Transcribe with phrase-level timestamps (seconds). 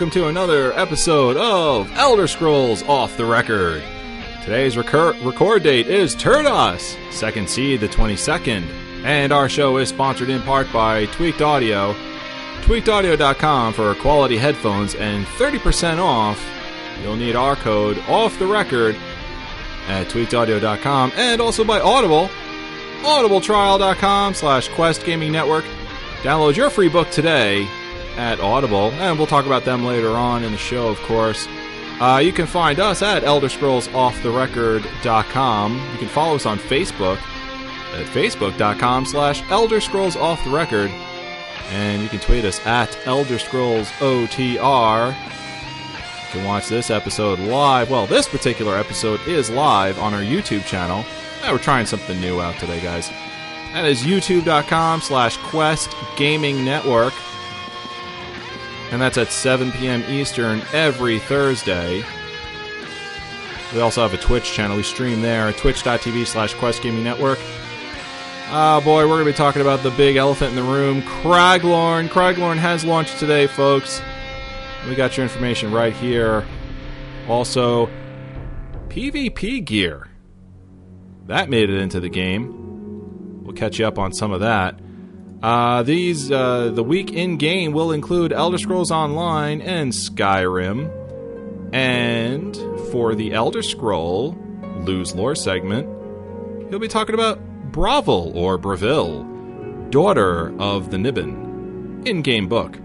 [0.00, 3.82] welcome to another episode of Elder Scrolls Off the Record.
[4.42, 8.64] Today's recur- record date is Turdas, 2nd Seed the 22nd,
[9.04, 11.92] and our show is sponsored in part by Tweaked Audio.
[12.62, 16.42] TweakedAudio.com for quality headphones and 30% off.
[17.02, 18.96] You'll need our code off the record
[19.86, 22.30] at tweakedaudio.com and also by Audible.
[23.02, 25.66] audibletrial.com slash quest gaming network.
[26.22, 27.68] Download your free book today
[28.20, 31.48] at Audible, and we'll talk about them later on in the show, of course.
[32.00, 35.88] Uh, you can find us at elderscrollsofftherecord.com.
[35.92, 37.16] You can follow us on Facebook
[37.94, 40.90] at facebook.com slash elderscrollsofftherecord.
[41.70, 45.12] And you can tweet us at elder elderscrollsotr.
[45.12, 47.90] You can watch this episode live.
[47.90, 51.04] Well, this particular episode is live on our YouTube channel.
[51.42, 53.10] Yeah, we're trying something new out today, guys.
[53.72, 57.14] That is youtube.com slash quest gaming network.
[58.90, 60.02] And that's at 7 p.m.
[60.08, 62.04] Eastern every Thursday.
[63.72, 64.76] We also have a Twitch channel.
[64.76, 67.38] We stream there, twitch.tv slash quest gaming network.
[68.52, 72.08] Oh boy, we're going to be talking about the big elephant in the room, Craglorn.
[72.08, 74.02] Craglorn has launched today, folks.
[74.88, 76.44] We got your information right here.
[77.28, 77.88] Also,
[78.88, 80.08] PvP gear.
[81.26, 83.44] That made it into the game.
[83.44, 84.80] We'll catch you up on some of that.
[85.42, 90.96] Uh, these uh, the week in game will include Elder Scrolls Online and Skyrim.
[91.72, 92.56] And
[92.90, 94.36] for the Elder Scroll
[94.80, 95.88] Lose Lore segment,
[96.68, 97.38] he'll be talking about
[97.72, 99.24] Bravel or Bravil,
[99.90, 102.76] daughter of the Niben, in-game book.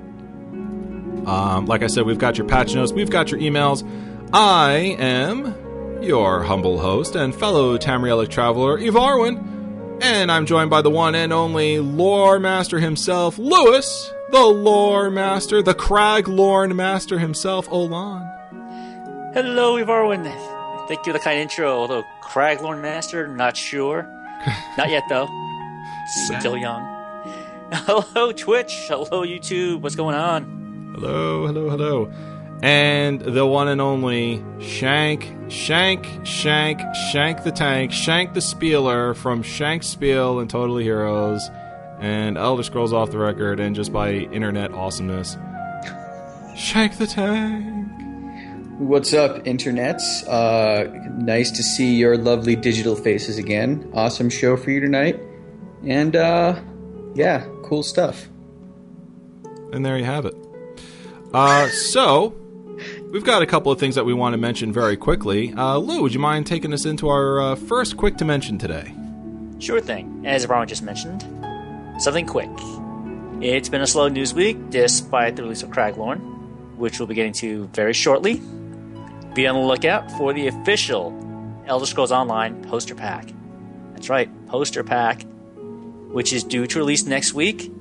[1.28, 3.84] Um, like I said, we've got your patch notes, we've got your emails.
[4.32, 9.55] I am your humble host and fellow Tamrielic traveler, Evarwin,
[10.02, 15.62] and I'm joined by the one and only lore master himself, Lewis, the lore master,
[15.62, 18.32] the Craglorn master himself, Olan.
[19.34, 20.24] Hello, Evarwin.
[20.88, 24.04] Thank you for the kind intro, although Craglorn Master, not sure.
[24.78, 25.28] not yet, though.
[26.40, 26.84] Still young.
[27.74, 28.72] Hello, Twitch.
[28.88, 29.82] Hello, YouTube.
[29.82, 30.92] What's going on?
[30.96, 32.12] Hello, hello, hello.
[32.66, 36.82] And the one and only Shank, Shank, Shank,
[37.12, 41.48] Shank the Tank, Shank the Spieler from Shank Spiel and Totally Heroes
[42.00, 45.38] and Elder Scrolls Off the Record and just by internet awesomeness.
[46.58, 47.88] Shank the Tank.
[48.80, 50.28] What's up, internets?
[50.28, 50.90] Uh,
[51.20, 53.92] nice to see your lovely digital faces again.
[53.94, 55.22] Awesome show for you tonight.
[55.86, 56.60] And, uh,
[57.14, 58.28] yeah, cool stuff.
[59.72, 60.34] And there you have it.
[61.32, 62.36] Uh, so,
[63.16, 65.54] we've got a couple of things that we want to mention very quickly.
[65.54, 68.94] Uh, Lou, would you mind taking us into our uh, first quick to mention today?
[69.58, 70.24] Sure thing.
[70.26, 71.22] As Evarwin just mentioned,
[71.98, 72.50] something quick.
[73.42, 76.20] It's been a slow news week despite the release of Craglorn,
[76.76, 78.42] which we'll be getting to very shortly.
[79.34, 81.18] Be on the lookout for the official
[81.68, 83.30] Elder Scrolls Online poster pack.
[83.94, 85.24] That's right, poster pack,
[86.12, 87.72] which is due to release next week,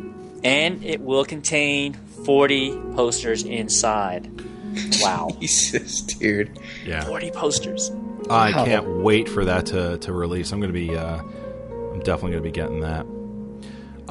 [0.44, 4.30] and it will contain 40 posters inside.
[5.00, 5.28] Wow.
[5.40, 6.58] Jesus, dude.
[6.84, 7.04] Yeah.
[7.04, 7.90] 40 posters.
[8.30, 8.64] I Wow.
[8.64, 10.52] can't wait for that to, to release.
[10.52, 13.06] I'm going to be, uh, I'm definitely going to be getting that.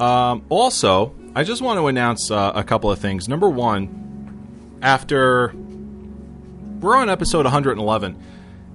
[0.02, 3.28] Um, also, I just want to announce uh, a couple of things.
[3.28, 5.52] Number one, after
[6.80, 8.22] we're on episode 111,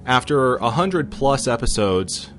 [0.06, 2.30] after 100 plus episodes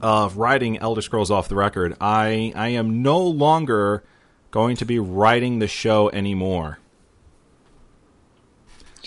[0.00, 4.04] of writing Elder Scrolls off the record, I I am no longer
[4.50, 6.78] going to be writing the show anymore.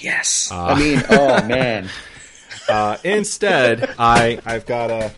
[0.01, 0.49] Yes.
[0.51, 1.89] I mean, oh, man.
[2.69, 5.11] Uh, instead, I I've got a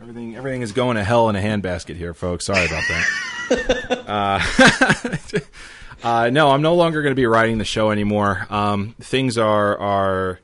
[0.00, 2.46] everything everything is going to hell in a handbasket here, folks.
[2.46, 4.04] Sorry about that.
[5.32, 5.38] uh,
[6.08, 8.46] uh, no, I'm no longer going to be writing the show anymore.
[8.50, 10.40] Um, things are are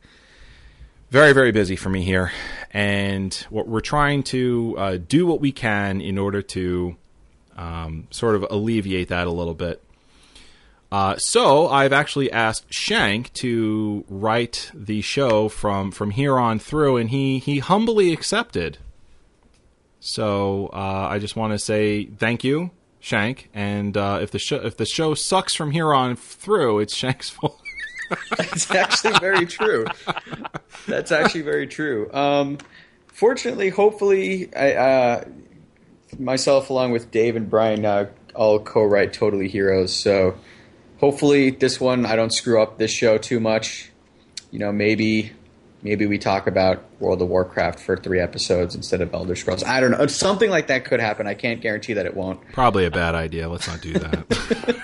[1.11, 2.31] very very busy for me here,
[2.73, 6.97] and what we're trying to uh, do what we can in order to
[7.57, 9.83] um, sort of alleviate that a little bit.
[10.91, 16.97] Uh, so I've actually asked Shank to write the show from from here on through,
[16.97, 18.79] and he he humbly accepted.
[20.01, 23.51] So uh, I just want to say thank you, Shank.
[23.53, 27.31] And uh, if the show if the show sucks from here on through, it's Shank's
[27.31, 27.61] fault.
[28.39, 29.87] It's actually very true.
[30.87, 32.09] That's actually very true.
[32.13, 32.59] Um,
[33.09, 35.25] fortunately, hopefully, I, uh,
[36.17, 38.07] myself along with Dave and Brian uh,
[38.37, 39.93] all co-write Totally Heroes.
[39.93, 40.37] So
[40.99, 43.91] hopefully, this one I don't screw up this show too much.
[44.51, 45.33] You know, maybe
[45.83, 49.63] maybe we talk about World of Warcraft for three episodes instead of Elder Scrolls.
[49.63, 50.07] I don't know.
[50.07, 51.27] Something like that could happen.
[51.27, 52.41] I can't guarantee that it won't.
[52.53, 53.49] Probably a bad idea.
[53.49, 54.81] Let's not do that.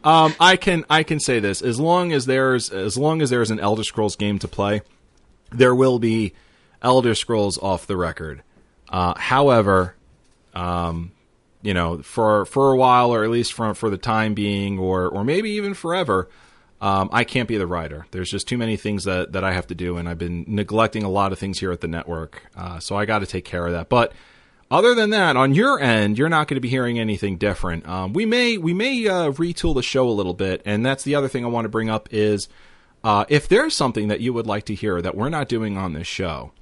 [0.04, 3.50] um, I can I can say this as long as there's as long as there's
[3.50, 4.82] an Elder Scrolls game to play,
[5.50, 6.32] there will be
[6.82, 8.42] Elder Scrolls off the record.
[8.88, 9.94] Uh, however,
[10.54, 11.12] um,
[11.62, 15.08] you know, for for a while, or at least for for the time being, or
[15.08, 16.28] or maybe even forever,
[16.80, 18.06] um, I can't be the writer.
[18.10, 21.02] There's just too many things that that I have to do, and I've been neglecting
[21.02, 22.42] a lot of things here at the network.
[22.56, 23.88] Uh, so I got to take care of that.
[23.88, 24.12] But
[24.70, 27.86] other than that, on your end, you're not going to be hearing anything different.
[27.88, 31.14] Um, we may we may uh, retool the show a little bit, and that's the
[31.14, 32.48] other thing I want to bring up is
[33.04, 35.92] uh, if there's something that you would like to hear that we're not doing on
[35.92, 36.52] this show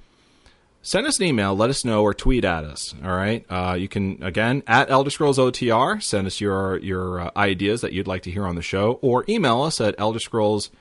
[0.89, 2.95] send us an email, let us know, or tweet at us.
[3.03, 3.45] All right.
[3.47, 7.93] Uh, you can again at Elder Scrolls OTR send us your your uh, ideas that
[7.93, 10.71] you'd like to hear on the show, or email us at Elder Scrolls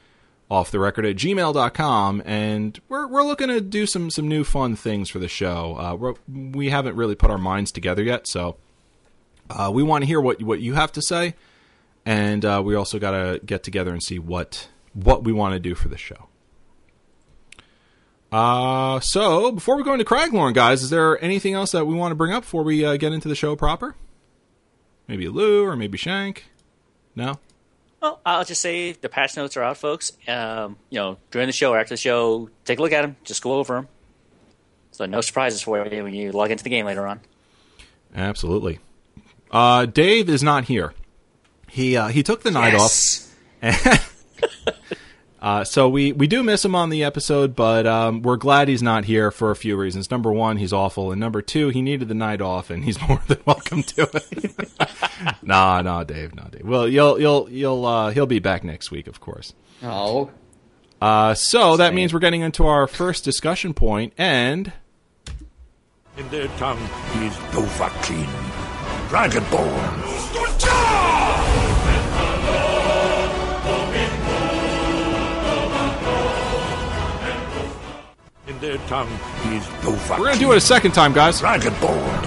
[0.51, 4.75] off the record at gmail.com and we're, we're looking to do some some new fun
[4.75, 8.57] things for the show uh, we're, we haven't really put our minds together yet so
[9.51, 11.35] uh, we want to hear what what you have to say
[12.07, 15.61] and uh, we also got to get together and see what what we want to
[15.61, 16.29] do for the show
[18.33, 22.11] uh, so before we go into Craglorn, guys, is there anything else that we want
[22.13, 23.95] to bring up before we uh, get into the show proper?
[25.07, 26.45] Maybe Lou or maybe Shank?
[27.17, 27.39] No.
[28.03, 30.13] Well, I'll just say the patch notes are out, folks.
[30.29, 33.17] Um, you know, during the show or after the show, take a look at them.
[33.25, 33.89] Just go over them.
[34.93, 37.21] So no surprises for you when you log into the game later on.
[38.15, 38.79] Absolutely.
[39.51, 40.93] Uh, Dave is not here.
[41.69, 43.35] He uh, he took the night Yes.
[43.63, 44.15] off.
[45.41, 48.83] Uh, so we, we do miss him on the episode, but um, we're glad he's
[48.83, 50.11] not here for a few reasons.
[50.11, 53.23] Number one, he's awful, and number two, he needed the night off, and he's more
[53.29, 54.69] than welcome to it.
[55.43, 56.65] nah, nah, Dave, nah, Dave.
[56.67, 59.55] Well, you'll you'll you'll uh, he'll be back next week, of course.
[59.83, 60.31] Oh,
[61.01, 64.73] Uh, so that means we're getting into our first discussion point, and
[66.17, 66.79] In their tongue,
[67.13, 68.27] he is Dovahkiin,
[69.09, 70.88] Dragonborn.
[78.59, 79.09] In their tongue,
[79.53, 81.41] is Dovahkiin, we're gonna do it a second time, guys.
[81.41, 82.25] Dragonborn.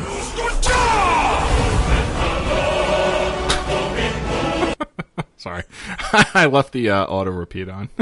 [5.37, 5.63] Sorry,
[6.33, 7.89] I left the uh, auto repeat on.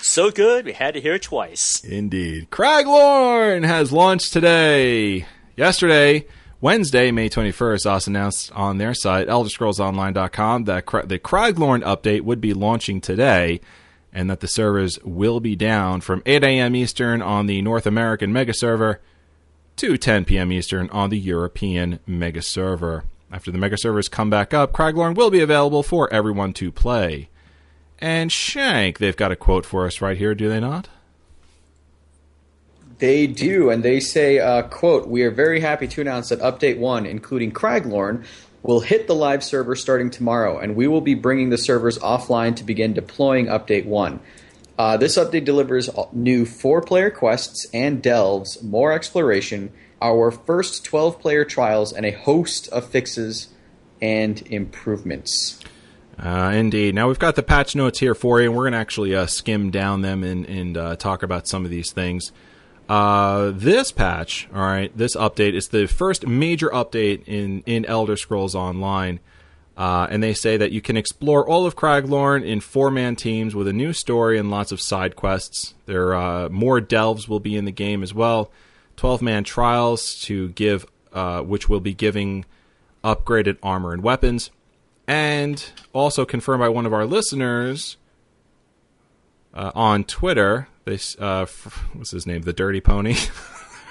[0.00, 1.82] So good, we had to hear it twice.
[1.82, 2.50] Indeed.
[2.50, 5.26] Craglorn has launched today.
[5.56, 6.26] Yesterday,
[6.60, 12.40] Wednesday, May 21st, ZOS announced on their site, ElderScrollsOnline.com, that Cra- the Craglorn update would
[12.40, 13.60] be launching today
[14.12, 16.74] and that the servers will be down from 8 a.m.
[16.74, 19.00] Eastern on the North American mega server
[19.76, 20.52] to 10 p.m.
[20.52, 23.04] Eastern on the European mega server.
[23.32, 27.28] After the mega servers come back up, Craglorn will be available for everyone to play.
[27.98, 30.88] And Shank, they've got a quote for us right here, do they not?
[33.00, 36.78] they do, and they say, uh, "quote We are very happy to announce that Update
[36.78, 38.24] One, including Craglorn,
[38.62, 42.56] will hit the live server starting tomorrow, and we will be bringing the servers offline
[42.56, 44.20] to begin deploying Update One."
[44.78, 51.92] Uh, this update delivers new four-player quests and delves, more exploration, our first 12-player trials,
[51.92, 53.48] and a host of fixes
[54.00, 55.60] and improvements.
[56.18, 56.94] Uh, indeed.
[56.94, 59.26] Now we've got the patch notes here for you, and we're going to actually uh,
[59.26, 62.32] skim down them and, and uh, talk about some of these things.
[62.90, 68.16] Uh, this patch, all right, this update is the first major update in, in Elder
[68.16, 69.20] Scrolls Online.
[69.76, 73.54] Uh, and they say that you can explore all of Craglorn in four man teams
[73.54, 75.74] with a new story and lots of side quests.
[75.86, 78.50] There uh, more delves will be in the game as well.
[78.96, 82.44] 12 man trials to give, uh, which will be giving
[83.04, 84.50] upgraded armor and weapons.
[85.06, 87.98] And also confirmed by one of our listeners
[89.54, 90.66] uh, on Twitter.
[90.90, 91.46] This uh,
[91.92, 92.42] what's his name?
[92.42, 93.14] The Dirty Pony.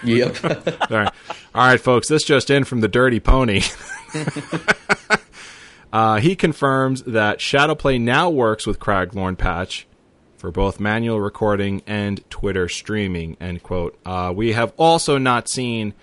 [0.01, 0.45] Yep.
[0.45, 1.13] All right,
[1.53, 2.07] all right, folks.
[2.07, 3.63] This just in from the Dirty Pony.
[5.91, 9.87] uh, he confirms that Shadowplay now works with Craglorn patch
[10.37, 13.35] for both manual recording and Twitch streaming.
[13.41, 13.99] End quote.
[14.05, 15.93] Uh, we have also not seen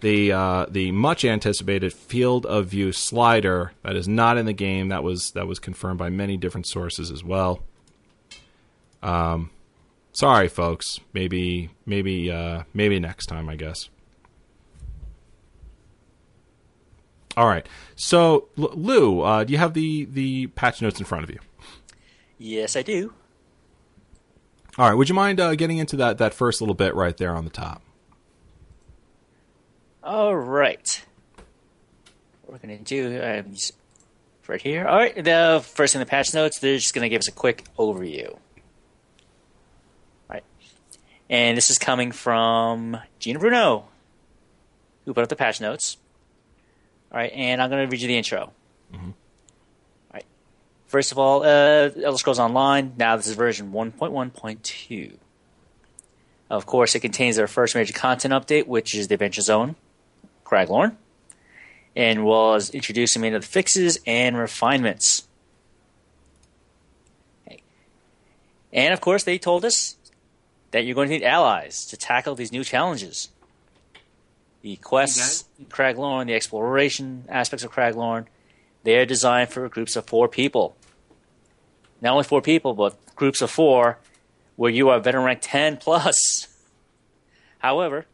[0.00, 4.88] the uh, the much anticipated field of view slider that is not in the game.
[4.88, 7.62] That was that was confirmed by many different sources as well.
[9.00, 9.50] Um,
[10.14, 10.98] sorry, folks.
[11.12, 13.90] Maybe maybe uh, maybe next time, I guess.
[17.36, 17.68] All right.
[17.96, 21.40] So, L- Lou, uh, do you have the the patch notes in front of you?
[22.38, 23.12] Yes, I do.
[24.78, 24.94] All right.
[24.94, 27.50] Would you mind uh, getting into that that first little bit right there on the
[27.50, 27.82] top?
[30.02, 31.04] All right.
[32.42, 33.54] What we're to do um,
[34.46, 34.86] right here.
[34.86, 35.14] All right.
[35.14, 38.36] The first in the patch notes, they're just going to give us a quick overview.
[41.34, 43.88] And this is coming from Gina Bruno,
[45.04, 45.96] who put up the patch notes.
[47.10, 47.32] All right.
[47.32, 48.52] And I'm going to read you the intro.
[48.92, 49.14] All
[50.14, 50.24] right.
[50.86, 52.92] First of all, uh, Elder Scrolls Online.
[52.96, 55.14] Now this is version 1.1.2.
[56.50, 59.74] Of course, it contains their first major content update, which is the Adventure Zone,
[60.44, 60.94] Craglorn,
[61.96, 65.26] and was introducing many of the fixes and refinements.
[68.72, 69.96] And of course, they told us
[70.74, 73.28] that you're going to need allies to tackle these new challenges.
[74.62, 78.26] The quests, in Craglorn, the exploration aspects of Craglorn,
[78.82, 80.76] they are designed for groups of four people.
[82.00, 83.98] Not only four people, but groups of four
[84.56, 86.48] where you are veteran rank 10 plus.
[87.58, 88.06] However,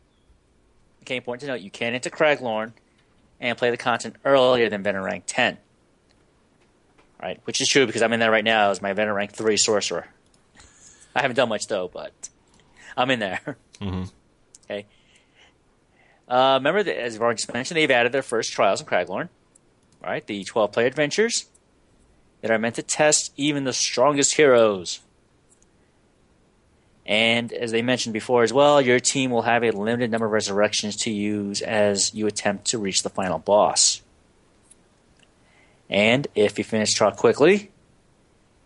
[1.03, 2.75] okay, important to note, you can enter Craglorn
[3.41, 5.57] and play the content earlier than veteran rank 10.
[7.23, 9.57] Right, which is true because I'm in there right now as my veteran rank 3
[9.57, 10.09] sorcerer.
[11.17, 12.29] I haven't done much though, but
[12.97, 13.57] I'm in there.
[13.81, 14.05] Mm-hmm.
[14.65, 14.87] Okay.
[16.29, 19.31] Uh, remember, that, as I've already mentioned, they've added their first trials in Craglorn.
[20.03, 21.47] Right, the 12 player adventures
[22.41, 25.01] that are meant to test even the strongest heroes.
[27.05, 30.33] And as they mentioned before as well, your team will have a limited number of
[30.33, 34.01] resurrections to use as you attempt to reach the final boss.
[35.89, 37.73] And if you finish trial quickly,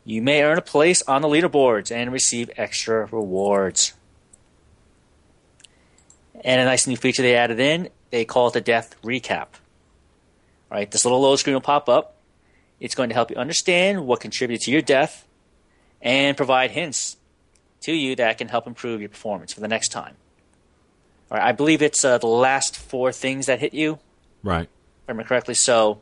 [0.04, 3.94] you may earn a place on the leaderboards and receive extra rewards.
[6.44, 9.48] And a nice new feature they added in, they call it the death recap.
[10.70, 12.16] All right, this little load screen will pop up.
[12.80, 15.26] It's going to help you understand what contributed to your death
[16.02, 17.16] and provide hints
[17.82, 20.14] to you that can help improve your performance for the next time.
[21.30, 23.98] All right, I believe it's uh, the last four things that hit you,
[24.42, 24.64] Right.
[24.64, 24.68] if
[25.08, 25.54] I remember correctly.
[25.54, 26.00] So,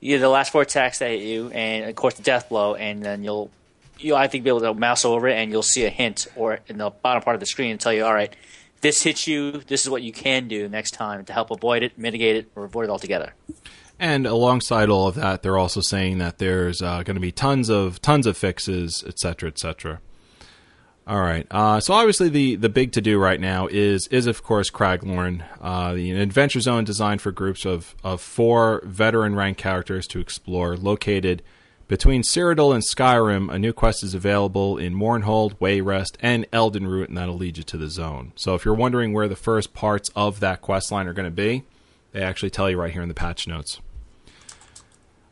[0.00, 3.02] either the last four attacks that hit you, and of course the death blow, and
[3.04, 3.50] then you'll,
[4.00, 6.58] you'll I think be able to mouse over it, and you'll see a hint or
[6.66, 8.34] in the bottom part of the screen and tell you, all right,
[8.82, 9.52] this hits you.
[9.52, 12.64] This is what you can do next time to help avoid it, mitigate it, or
[12.64, 13.34] avoid it altogether.
[13.98, 17.70] And alongside all of that, they're also saying that there's uh, going to be tons
[17.70, 20.00] of tons of fixes, et cetera, et cetera.
[21.06, 21.46] All right.
[21.50, 25.44] Uh, so obviously, the the big to do right now is is of course Craglorn,
[25.60, 30.76] uh, the adventure zone designed for groups of of four veteran rank characters to explore,
[30.76, 31.42] located
[31.92, 33.52] between Cyrodiil and Skyrim.
[33.52, 37.62] A new quest is available in Mournhold, Wayrest, and Elden Root, and that'll lead you
[37.64, 38.32] to the zone.
[38.34, 41.30] So if you're wondering where the first parts of that quest line are going to
[41.30, 41.64] be,
[42.12, 43.82] they actually tell you right here in the patch notes.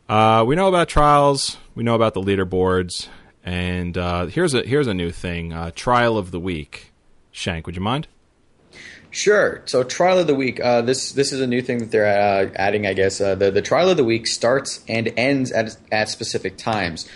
[0.06, 1.56] Uh, we know about trials.
[1.74, 3.08] We know about the leaderboards,
[3.42, 6.92] and uh, here's a here's a new thing: uh, trial of the week.
[7.30, 8.06] Shank, would you mind?
[9.12, 9.62] Sure.
[9.66, 10.60] So trial of the week.
[10.60, 12.86] Uh, this this is a new thing that they're uh, adding.
[12.86, 16.56] I guess uh, the the trial of the week starts and ends at at specific
[16.56, 17.08] times,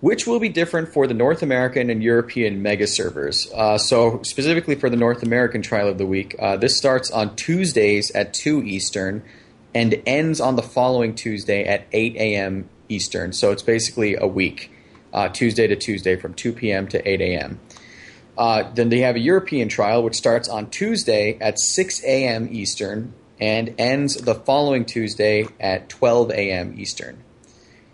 [0.00, 3.50] which will be different for the North American and European mega servers.
[3.52, 7.34] Uh, so specifically for the North American trial of the week, uh, this starts on
[7.34, 9.24] Tuesdays at two Eastern,
[9.74, 12.68] and ends on the following Tuesday at eight a.m.
[12.88, 13.32] Eastern.
[13.32, 14.70] So it's basically a week,
[15.12, 16.86] uh, Tuesday to Tuesday from two p.m.
[16.88, 17.58] to eight a.m.
[18.40, 22.48] Uh, then they have a European trial, which starts on Tuesday at 6 a.m.
[22.50, 26.74] Eastern and ends the following Tuesday at 12 a.m.
[26.78, 27.22] Eastern.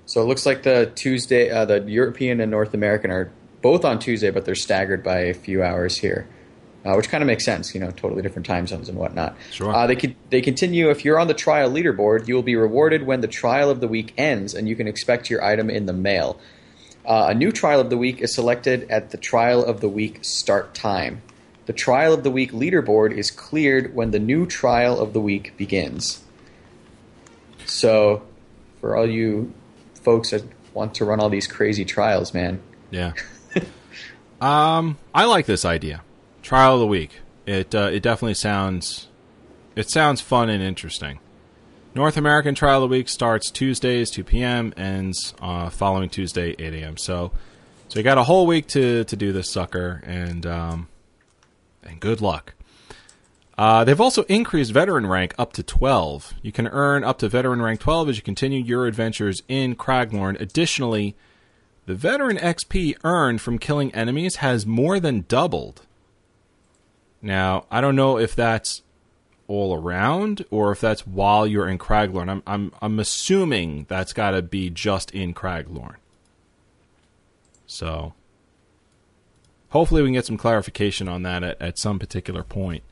[0.04, 3.98] So it looks like the Tuesday, uh, the European and North American are both on
[3.98, 6.28] Tuesday, but they're staggered by a few hours here,
[6.84, 7.74] uh, which kind of makes sense.
[7.74, 9.36] You know, totally different time zones and whatnot.
[9.50, 9.74] Sure.
[9.74, 10.90] Uh, they could, they continue.
[10.90, 13.88] If you're on the trial leaderboard, you will be rewarded when the trial of the
[13.88, 16.38] week ends, and you can expect your item in the mail.
[17.06, 20.18] Uh, a new trial of the week is selected at the trial of the week
[20.24, 21.22] start time.
[21.66, 25.56] The trial of the week leaderboard is cleared when the new trial of the week
[25.56, 26.22] begins.
[27.64, 28.22] So,
[28.80, 29.52] for all you
[30.02, 30.44] folks that
[30.74, 32.60] want to run all these crazy trials, man,
[32.90, 33.12] Yeah.
[34.40, 36.02] um, I like this idea.
[36.42, 37.20] Trial of the week.
[37.46, 39.08] It uh, it definitely sounds
[39.76, 41.20] it sounds fun and interesting.
[41.96, 44.74] North American Trial of the Week starts Tuesdays 2 p.m.
[44.76, 46.98] ends uh, following Tuesday 8 a.m.
[46.98, 47.32] So
[47.88, 50.88] so you got a whole week to to do this sucker and um,
[51.82, 52.52] and good luck.
[53.56, 56.34] Uh, they've also increased veteran rank up to 12.
[56.42, 60.38] You can earn up to veteran rank 12 as you continue your adventures in Craglorn.
[60.38, 61.16] Additionally,
[61.86, 65.86] the veteran XP earned from killing enemies has more than doubled.
[67.22, 68.82] Now, I don't know if that's
[69.48, 72.28] all around or if that's while you're in Craglorn.
[72.28, 75.96] I'm I'm I'm assuming that's got to be just in Craglorn.
[77.66, 78.14] So,
[79.70, 82.84] hopefully we can get some clarification on that at, at some particular point.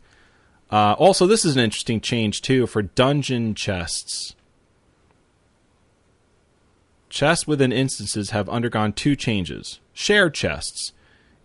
[0.70, 4.34] Uh, also, this is an interesting change too for dungeon chests.
[7.08, 9.78] Chests within instances have undergone two changes.
[9.92, 10.92] Shared chests.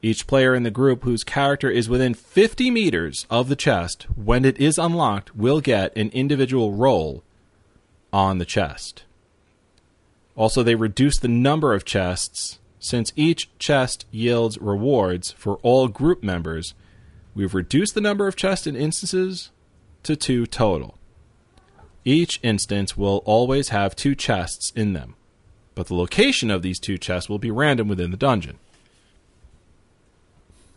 [0.02, 4.46] Each player in the group whose character is within 50 meters of the chest when
[4.46, 7.24] it is unlocked will get an individual roll
[8.14, 9.04] on the chest.
[10.36, 16.24] Also, they reduce the number of chests since each chest yields rewards for all group
[16.24, 16.74] members.
[17.36, 19.52] We've reduced the number of chests and instances
[20.04, 20.98] to two total.
[22.06, 25.16] Each instance will always have two chests in them,
[25.76, 28.60] but the location of these two chests will be random within the dungeon.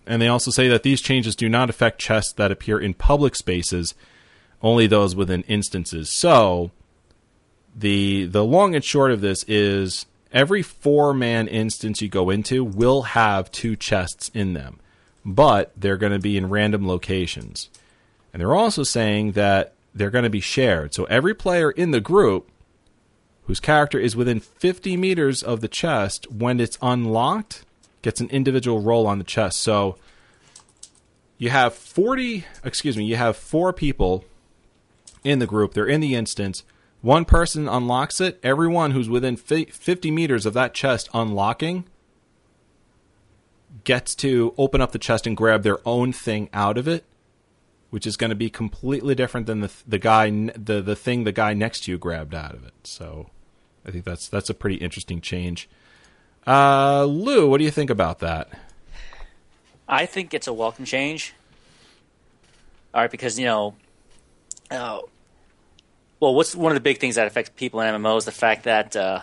[0.06, 3.36] And they also say that these changes do not affect chests that appear in public
[3.36, 3.94] spaces,
[4.60, 6.10] only those within instances.
[6.10, 6.70] So,
[7.74, 12.64] the the long and short of this is every four man instance you go into
[12.64, 14.80] will have two chests in them,
[15.24, 17.70] but they're going to be in random locations.
[18.32, 20.94] And they're also saying that they're going to be shared.
[20.94, 22.50] So every player in the group
[23.44, 27.64] whose character is within 50 meters of the chest when it's unlocked
[28.02, 29.60] gets an individual roll on the chest.
[29.60, 29.96] So
[31.38, 34.24] you have 40, excuse me, you have four people
[35.24, 35.74] in the group.
[35.74, 36.64] They're in the instance.
[37.00, 38.38] One person unlocks it.
[38.42, 41.84] Everyone who's within 50 meters of that chest unlocking
[43.84, 47.04] gets to open up the chest and grab their own thing out of it
[47.92, 51.30] which is going to be completely different than the the guy the the thing the
[51.30, 52.72] guy next to you grabbed out of it.
[52.84, 53.28] So
[53.84, 55.68] I think that's that's a pretty interesting change.
[56.46, 58.48] Uh, Lou, what do you think about that?
[59.88, 61.34] I think it's a welcome change.
[62.94, 63.74] All right, because you know,
[64.70, 65.00] uh,
[66.20, 68.24] well, what's one of the big things that affects people in MMOs?
[68.24, 69.20] The fact that, uh,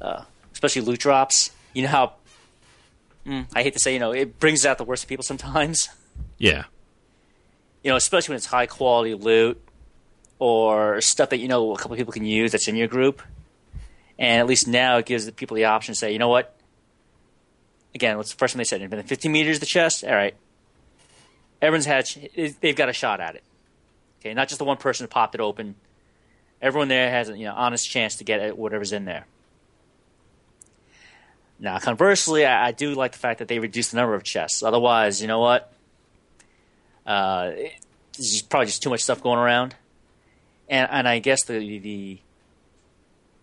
[0.00, 1.50] uh, especially loot drops.
[1.72, 2.12] You know how
[3.26, 5.88] mm, I hate to say, you know, it brings out the worst of people sometimes.
[6.38, 6.64] Yeah
[7.82, 9.60] you know, especially when it's high quality loot
[10.38, 13.22] or stuff that you know a couple of people can use that's in your group.
[14.18, 16.56] And at least now it gives the people the option to say, you know what?
[17.94, 18.80] Again, what's the first thing they said?
[18.80, 20.04] Within 15 meters of the chest?
[20.04, 20.34] All right.
[21.60, 22.08] Everyone's had,
[22.60, 23.42] they've got a shot at it.
[24.20, 25.74] Okay, not just the one person who popped it open.
[26.60, 29.26] Everyone there has an you know, honest chance to get at whatever's in there.
[31.58, 34.62] Now, conversely, I, I do like the fact that they reduced the number of chests.
[34.62, 35.72] Otherwise, you know what?
[37.06, 37.52] Uh,
[38.16, 39.74] there's probably just too much stuff going around,
[40.68, 42.18] and and I guess the the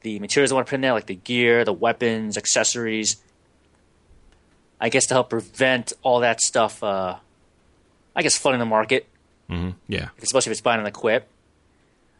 [0.02, 3.18] the materials I want to put in there, like the gear, the weapons, accessories.
[4.82, 6.82] I guess to help prevent all that stuff.
[6.84, 7.18] Uh,
[8.16, 9.08] I guess flooding the market.
[9.50, 9.72] Mm-hmm.
[9.88, 11.28] Yeah, especially if it's bind on equip.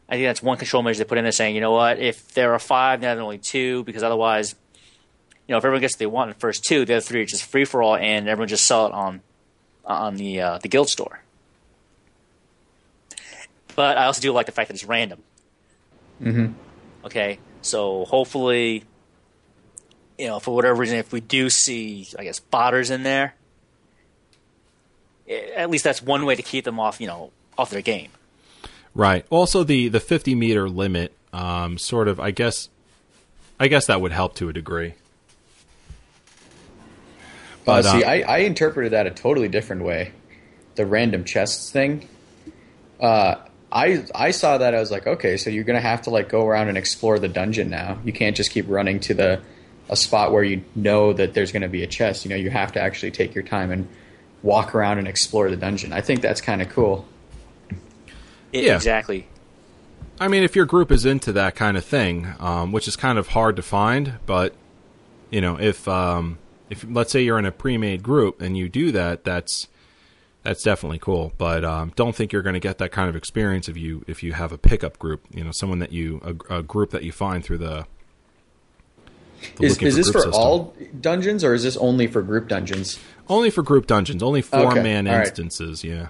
[0.10, 2.34] I think that's one control measure they put in there, saying, you know what, if
[2.34, 4.56] there are five, now there are only two, because otherwise,
[5.48, 7.22] you know, if everyone gets what they want in the first two, the other three
[7.22, 9.22] are just free for all, and everyone just sell it on
[9.86, 11.22] on the uh, the guild store.
[13.76, 15.22] But I also do like the fact that it's random.
[16.22, 16.54] Mm-hmm.
[17.06, 18.84] Okay, so hopefully,
[20.18, 23.36] you know, for whatever reason, if we do see, I guess, botters in there,
[25.28, 28.10] eh, at least that's one way to keep them off, you know, off their game.
[28.96, 29.26] Right.
[29.30, 32.70] Also, the the fifty meter limit, um, sort of, I guess,
[33.60, 34.96] I guess that would help to a degree.
[37.66, 40.12] But, uh, see, um, I, I interpreted that a totally different way.
[40.76, 42.08] The random chests thing.
[43.00, 43.36] Uh,
[43.72, 46.46] I I saw that I was like, okay, so you're gonna have to like go
[46.46, 48.00] around and explore the dungeon now.
[48.04, 49.42] You can't just keep running to the
[49.90, 52.26] a spot where you know that there's gonna be a chest.
[52.26, 53.88] You know, you have to actually take your time and
[54.42, 55.94] walk around and explore the dungeon.
[55.94, 57.06] I think that's kind of cool.
[58.52, 59.28] Yeah, exactly.
[60.20, 63.18] I mean, if your group is into that kind of thing, um, which is kind
[63.18, 64.54] of hard to find, but
[65.30, 68.92] you know, if um, if let's say you're in a pre-made group and you do
[68.92, 69.68] that, that's
[70.44, 71.34] that's definitely cool.
[71.38, 74.24] But um, don't think you're going to get that kind of experience if you if
[74.24, 75.22] you have a pickup group.
[75.32, 77.86] You know, someone that you a, a group that you find through the.
[79.58, 80.34] the is, is this for system.
[80.34, 83.00] all dungeons or is this only for group dungeons?
[83.28, 84.24] Only for group dungeons.
[84.24, 84.84] Only four okay.
[84.84, 85.84] man all instances.
[85.84, 85.94] Right.
[85.94, 86.08] Yeah.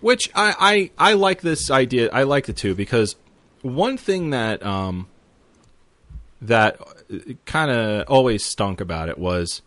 [0.00, 2.10] Which I, I I like this idea.
[2.12, 3.16] I like the two because
[3.62, 5.08] one thing that um
[6.42, 6.78] that
[7.44, 9.62] kind of always stunk about it was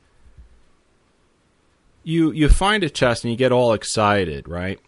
[2.04, 4.80] you you find a chest and you get all excited, right?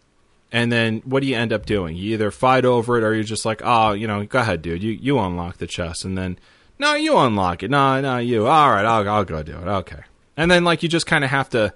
[0.50, 1.96] And then what do you end up doing?
[1.96, 4.82] You either fight over it or you're just like, oh, you know, go ahead, dude.
[4.82, 6.38] You you unlock the chest, and then
[6.78, 7.70] no, you unlock it.
[7.70, 8.46] No, no, you.
[8.46, 9.66] All right, I'll I'll go do it.
[9.66, 10.00] Okay,
[10.36, 11.72] and then like you just kind of have to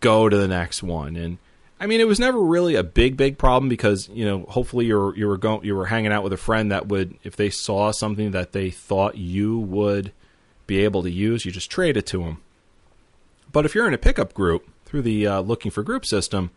[0.00, 1.14] go to the next one.
[1.16, 1.38] And
[1.78, 4.98] I mean, it was never really a big big problem because you know, hopefully you
[4.98, 7.50] were you were going you were hanging out with a friend that would if they
[7.50, 10.12] saw something that they thought you would
[10.66, 12.42] be able to use, you just trade it to them.
[13.52, 16.50] But if you're in a pickup group through the uh, looking for group system,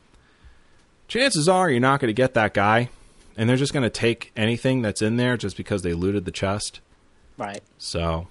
[1.08, 2.90] chances are you're not going to get that guy,
[3.36, 6.32] and they're just going to take anything that's in there just because they looted the
[6.32, 6.82] chest.
[7.38, 7.62] Right.
[7.78, 8.28] So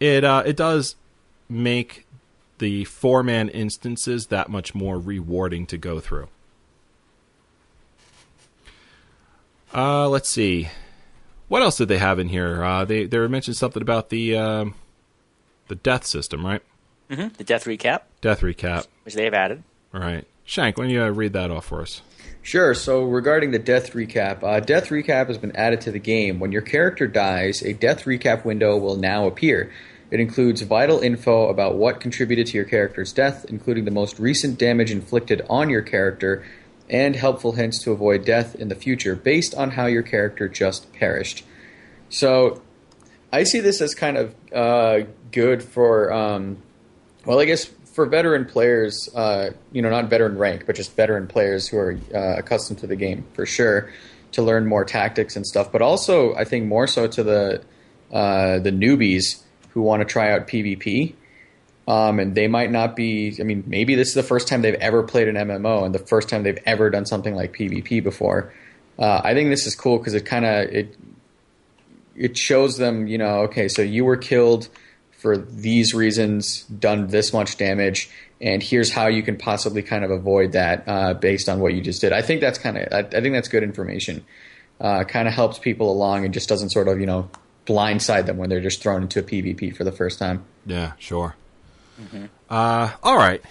[0.00, 0.96] it uh, it does
[1.48, 2.06] make
[2.58, 6.28] the four man instances that much more rewarding to go through.
[9.74, 10.68] Uh, let's see.
[11.48, 12.62] What else did they have in here?
[12.62, 14.74] Uh, they they mentioned something about the um,
[15.68, 16.62] the death system, right?
[17.10, 18.86] Hmm The death recap, Death recap.
[19.04, 19.62] which they have added.
[19.92, 22.02] All right, Shank, why don't you uh, read that off for us?
[22.42, 22.74] Sure.
[22.74, 26.40] So regarding the death recap, uh, death recap has been added to the game.
[26.40, 29.72] When your character dies, a death recap window will now appear.
[30.10, 34.58] It includes vital info about what contributed to your character's death, including the most recent
[34.58, 36.44] damage inflicted on your character,
[36.90, 40.92] and helpful hints to avoid death in the future based on how your character just
[40.92, 41.44] perished.
[42.10, 42.60] So
[43.32, 45.00] I see this as kind of uh,
[45.32, 46.58] good for, um,
[47.24, 51.26] well, I guess for veteran players, uh, you know, not veteran rank, but just veteran
[51.26, 53.90] players who are uh, accustomed to the game for sure,
[54.32, 55.70] to learn more tactics and stuff.
[55.70, 57.62] But also, I think more so to the
[58.12, 61.14] uh, the newbies who want to try out PvP.
[61.86, 63.36] Um, and they might not be.
[63.38, 65.98] I mean, maybe this is the first time they've ever played an MMO, and the
[65.98, 68.52] first time they've ever done something like PvP before.
[68.98, 70.96] Uh, I think this is cool because it kind of it
[72.16, 74.68] it shows them, you know, okay, so you were killed
[75.24, 78.10] for these reasons, done this much damage,
[78.42, 81.80] and here's how you can possibly kind of avoid that uh, based on what you
[81.80, 82.12] just did.
[82.12, 84.22] I think that's kind of, I, I think that's good information.
[84.78, 87.30] Uh, kind of helps people along and just doesn't sort of, you know,
[87.64, 90.44] blindside them when they're just thrown into a PvP for the first time.
[90.66, 91.36] Yeah, sure.
[92.50, 93.42] Uh, all right.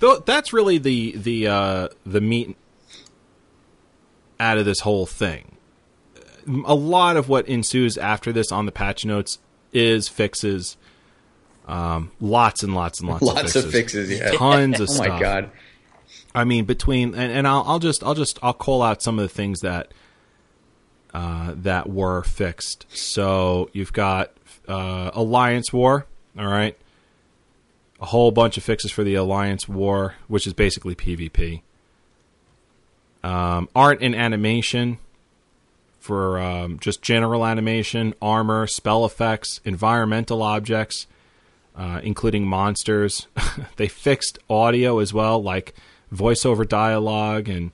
[0.00, 2.58] Though that's really the the uh, the meat
[4.38, 5.56] out of this whole thing.
[6.66, 9.38] A lot of what ensues after this on the patch notes
[9.74, 10.76] is fixes.
[11.66, 14.38] Um, lots and lots and lots, Lots of of fixes, fixes, yeah.
[14.38, 15.06] tons of Oh stuff.
[15.06, 15.50] Oh my god.
[16.34, 19.22] I mean, between and, and I'll, I'll just I'll just I'll call out some of
[19.22, 19.92] the things that
[21.14, 22.86] uh, that were fixed.
[22.90, 24.32] So you've got
[24.68, 26.06] uh, Alliance War,
[26.38, 26.76] all right,
[28.00, 31.62] a whole bunch of fixes for the Alliance War, which is basically PvP.
[33.22, 34.98] Um, art and animation
[36.04, 41.06] for um, just general animation, armor, spell effects, environmental objects,
[41.74, 43.26] uh, including monsters.
[43.76, 45.72] they fixed audio as well, like
[46.12, 47.72] voiceover dialogue and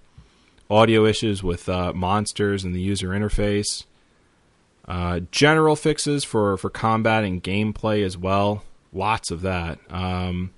[0.70, 3.84] audio issues with uh, monsters and the user interface.
[4.86, 8.62] Uh, general fixes for, for combat and gameplay as well.
[8.92, 9.80] Lots of that.
[9.90, 10.52] Um,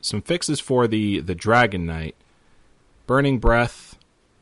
[0.00, 2.16] some fixes for the, the Dragon Knight.
[3.06, 3.95] Burning Breath,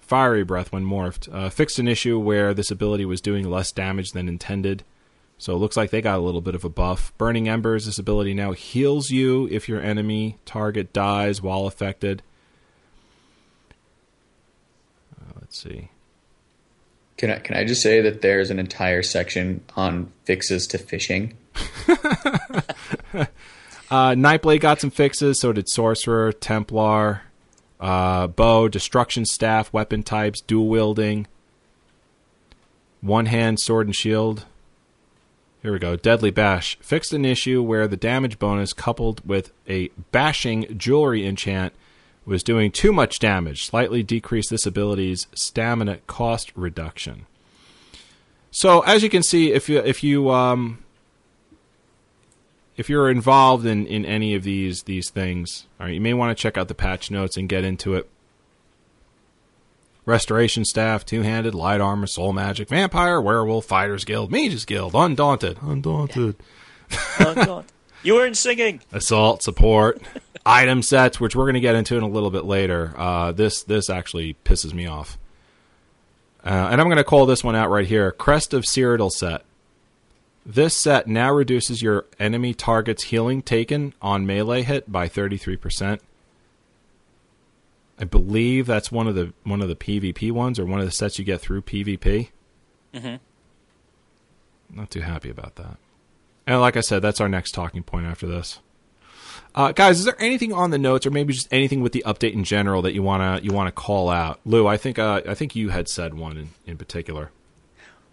[0.04, 1.32] Fiery Breath when morphed.
[1.32, 4.84] Uh, fixed an issue where this ability was doing less damage than intended.
[5.38, 7.12] So it looks like they got a little bit of a buff.
[7.18, 12.22] Burning Embers, this ability now heals you if your enemy target dies while affected.
[15.20, 15.90] Uh, let's see.
[17.16, 21.36] Can I can I just say that there's an entire section on fixes to fishing?
[23.90, 25.40] Uh, Nightblade got some fixes.
[25.40, 27.22] So did Sorcerer, Templar,
[27.80, 31.26] uh, Bow, Destruction Staff, weapon types, dual wielding,
[33.00, 34.46] one hand sword and shield.
[35.62, 35.96] Here we go.
[35.96, 41.72] Deadly Bash fixed an issue where the damage bonus coupled with a bashing jewelry enchant
[42.26, 43.64] was doing too much damage.
[43.64, 47.26] Slightly decreased this ability's stamina cost reduction.
[48.50, 50.83] So as you can see, if you if you um,
[52.76, 56.36] if you're involved in, in any of these these things, all right, you may want
[56.36, 58.08] to check out the patch notes and get into it.
[60.06, 65.58] Restoration staff, two handed, light armor, soul magic, vampire, werewolf, fighters guild, mages guild, undaunted,
[65.62, 66.36] undaunted,
[67.18, 67.64] God.
[68.02, 68.82] you weren't singing.
[68.92, 70.02] assault support,
[70.46, 72.92] item sets, which we're going to get into in a little bit later.
[72.96, 75.16] Uh, this this actually pisses me off,
[76.44, 79.42] uh, and I'm going to call this one out right here: Crest of Cyrodiil set.
[80.46, 86.00] This set now reduces your enemy target's healing taken on melee hit by 33%.
[87.98, 90.92] I believe that's one of the one of the PvP ones or one of the
[90.92, 92.30] sets you get through PvP.
[92.92, 93.20] Mhm.
[94.68, 95.76] Not too happy about that.
[96.46, 98.58] And like I said, that's our next talking point after this.
[99.54, 102.32] Uh, guys, is there anything on the notes, or maybe just anything with the update
[102.32, 104.40] in general that you wanna you wanna call out?
[104.44, 107.30] Lou, I think uh, I think you had said one in, in particular.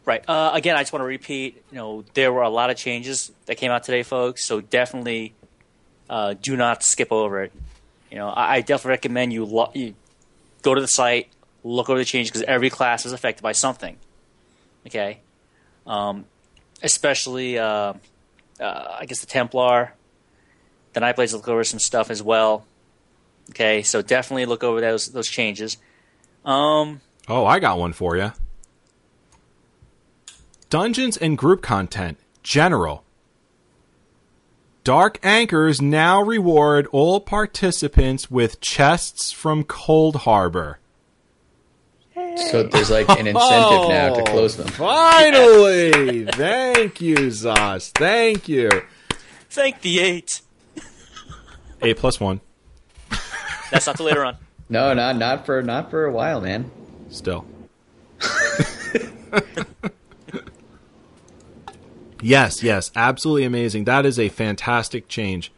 [0.04, 0.24] Right.
[0.28, 1.64] Uh, again, I just want to repeat.
[1.72, 4.44] You know, there were a lot of changes that came out today, folks.
[4.46, 5.34] So definitely,
[6.10, 7.52] uh, do not skip over it.
[8.10, 9.94] You know, I, I definitely recommend you, lo- you
[10.64, 11.30] go to the site,
[11.64, 13.96] look over the changes because every class is affected by something.
[14.88, 15.20] Okay.
[15.86, 16.26] Um,
[16.82, 17.94] especially, uh,
[18.60, 19.94] uh, I guess the Templar,
[20.94, 22.66] the Nightblades look over some stuff as well.
[23.52, 25.78] Okay, so definitely look over those those changes.
[26.46, 28.32] Um, Oh, I got one for you.
[30.72, 33.04] Dungeons and group content, general.
[34.86, 40.76] Dark Anchors now reward all participants with chests from Coldharbour.
[42.38, 44.68] So there's like an incentive now to close them.
[44.70, 46.28] Finally!
[46.28, 47.92] Thank you, Zos.
[47.92, 48.70] Thank you.
[49.50, 50.40] Thank the eight.
[51.82, 52.40] Eight plus one.
[53.72, 54.38] That's not till later on.
[54.70, 56.72] No, not not for not for a while, man.
[57.10, 57.46] Still.
[62.22, 63.86] yes, yes, absolutely amazing.
[63.86, 65.52] That is a fantastic change.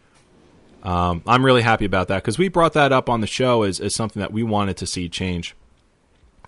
[0.84, 3.80] Um, I'm really happy about that because we brought that up on the show as,
[3.80, 5.56] as something that we wanted to see change.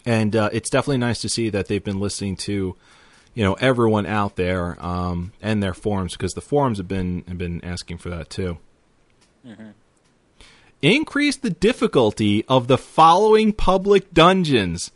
[0.05, 2.75] And uh, it's definitely nice to see that they've been listening to,
[3.33, 7.37] you know, everyone out there um, and their forums because the forums have been have
[7.37, 8.57] been asking for that too.
[10.81, 14.91] Increase the difficulty of the following public dungeons.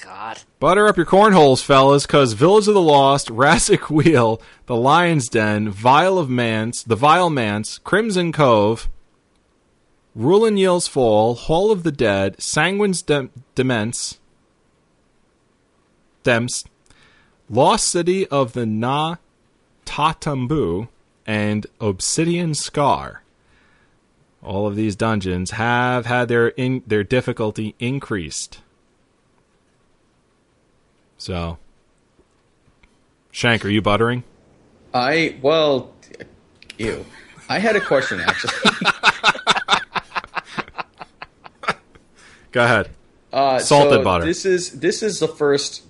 [0.00, 0.40] God.
[0.58, 5.70] Butter up your cornholes, fellas, because Village of the Lost, Razak's Wheel, The Lion's Den,
[5.70, 8.88] Vile of Manse, The Vile Manse, Crimson Cove,
[10.16, 14.18] Rulanyil's Fall, Hall of the Dead, Sanguine's Dem- Demesne,
[17.48, 19.16] Lost City of the Na
[19.86, 20.88] Tatambu,
[21.26, 23.22] and Obsidian Scar.
[24.42, 28.60] All of these dungeons have had their in- their difficulty increased.
[31.20, 31.58] So,
[33.30, 34.24] Shank, are you buttering?
[34.94, 35.92] I well,
[36.78, 37.04] ew.
[37.46, 38.54] I had a question actually.
[42.52, 42.88] Go ahead.
[43.32, 44.24] Uh, Salted so butter.
[44.24, 45.82] This is this is the first.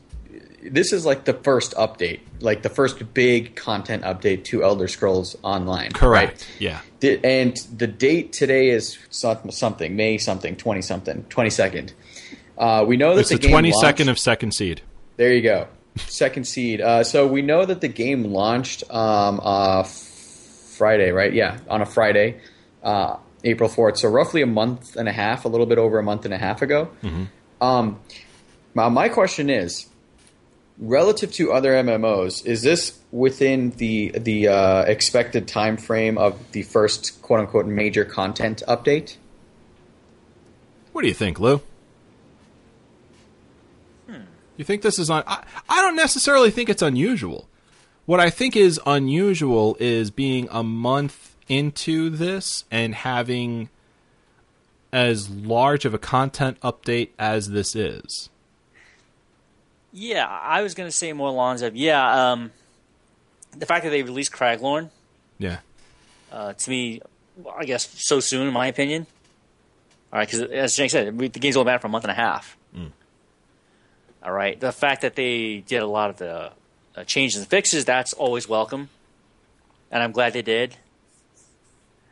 [0.63, 5.37] This is like the first update, like the first big content update to Elder Scrolls
[5.43, 5.93] Online.
[5.93, 6.33] Correct.
[6.33, 6.49] right?
[6.59, 6.81] Yeah.
[6.99, 11.95] The- and the date today is something May something twenty something twenty second.
[12.59, 14.83] Uh, we know that It's the, the twenty second of second seed.
[15.21, 15.69] There you go.
[15.97, 16.81] Second seed.
[16.81, 21.31] Uh, so we know that the game launched um, uh, Friday, right?
[21.31, 22.41] Yeah, on a Friday,
[22.83, 23.99] uh, April 4th.
[23.99, 26.39] So roughly a month and a half, a little bit over a month and a
[26.39, 26.89] half ago.
[27.61, 28.01] Um,
[28.75, 29.91] now, my question is
[30.79, 36.63] relative to other MMOs, is this within the, the uh, expected time frame of the
[36.63, 39.17] first quote unquote major content update?
[40.93, 41.61] What do you think, Lou?
[44.61, 45.23] You think this is on?
[45.27, 47.49] I, I don't necessarily think it's unusual.
[48.05, 53.71] What I think is unusual is being a month into this and having
[54.93, 58.29] as large of a content update as this is.
[59.95, 62.33] Yeah, I was gonna say more lines of yeah.
[62.33, 62.53] Um,
[63.57, 64.91] the fact that they released Craglorn
[65.39, 65.61] Yeah.
[66.31, 67.01] uh, to me,
[67.57, 69.07] I guess so soon, in my opinion.
[70.13, 72.11] All right, because as Jake said, the game's only been out for a month and
[72.11, 72.59] a half.
[74.23, 76.53] All right, the fact that they did a lot of the
[76.95, 78.91] uh, changes and fixes, that's always welcome,
[79.91, 80.77] and I'm glad they did.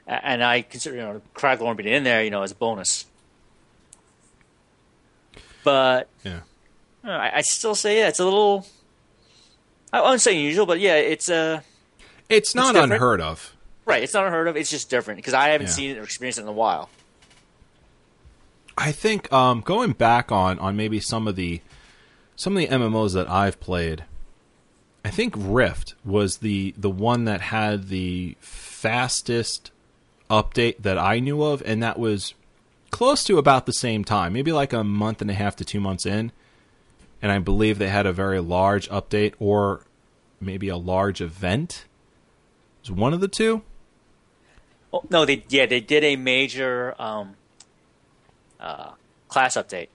[0.07, 3.05] And I consider you know Craglorn being in there, you know, as a bonus.
[5.65, 6.41] But Yeah.
[7.05, 8.67] uh, I, I still say yeah, it's a little.
[9.93, 11.61] I wouldn't say unusual, but yeah, it's uh,
[12.29, 12.93] It's not different.
[12.95, 13.55] unheard of.
[13.85, 14.03] right.
[14.03, 14.57] It's not unheard of.
[14.57, 15.73] It's just different because I haven't Yeah.
[15.75, 16.89] seen it or experienced it in a while.
[18.77, 21.61] I think um, going back on on maybe some of the
[22.39, 24.05] some of the MMOs that I've played,
[25.05, 29.73] I think Rift was the the one that had the fastest
[30.31, 32.35] update that I knew of, and that was
[32.91, 35.81] close to about the same time, maybe like a month and a half to two
[35.81, 36.31] months in.
[37.21, 39.83] And I believe they had a very large update, or
[40.41, 41.87] maybe a large event.
[42.85, 43.63] It was one of the two.
[44.93, 47.35] Oh, no, they yeah they did a major um,
[48.61, 48.93] uh,
[49.27, 49.89] class update.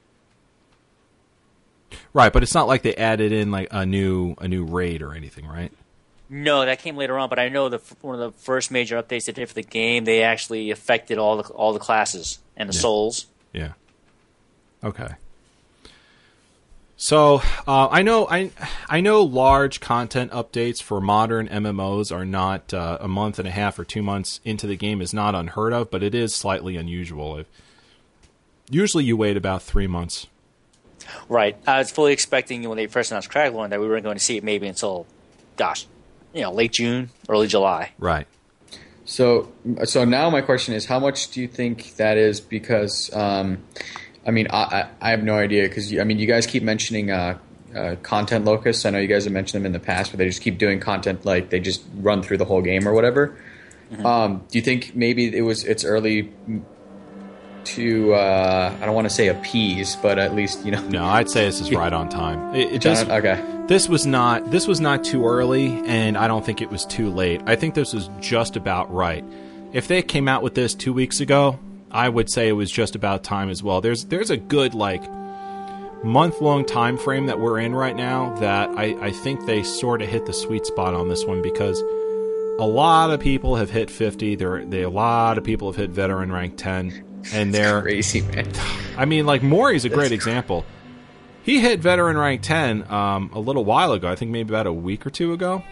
[2.14, 5.14] Right, but it's not like they added in like a new a new raid or
[5.14, 5.72] anything, right?
[6.30, 9.26] No, that came later on, but I know the one of the first major updates
[9.26, 12.74] they did for the game, they actually affected all the all the classes and the
[12.74, 12.80] Yeah.
[12.82, 13.26] souls.
[13.52, 13.74] Yeah.
[14.84, 15.10] Okay.
[16.96, 18.52] So uh, I know I
[18.88, 23.52] I know large content updates for modern MMOs are not uh, a month and a
[23.52, 26.78] half or two months into the game is not unheard of, but it is slightly
[26.78, 27.44] unusual.
[28.70, 30.28] Usually you wait about three months.
[31.30, 31.56] Right.
[31.68, 34.38] I was fully expecting when they first announced Craglorn that we weren't going to see
[34.38, 35.06] it maybe until,
[35.58, 35.86] gosh,
[36.34, 37.92] you know, late June, early July.
[38.00, 38.28] Right.
[39.06, 39.52] So,
[39.84, 42.40] so now my question is, how much do you think that is?
[42.40, 43.64] Because, um,
[44.26, 45.68] I mean, I, I, I have no idea.
[45.68, 47.38] Because I mean, you guys keep mentioning uh,
[47.76, 48.86] uh, content locusts.
[48.86, 50.80] I know you guys have mentioned them in the past, but they just keep doing
[50.80, 53.38] content like they just run through the whole game or whatever.
[54.04, 56.32] Um, do you think maybe it was it's early
[57.66, 60.82] to uh, I don't want to say appease, but at least you know.
[60.88, 62.54] No, I'd say this is right on time.
[62.56, 63.44] It, it just, okay.
[63.68, 67.10] this was not this was not too early and i don't think it was too
[67.10, 69.24] late i think this was just about right
[69.72, 71.58] if they came out with this two weeks ago
[71.92, 75.02] i would say it was just about time as well there's there's a good like
[76.04, 80.02] month long time frame that we're in right now that I, I think they sort
[80.02, 81.82] of hit the sweet spot on this one because
[82.60, 85.90] a lot of people have hit 50 there they a lot of people have hit
[85.90, 88.48] veteran rank 10 and they're Crazy man.
[88.98, 90.66] I mean like Maury's a great example
[91.44, 94.74] he hit veteran rank 10 um, a little while ago I think maybe about a
[94.74, 95.64] week or two ago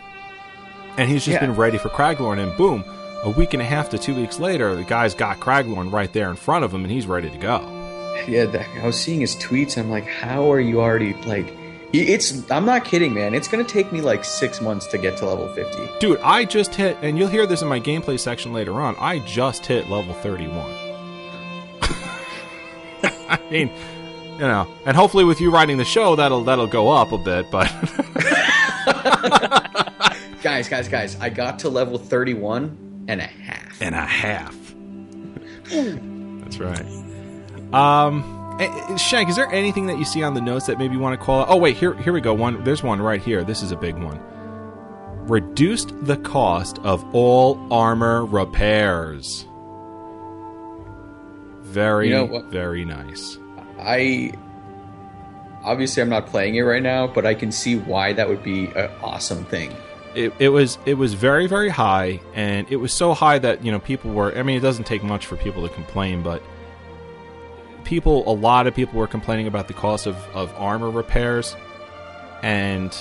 [0.97, 1.45] and he's just Yeah.
[1.47, 2.83] been ready for Craglorn and boom
[3.23, 6.29] a week and a half to two weeks later the guy's got Craglorn right there
[6.29, 7.59] in front of him and he's ready to go
[8.27, 9.77] Yeah, that, I was seeing his tweets.
[9.77, 11.47] I'm like, how are you already like?
[11.93, 12.49] It's.
[12.51, 13.33] I'm not kidding, man.
[13.33, 15.89] It's gonna take me like six months to get to level 50.
[15.99, 18.95] Dude, I just hit, and you'll hear this in my gameplay section later on.
[18.99, 20.71] I just hit level 31.
[23.39, 23.71] I mean,
[24.33, 27.49] you know, and hopefully with you writing the show, that'll that'll go up a bit.
[27.51, 27.67] But
[30.41, 31.15] Guys, guys, guys!
[31.19, 33.79] I got to level 31 and a half.
[33.81, 34.55] and a half.
[35.69, 36.85] That's right.
[37.73, 40.95] Um, eh, eh, Shank, is there anything that you see on the notes that maybe
[40.95, 41.47] you want to call out?
[41.49, 42.33] Oh, wait, here, here we go.
[42.33, 43.43] One, there's one right here.
[43.43, 44.19] This is a big one.
[45.27, 49.45] Reduced the cost of all armor repairs.
[51.71, 53.37] Very, You know very nice.
[53.79, 54.33] I
[55.63, 58.67] obviously I'm not playing it right now, but I can see why that would be
[58.67, 59.73] an awesome thing.
[60.13, 63.71] It, it was it was very very high, and it was so high that you
[63.71, 64.37] know people were.
[64.37, 66.43] I mean, it doesn't take much for people to complain, but
[67.85, 71.55] people, a lot of people were complaining about the cost of, of armor repairs,
[72.43, 72.93] and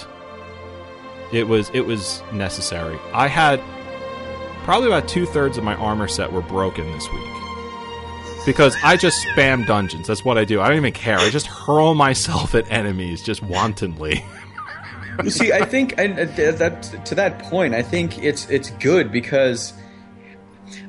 [1.33, 2.97] it was it was necessary.
[3.13, 3.61] I had
[4.63, 7.40] probably about two thirds of my armor set were broken this week
[8.47, 10.07] because I just spam dungeons.
[10.07, 10.61] That's what I do.
[10.61, 11.19] I don't even care.
[11.19, 14.25] I just hurl myself at enemies just wantonly.
[15.25, 19.75] You see, I think, and that to that point, I think it's it's good because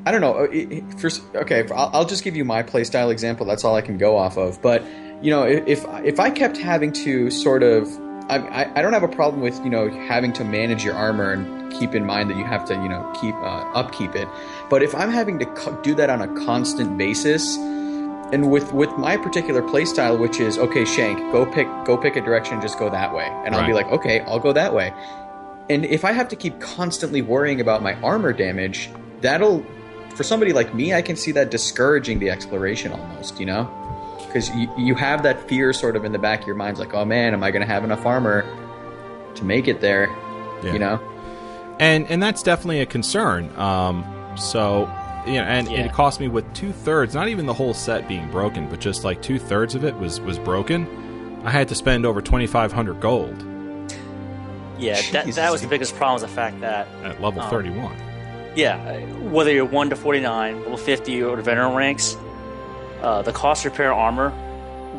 [0.05, 0.45] I don't know.
[0.45, 3.45] uh, okay, I'll, I'll just give you my playstyle example.
[3.45, 4.61] That's all I can go off of.
[4.61, 4.83] But
[5.21, 7.87] you know, if if I kept having to sort of,
[8.31, 11.71] I, I, don't have a problem with you know having to manage your armor and
[11.73, 14.27] keep in mind that you have to you know keep uh, upkeep it.
[14.69, 18.89] But if I'm having to co- do that on a constant basis, and with with
[18.97, 22.89] my particular playstyle, which is okay, Shank, go pick go pick a direction, just go
[22.89, 24.93] that way, and I'll be like, okay, I'll go that way.
[25.69, 28.89] And if I have to keep constantly worrying about my armor damage,
[29.19, 29.65] that'll
[30.15, 33.69] for somebody like me, I can see that discouraging the exploration almost, you know,
[34.31, 36.93] because you you have that fear sort of in the back of your mind, like,
[36.93, 38.43] oh man, am I going to have enough armor
[39.35, 40.07] to make it there?
[40.63, 40.73] Yeah.
[40.73, 43.49] You know, and and that's definitely a concern.
[43.57, 44.05] Um,
[44.37, 44.81] so
[45.25, 45.81] you know, and Yeah.
[45.85, 49.03] it cost me with two thirds, not even the whole set being broken, but just
[49.03, 51.41] like two thirds of it was was broken.
[51.43, 53.43] I had to spend over twenty five hundred gold
[54.77, 55.35] Yeah, that, Jesus.
[55.35, 57.49] that was the biggest problem was the fact that, at level Oh.
[57.49, 57.95] thirty one.
[58.55, 62.17] yeah, uh, whether you're 1 to 49, level 50, or the veteran ranks,
[63.01, 64.31] uh, the cost repair armor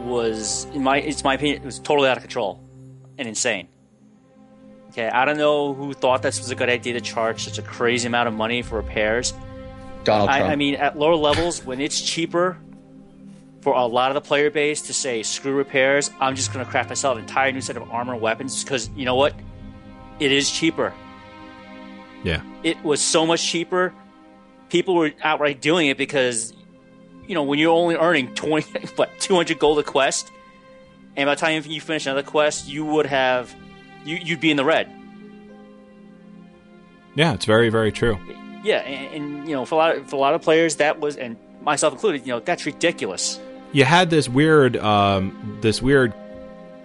[0.04, 2.60] was, in my, it's my opinion, it was totally out of control
[3.18, 3.68] and insane.
[4.90, 7.62] Okay, I don't know who thought this was a good idea to charge such a
[7.62, 9.32] crazy amount of money for repairs.
[10.04, 10.52] Donald I, Trump.
[10.52, 12.58] I mean, at lower levels, when it's cheaper
[13.62, 16.70] for a lot of the player base to say screw repairs, I'm just going to
[16.70, 19.34] craft myself an entire new set of armor and weapons because you know what?
[20.20, 20.92] It is cheaper.
[22.22, 23.92] Yeah, It was so much cheaper.
[24.68, 26.52] People were outright doing it because,
[27.32, 30.30] you know, when you're only earning 20, what, 200 gold a quest,
[31.16, 33.56] and by the time you finish another quest, you would have,
[34.04, 34.86] you, you'd be in the red.
[37.14, 38.18] yeah, it's very very true.
[38.62, 41.00] Yeah, and, and you know, for a lot of, for a lot of players, that
[41.00, 43.40] was, and myself included, you know, that's ridiculous.
[43.72, 46.12] you had this weird um, this weird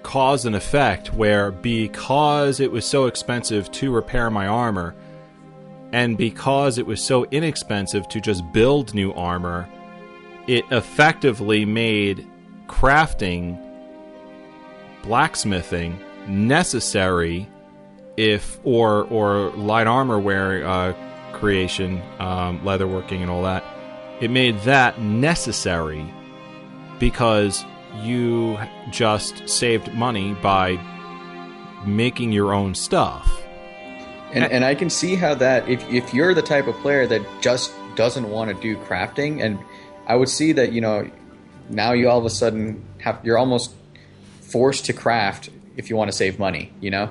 [0.04, 4.96] cause and effect where because it was so expensive to repair my armor
[5.92, 9.68] and because it was so inexpensive to just build new armor
[10.48, 12.28] it effectively made
[12.68, 13.62] crafting
[15.04, 17.48] blacksmithing necessary
[18.18, 20.94] if or or light armor wear uh,
[21.34, 23.64] creation um, leatherworking and all that
[24.20, 26.12] it made that necessary
[27.00, 27.64] because
[28.02, 28.58] you
[28.90, 30.80] just saved money by
[31.86, 33.44] making your own stuff.
[34.34, 37.22] And, and I can see how that if if you're the type of player that
[37.42, 39.58] just doesn't want to do crafting, and
[40.08, 41.10] I would see that you know
[41.70, 43.76] now you all of a sudden have you're almost
[44.42, 47.10] forced to craft if you want to save money, you know.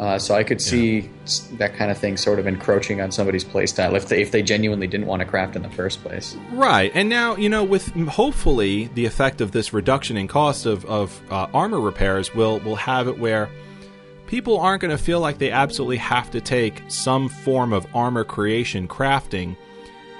[0.00, 3.44] Uh, so I could see s that kind of thing sort of encroaching on somebody's
[3.44, 6.34] playstyle if they if they genuinely didn't want to craft in the first place.
[6.52, 6.90] Right.
[6.94, 11.20] And now, you know, with hopefully the effect of this reduction in cost of, of
[11.30, 13.50] uh, armor repairs will will have it where
[14.26, 18.24] people aren't going to feel like they absolutely have to take some form of armor
[18.24, 19.56] creation crafting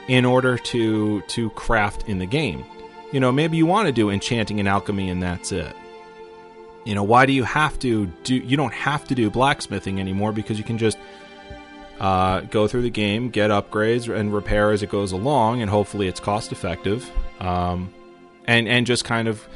[0.08, 2.64] in order to to craft in the game.
[3.12, 5.74] You know, maybe you want to do enchanting and alchemy and that's it.
[6.84, 8.34] you know, why do you have to do?
[8.36, 10.98] You don't have to do blacksmithing anymore because you can just
[12.00, 16.08] uh, go through the game, get upgrades and repair as it goes along, and hopefully
[16.08, 17.08] it's cost effective,
[17.40, 17.92] um,
[18.46, 19.46] and and just kind of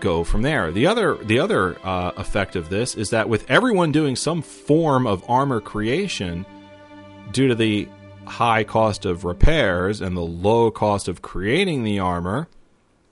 [0.00, 0.70] go from there.
[0.70, 5.06] The other the other uh, effect of this is that with everyone doing some form
[5.06, 6.46] of armor creation,
[7.32, 7.88] due to the
[8.30, 12.48] high cost of repairs and the low cost of creating the armor,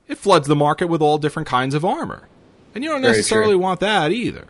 [0.07, 2.29] it floods the market with all different kinds of armor,
[2.75, 3.59] and you don't Very necessarily true.
[3.59, 4.47] want that either.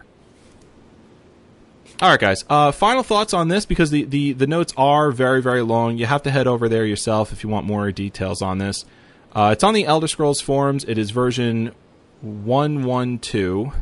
[2.00, 2.44] All right, guys.
[2.48, 5.98] Uh, final thoughts on this because the, the, the notes are very, very long.
[5.98, 8.84] You have to head over there yourself if you want more details on this.
[9.32, 10.84] Uh, it's on the Elder Scrolls forums.
[10.84, 11.72] It is version
[12.20, 13.66] 112.
[13.66, 13.72] Uh,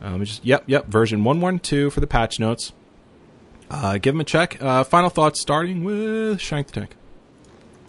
[0.00, 2.72] let me just, yep, yep, version 112 for the patch notes.
[3.70, 4.60] Uh, give him a check.
[4.62, 6.96] Uh, final thoughts starting with Shank the Tank.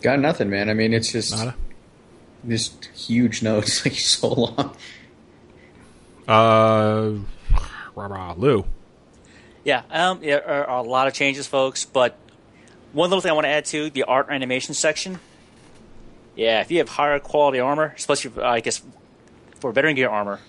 [0.02, 0.70] Got nothing, man.
[0.70, 1.56] I mean, it's just Nada.
[2.48, 4.76] just huge notes, like so long.
[6.28, 7.14] Uh,
[7.96, 8.66] rah, rah, Lou.
[9.64, 11.86] Yeah, um, there are a lot of changes, folks.
[11.86, 12.18] But
[12.94, 15.20] one little thing I want to add to the art animation section.
[16.36, 18.82] Yeah, if you have higher quality armor, especially for, I guess
[19.60, 20.40] for veteran gear armor,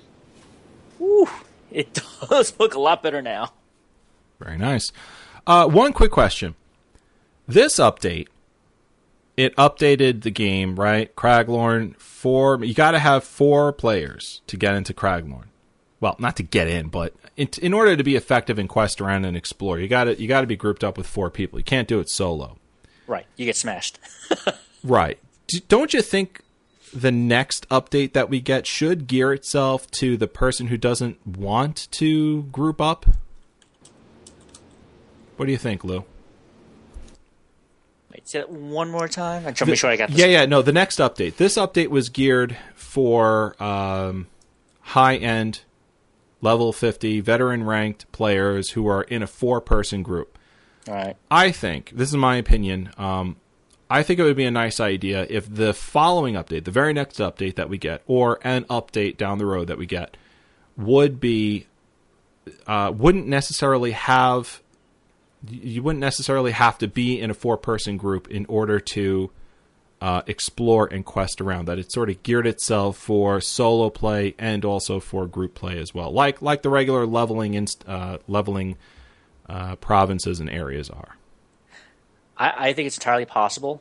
[0.99, 1.29] whew,
[1.71, 1.95] it
[2.29, 3.53] does look a lot better now.
[4.41, 4.93] Very nice.
[5.47, 6.55] Uh, one quick question.
[7.47, 8.27] This update,
[9.37, 11.15] it updated the game, right?
[11.15, 12.65] Craglorn, four.
[12.65, 15.45] You got to have four players to get into Craglorn.
[16.01, 19.25] Well, not to get in, but in, in order to be effective in quest around
[19.25, 21.59] and explore, you got to you got to be grouped up with four people.
[21.59, 22.59] You can't do it solo.
[23.07, 23.99] Right, you get smashed.
[24.87, 25.19] Right.
[25.49, 26.43] D- don't you think
[26.95, 31.89] the next update that we get should gear itself to the person who doesn't want
[31.93, 33.07] to group up?
[35.37, 36.05] What do you think, Lou?
[38.13, 39.47] Wait, say that one more time.
[39.47, 40.19] I'm trying to make sure I got this.
[40.19, 41.37] Yeah, yeah, no, the next update.
[41.37, 44.27] This update was geared for um,
[44.81, 45.61] high end,
[46.41, 50.39] level 50, veteran ranked players who are in a four person group.
[50.89, 51.17] All right.
[51.31, 53.37] I think, this is my opinion, um,
[53.89, 57.19] I think it would be a nice idea if the following update, the very next
[57.19, 60.17] update that we get, or an update down the road that we get,
[60.77, 61.67] would be,
[62.67, 64.63] uh, wouldn't necessarily have,
[65.49, 69.31] you wouldn't necessarily have to be in a four person group in order to
[70.01, 71.67] uh, explore and quest around.
[71.67, 75.95] That it sort of geared itself for solo play and also for group play as
[75.95, 78.77] well, like like the regular leveling inst- uh, leveling
[79.49, 81.17] uh, provinces and areas are.
[82.37, 83.81] I, I think it's entirely possible.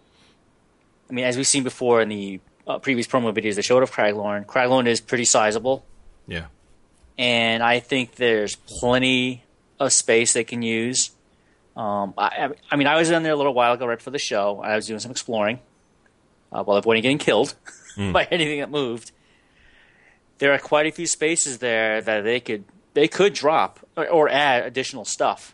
[1.09, 3.91] I mean, as we've seen before in the uh, previous promo videos that showed of
[3.91, 5.85] Craglorn, Craglorn is pretty sizable,
[6.27, 6.45] Yeah.
[7.17, 9.43] and I think there's plenty
[9.79, 11.11] of space they can use.
[11.75, 14.19] Um, I, I- mean, I was in there a little while ago, right before the
[14.19, 14.61] show.
[14.63, 15.59] I was doing some exploring
[16.51, 17.53] uh, while avoiding getting killed
[17.97, 19.11] by anything that moved.
[20.37, 22.63] There are quite a few spaces there that they could
[22.93, 25.53] they could drop or, or add additional stuff.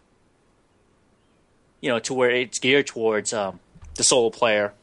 [1.82, 3.60] You know, to where it's geared towards um,
[3.96, 4.74] the solo player,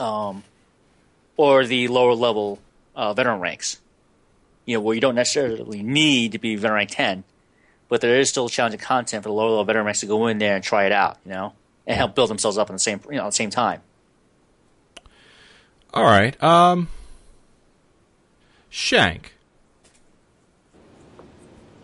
[0.00, 0.42] um,
[1.36, 2.58] or the lower level
[2.96, 3.80] uh, veteran ranks.
[4.66, 7.24] You know, where you don't necessarily need to be veteran rank ten,
[7.92, 10.38] but there is still challenging content for the lower level veteran ranks to go in
[10.38, 11.18] there and try it out.
[11.26, 11.52] You know,
[11.86, 13.82] and help build themselves up in the same you know at the same time.
[15.92, 16.42] All right.
[16.42, 16.88] Um,
[18.70, 19.34] Shank,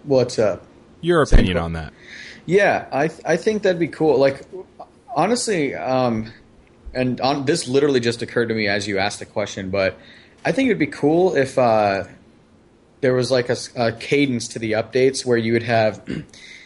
[0.04, 0.64] What's up?
[1.02, 1.92] your opinion que- on that?
[2.46, 4.18] Yeah, I I think that'd be cool.
[4.18, 4.46] Like,
[5.14, 6.32] honestly, um,
[6.94, 9.98] and on, this literally just occurred to me as you asked the question, but
[10.42, 12.04] I think it'd be cool if uh,
[13.00, 16.02] there was like a cadence to the updates where you would have,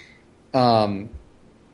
[0.55, 1.11] um,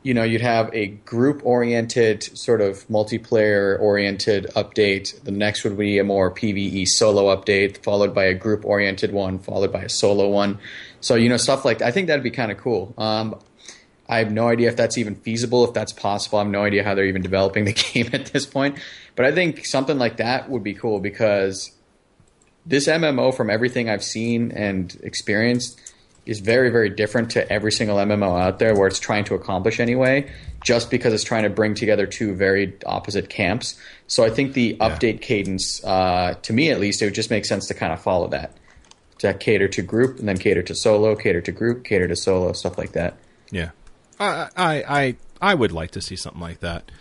[0.03, 5.21] you know, you'd have a group oriented sort of multiplayer oriented update.
[5.23, 9.39] The next would be a more PVE solo update, followed by a group oriented one,
[9.39, 10.59] followed by a solo one.
[11.01, 11.87] So you know, stuff like that.
[11.87, 12.93] I think that'd be kind of cool.
[12.97, 13.39] Um,
[14.07, 16.39] I have no idea if that's even feasible, if that's possible.
[16.39, 18.79] I have no idea how they're even developing the game at this point.
[19.15, 21.71] But I think something like that would be cool because
[22.69, 25.81] this MMO, from everything I've seen and experienced,
[26.27, 29.79] is very, very different to every single MMO out there where it's trying to accomplish
[29.79, 30.31] anyway,
[30.63, 33.79] just because it's trying to bring together two very opposite camps.
[34.05, 37.45] So I think the update cadence, uh, to me at least, it would just make
[37.45, 38.55] sense to kind of follow that.
[39.19, 42.53] To cater to group and then cater to solo, cater to group, cater to solo,
[42.53, 43.17] stuff like that.
[43.49, 43.71] Yeah,
[44.19, 46.91] I, I, I, I would like to see something like that.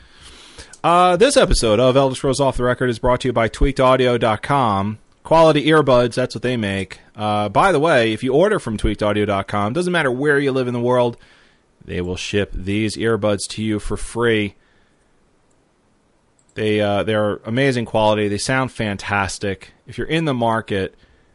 [0.82, 4.98] Uh, this episode of Elder Scrolls Off the Record is brought to you by TweakedAudio.com.
[5.28, 7.00] Quality earbuds, that's what they make.
[7.14, 10.72] Uh, by the way, if you order from TweakedAudio.com, doesn't matter where you live in
[10.72, 11.18] the world,
[11.84, 14.54] they will ship these earbuds to you for free.
[16.54, 18.28] They uh, they're amazing quality.
[18.28, 19.74] They sound fantastic.
[19.86, 20.94] If you're in the market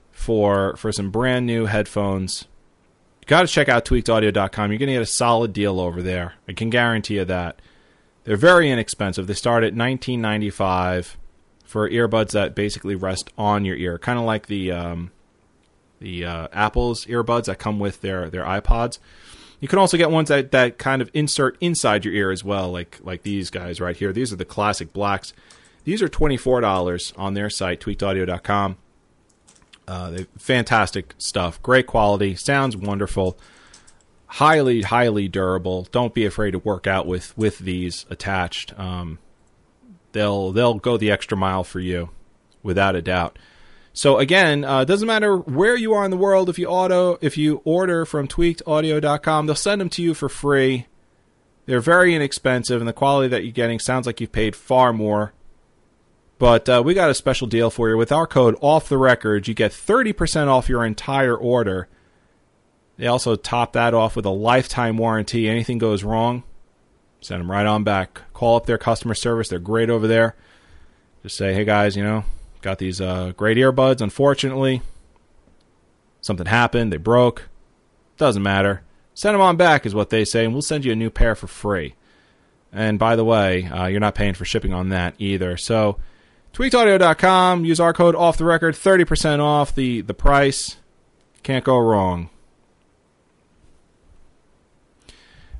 [0.09, 2.47] for for some brand new headphones,
[3.21, 4.71] you got to check out tweakedaudio.com.
[4.71, 6.33] You're going to get a solid deal over there.
[6.47, 7.61] I can guarantee you that.
[8.23, 9.27] They're very inexpensive.
[9.27, 11.17] They start at 19.95
[11.73, 15.09] for earbuds that basically rest on your ear, kind of like the um,
[15.97, 18.99] the uh, Apple's earbuds that come with their their iPods.
[19.59, 22.71] You can also get ones that, that kind of insert inside your ear as well,
[22.71, 24.13] like like these guys right here.
[24.13, 25.33] These are the classic blacks.
[25.83, 28.77] These are twenty four dollars on their site, tweakedaudio.com.
[29.87, 33.35] Uh, they fantastic stuff, great quality, sounds wonderful,
[34.27, 35.87] highly highly durable.
[35.91, 38.77] Don't be afraid to work out with with these attached.
[38.77, 39.17] Um,
[40.13, 42.09] they'll they'll go the extra mile for you,
[42.63, 43.37] without a doubt.
[43.91, 46.49] So again, uh, doesn't matter where you are in the world.
[46.49, 50.87] If you auto, if you order from tweakedaudio.com, they'll send them to you for free.
[51.65, 55.33] They're very inexpensive, and the quality that you're getting sounds like you've paid far more.
[56.39, 59.47] But uh, we got a special deal for you with our code off the record.
[59.47, 61.87] You get 30% off your entire order.
[62.97, 65.47] They also top that off with a lifetime warranty.
[65.47, 66.43] Anything goes wrong,
[67.23, 68.21] send them right on back.
[68.33, 69.49] Call up their customer service.
[69.49, 70.35] They're great over there.
[71.23, 72.25] Just say, hey guys, you know,
[72.61, 74.01] got these uh, great earbuds.
[74.01, 74.81] Unfortunately,
[76.21, 76.91] something happened.
[76.91, 77.49] They broke.
[78.17, 78.83] Doesn't matter.
[79.13, 81.35] Send them on back, is what they say, and we'll send you a new pair
[81.35, 81.95] for free.
[82.71, 85.55] And by the way, uh, you're not paying for shipping on that either.
[85.57, 85.97] So,
[86.53, 90.77] tweakedaudio.com, use our code off the record, 30% off the, the price.
[91.43, 92.29] Can't go wrong.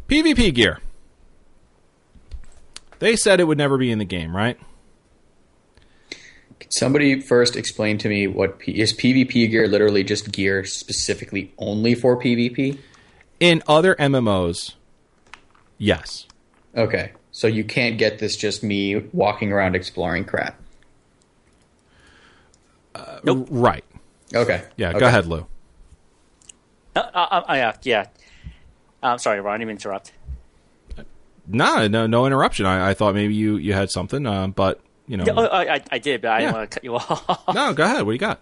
[0.08, 0.80] PvP gear.
[3.04, 4.58] They said it would never be in the game, right?
[6.62, 9.68] Can somebody first explain to me what P- is PvP gear?
[9.68, 12.78] Literally just gear specifically only for PvP?
[13.42, 14.76] In other MMOs,
[15.78, 16.28] yes.
[16.78, 20.58] Okay, so you can't get this just me walking around exploring crap.
[23.26, 23.48] Nope.
[23.52, 23.84] Right.
[24.34, 24.64] Okay.
[24.78, 25.00] Yeah, okay.
[25.00, 25.46] go ahead, Lou.
[26.96, 28.06] Uh, uh, uh, yeah, yeah.
[29.02, 29.56] I'm sorry, Ron.
[29.56, 30.14] I didn't interrupt.
[31.48, 32.66] No, no, no interruption.
[32.66, 35.82] I, I thought maybe you, you had something, uh, but you know, oh, I, I,
[35.92, 36.46] I did, but I Yeah.
[36.46, 37.54] didn't want to cut you off.
[37.54, 37.98] no, go ahead.
[38.04, 38.40] What do you got?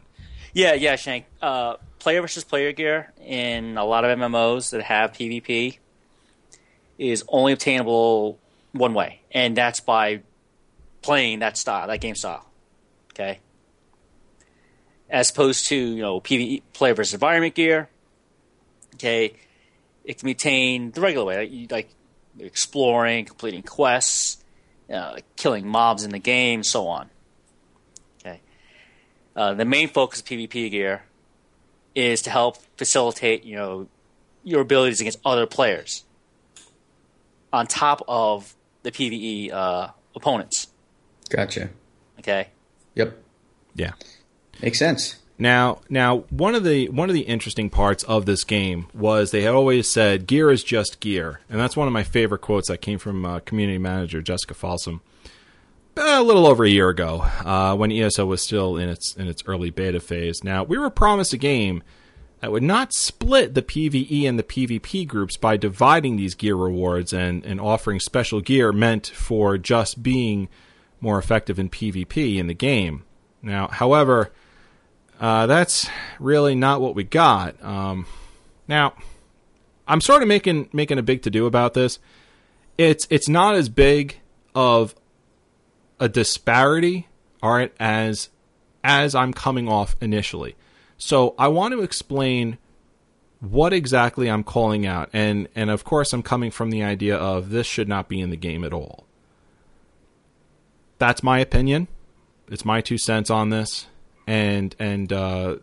[0.53, 1.25] yeah, yeah, Shank.
[1.41, 5.77] Uh, player versus player gear in a lot of MMOs that have PvP
[6.99, 8.37] is only obtainable
[8.73, 10.21] one way, and that's by
[11.01, 12.45] playing that style, that game style.
[13.13, 13.39] Okay.
[15.09, 17.89] As opposed to you know PvE player versus environment gear.
[18.95, 19.33] Okay,
[20.05, 21.89] it can be obtained the regular way, like, you- like
[22.41, 24.43] exploring, completing quests,
[24.93, 27.09] uh, killing mobs in the game, so on.
[28.19, 28.41] Okay.
[29.35, 31.03] Uh, the main focus of PvP gear
[31.95, 33.87] is to help facilitate, you know,
[34.43, 36.03] your abilities against other players.
[37.53, 40.67] On top of the PVE uh, opponents.
[41.29, 41.69] Gotcha.
[42.19, 42.47] Okay.
[42.95, 43.17] Yep.
[43.75, 43.91] Yeah.
[44.61, 45.20] Makes sense.
[45.41, 49.41] Now, now one of the one of the interesting parts of this game was they
[49.41, 52.77] had always said gear is just gear, and that's one of my favorite quotes that
[52.77, 55.01] came from uh, community manager Jessica Folsom
[55.97, 59.41] a little over a year ago uh, when ESO was still in its in its
[59.47, 60.43] early beta phase.
[60.43, 61.81] Now, we were promised a game
[62.41, 67.13] that would not split the PVE and the PvP groups by dividing these gear rewards
[67.13, 70.49] and, and offering special gear meant for just being
[70.99, 73.05] more effective in PvP in the game.
[73.41, 74.31] Now, however,
[75.21, 75.87] uh, that's
[76.19, 77.63] really not what we got.
[77.63, 78.07] Um,
[78.67, 78.95] now,
[79.87, 81.99] I'm sort of making making a big to do about this.
[82.77, 84.17] It's it's not as big
[84.55, 84.95] of
[85.99, 87.07] a disparity,
[87.43, 88.29] all right, as
[88.83, 90.55] as I'm coming off initially.
[90.97, 92.57] So I want to explain
[93.39, 97.51] what exactly I'm calling out, and and of course I'm coming from the idea of
[97.51, 99.05] this should not be in the game at all.
[100.97, 101.87] That's my opinion.
[102.47, 103.85] It's my two cents on this,
[104.31, 105.57] and and uh,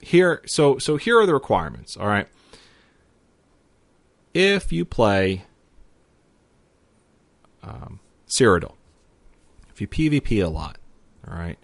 [0.00, 1.94] here so so here are the requirements.
[1.94, 2.26] All right,
[4.32, 5.44] if you play
[7.62, 8.72] um, Cyrodiil,
[9.68, 10.78] if you PvP a lot,
[11.28, 11.58] all right,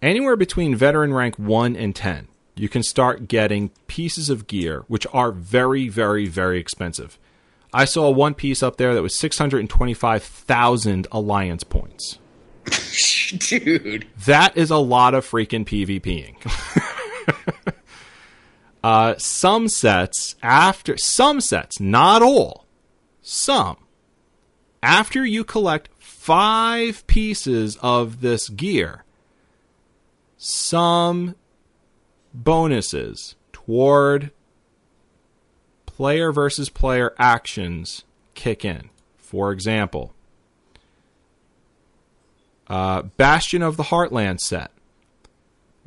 [0.00, 5.08] anywhere between veteran rank 1 and 10, you can start getting pieces of gear which
[5.12, 7.18] are very, very, very expensive.
[7.72, 12.20] I saw one piece up there that was 625,000 alliance points.
[13.38, 14.06] Dude.
[14.26, 16.36] That is a lot of freaking PvPing.
[18.84, 22.66] uh, some sets, after some sets, not all,
[23.22, 23.76] some,
[24.82, 29.04] after you collect five pieces of this gear,
[30.36, 31.34] some
[32.32, 34.30] bonuses toward
[35.86, 38.04] player versus player actions
[38.34, 38.90] kick in.
[39.18, 40.13] For example,
[42.68, 44.70] uh, Bastion of the Heartland set.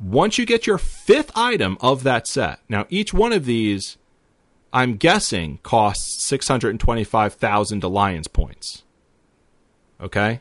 [0.00, 3.96] Once you get your fifth item of that set, now each one of these,
[4.72, 8.84] I'm guessing, costs 625,000 alliance points.
[10.00, 10.40] Okay?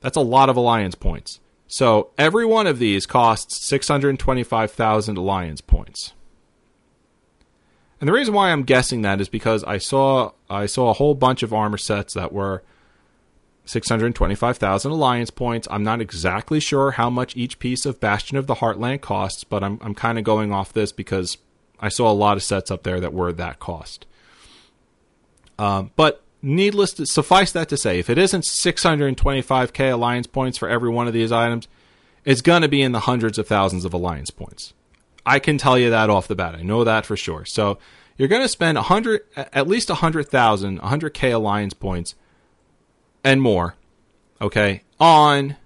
[0.00, 1.40] That's a lot of alliance points.
[1.68, 6.14] So every one of these costs 625,000 alliance points.
[8.00, 11.14] And the reason why I'm guessing that is because I saw I saw a whole
[11.14, 12.62] bunch of armor sets that were
[13.68, 15.68] 625,000 alliance points.
[15.70, 19.62] I'm not exactly sure how much each piece of Bastion of the Heartland costs, but
[19.62, 21.36] I'm I'm kind of going off this because
[21.78, 24.06] I saw a lot of sets up there that were that cost.
[25.58, 30.68] Um, but needless to suffice that to say, if it isn't 625k alliance points for
[30.68, 31.68] every one of these items,
[32.24, 34.72] it's going to be in the hundreds of thousands of alliance points.
[35.26, 36.54] I can tell you that off the bat.
[36.54, 37.44] I know that for sure.
[37.44, 37.78] So
[38.16, 42.14] you're going to spend 100 at least 100,000, 100k alliance points
[43.28, 43.74] and more,
[44.40, 45.56] okay, on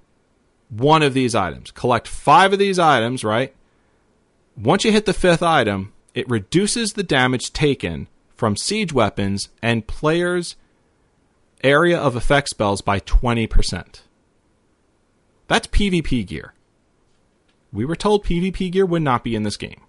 [0.69, 1.71] one of these items.
[1.71, 3.55] Collect five of these items, right?
[4.57, 9.87] Once you hit the fifth item, it reduces the damage taken from siege weapons and
[9.87, 10.57] players'
[11.63, 14.01] area of effect spells by 20%.
[15.47, 16.55] That's PvP gear.
[17.73, 19.83] We were told PvP gear would not be in this game.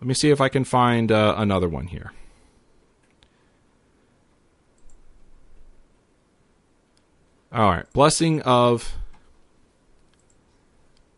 [0.00, 2.12] Let me see if I can find uh, another one here.
[7.52, 8.94] All right, Blessing of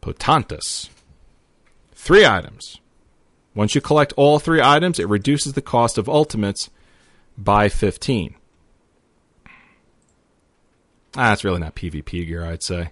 [0.01, 0.89] Potentus.
[1.95, 2.81] Three items.
[3.55, 6.71] Once you collect all three items, it reduces the cost of ultimates
[7.37, 8.35] by 15.
[11.15, 12.91] Ah, that's really not PvP gear, I'd say.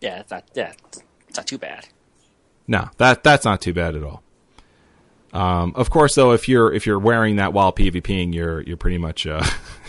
[0.00, 0.44] Yeah, it's not.
[0.54, 0.72] Yeah,
[1.28, 1.86] it's not too bad.
[2.66, 4.22] No, that that's not too bad at all.
[5.32, 8.98] Um, of course, though, if you're if you're wearing that while PvPing, you're you're pretty
[8.98, 9.44] much uh,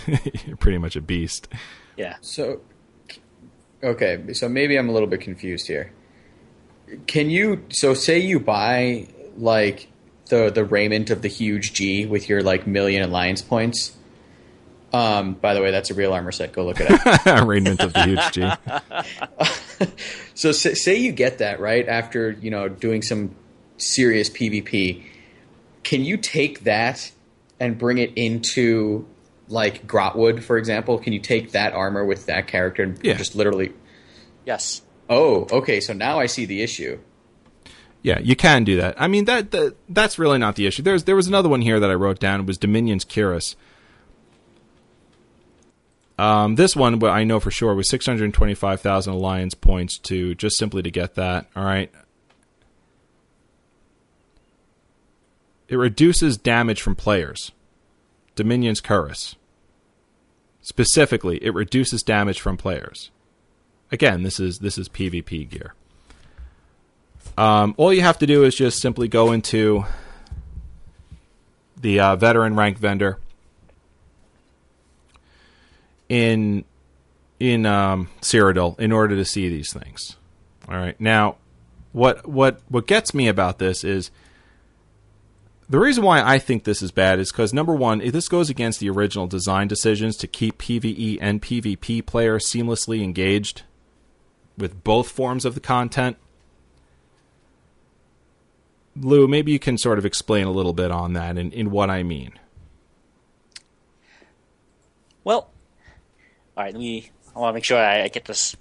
[0.46, 1.48] you're pretty much a beast.
[1.98, 2.16] Yeah.
[2.22, 2.62] So,
[3.84, 5.92] okay, so maybe I'm a little bit confused here.
[7.08, 7.66] Can you?
[7.70, 9.88] So, say you buy like
[10.28, 13.98] the the raiment of the huge G with your like million alliance points.
[14.94, 16.52] Um, by the way, that's a real armor set.
[16.52, 17.48] Go look at it up.
[17.48, 19.88] Raiment of the huge G.
[20.34, 23.34] so, say, say you get that right after you know doing some
[23.78, 25.04] serious PvP.
[25.84, 27.12] Can you take that
[27.60, 29.08] and bring it into
[29.48, 30.98] like Grahtwood, for example?
[31.00, 33.16] Can you take that armor with that character and Yeah.
[33.16, 33.74] just literally?
[34.46, 34.82] Yes.
[35.10, 35.80] Oh, okay.
[35.82, 37.00] So now I see the issue.
[38.04, 38.96] Yeah, you can do that.
[39.00, 40.82] I mean that, that that's really not the issue.
[40.82, 42.40] There's there was another one here that I wrote down.
[42.40, 43.56] It was Dominion's Cuirass.
[46.18, 50.84] Um, this one, what I know for sure, was 625,000 alliance points to just simply
[50.84, 51.48] to get that.
[51.56, 51.92] All right.
[55.72, 57.54] It reduces damage from players.
[58.36, 59.36] Dominion's Cuirass.
[60.62, 63.10] Specifically, it reduces damage from players.
[63.90, 65.74] Again, this is this is PvP gear.
[67.38, 69.86] Um, all you have to do is just simply go into
[71.80, 73.18] the uh, veteran rank vendor
[76.10, 76.66] in
[77.40, 80.18] in um, Cyrodiil in order to see these things.
[80.68, 81.00] All right.
[81.00, 81.38] Now,
[81.94, 84.12] what what what gets me about this is
[85.72, 88.82] the reason why I think this is bad is because number one, this goes against
[88.82, 93.64] the original design decisions to keep PVE and PvP players seamlessly engaged
[94.58, 96.18] with both forms of the content.
[98.98, 101.90] Lou, maybe you can sort of explain a little bit on that and in what
[101.90, 102.34] I mean.
[105.24, 105.50] Well,
[106.58, 106.74] all right.
[106.74, 107.12] Let me.
[107.34, 108.58] I want to make sure I, I get this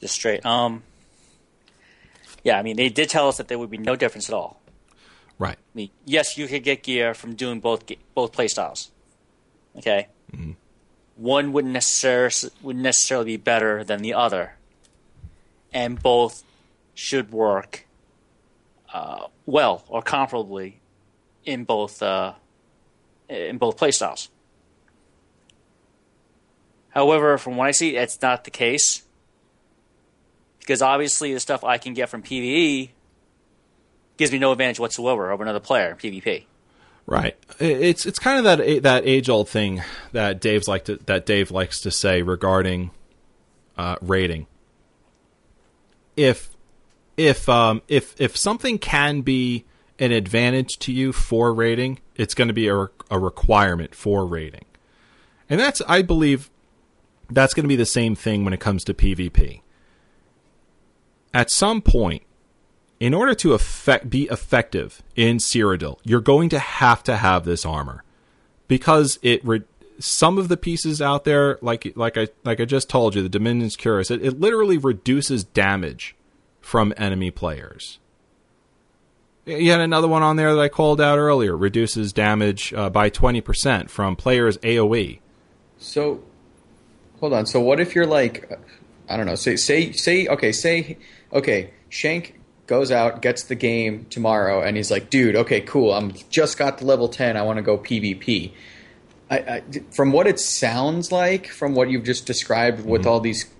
[0.00, 0.44] this straight.
[0.44, 0.82] Um.
[2.42, 4.60] Yeah, I mean, they did tell us that there would be no difference at all.
[5.38, 5.56] Right.
[5.56, 8.90] I mean, yes, you could get gear from doing both both play styles.
[9.76, 10.08] Okay.
[11.16, 14.54] One wouldn't necessarily would necessarily be better than the other,
[15.72, 16.42] and both
[16.94, 17.86] should work
[18.92, 20.74] uh, well or comparably
[21.44, 22.34] in both uh,
[23.28, 24.28] in both play styles.
[26.90, 29.02] However, from what I see, it's not the case
[30.60, 32.90] because obviously the stuff I can get from PVE
[34.16, 36.44] gives me no advantage whatsoever over another player PvP.
[37.06, 37.36] Right.
[37.58, 41.50] It's it's kind of that that age old thing that Dave's like to, that Dave
[41.50, 42.92] likes to say regarding
[43.76, 44.46] uh, rating.
[46.16, 46.50] If
[47.16, 49.64] if um, if if something can be
[49.98, 54.64] an advantage to you for rating, it's going to be a, a requirement for rating,
[55.50, 56.50] and that's I believe
[57.30, 59.60] that's going to be the same thing when it comes to PvP.
[61.34, 62.22] At some point,
[63.04, 67.66] in order to effect, be effective in Cyrodiil, you're going to have to have this
[67.66, 68.02] armor
[68.66, 69.64] because it re-
[69.98, 73.28] some of the pieces out there, like like I like I just told you, the
[73.28, 76.16] Dominion's Cuirass, it, it literally reduces damage
[76.62, 77.98] from enemy players.
[79.44, 83.10] You had another one on there that I called out earlier, reduces damage uh, by
[83.10, 85.18] twenty percent from players AOE.
[85.76, 86.22] So,
[87.20, 87.44] hold on.
[87.44, 88.50] So, what if you're like,
[89.10, 89.34] I don't know.
[89.34, 90.26] Say, say, say.
[90.26, 90.96] Okay, say,
[91.34, 91.70] okay.
[91.90, 95.92] Shank goes out, gets the game tomorrow, and he's like, "Dude, okay, cool.
[95.92, 97.36] I'm just got to level ten.
[97.36, 98.52] I want to go PvP."
[99.30, 103.10] I, I, from what it sounds like, from what you've just described with mm-hmm.
[103.10, 103.50] all these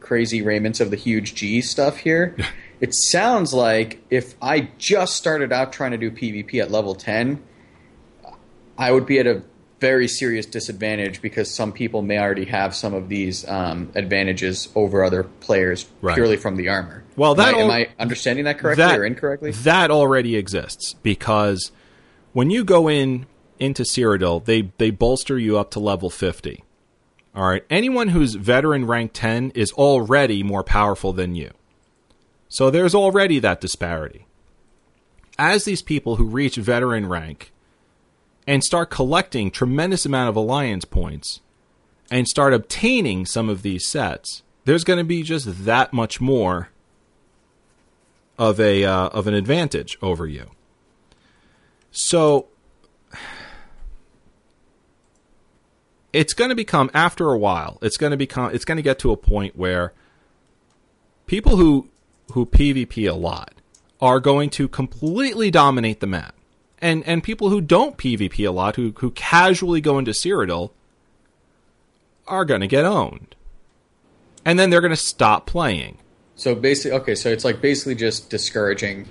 [0.00, 2.36] crazy raiments of the huge G stuff here,
[2.80, 7.42] it sounds like if I just started out trying to do PvP at level ten,
[8.76, 9.42] I would be at a
[9.84, 15.04] very serious disadvantage because some people may already have some of these um, advantages over
[15.04, 16.14] other players Right.
[16.14, 17.04] purely from the armor.
[17.16, 19.50] Well, Am that I, am I understanding that correctly that, or incorrectly?
[19.50, 21.70] That already exists because
[22.32, 23.26] when you go in
[23.58, 26.64] into Cyrodiil, they they bolster you up to level 50.
[27.34, 27.64] All right.
[27.68, 31.50] Anyone who's veteran rank 10 is already more powerful than you.
[32.48, 34.24] So there's already that disparity.
[35.38, 37.52] As these people who reach veteran rank
[38.46, 41.40] and start collecting tremendous amount of alliance points
[42.10, 46.68] and start obtaining some of these sets, there's going to be just that much more
[48.38, 50.50] of a uh, of an advantage over you.
[51.90, 52.48] So
[56.12, 57.78] it's going to become after a while.
[57.82, 59.92] It's going to become it's going to get to a point where
[61.26, 61.88] people who
[62.32, 63.54] who PvP a lot
[64.00, 66.34] are going to completely dominate the map.
[66.84, 70.70] And and people who don't PvP a lot, who who casually go into Cyrodiil,
[72.28, 73.34] are going to get owned.
[74.44, 75.96] And then they're going to stop playing.
[76.36, 79.08] So basically, okay, so it's like basically just discouraging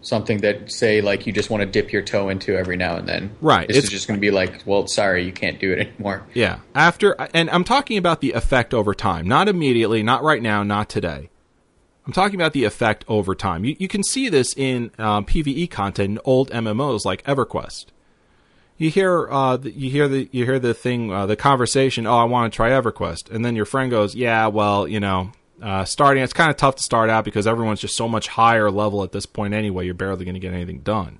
[0.00, 3.08] something that say like you just want to dip your toe into every now and
[3.08, 3.30] then.
[3.40, 5.78] Right, This it's- is just going to be like, well, sorry, you can't do it
[5.88, 6.24] anymore.
[6.34, 6.58] Yeah.
[6.74, 10.88] After, and I'm talking about the effect over time, not immediately, not right now, not
[10.88, 11.30] today.
[12.08, 13.66] I'm talking about the effect over time.
[13.66, 17.84] You, you can see this in um, PVE content in old MMOs like EverQuest.
[18.78, 22.06] You hear, uh, the- you hear the, you hear the thing, uh, the conversation.
[22.06, 25.32] Oh, I want to try EverQuest, and then your friend goes, "Yeah, well, you know,
[25.62, 28.70] uh, starting, it's kind of tough to start out because everyone's just so much higher
[28.70, 29.84] level at this point anyway.
[29.84, 31.18] You're barely going to get anything done."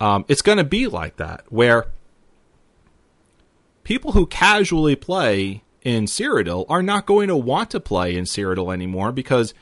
[0.00, 1.86] Um, it's going to be like that, where
[3.82, 8.72] people who casually play in Cyrodiil are not going to want to play in Cyrodiil
[8.72, 9.54] anymore because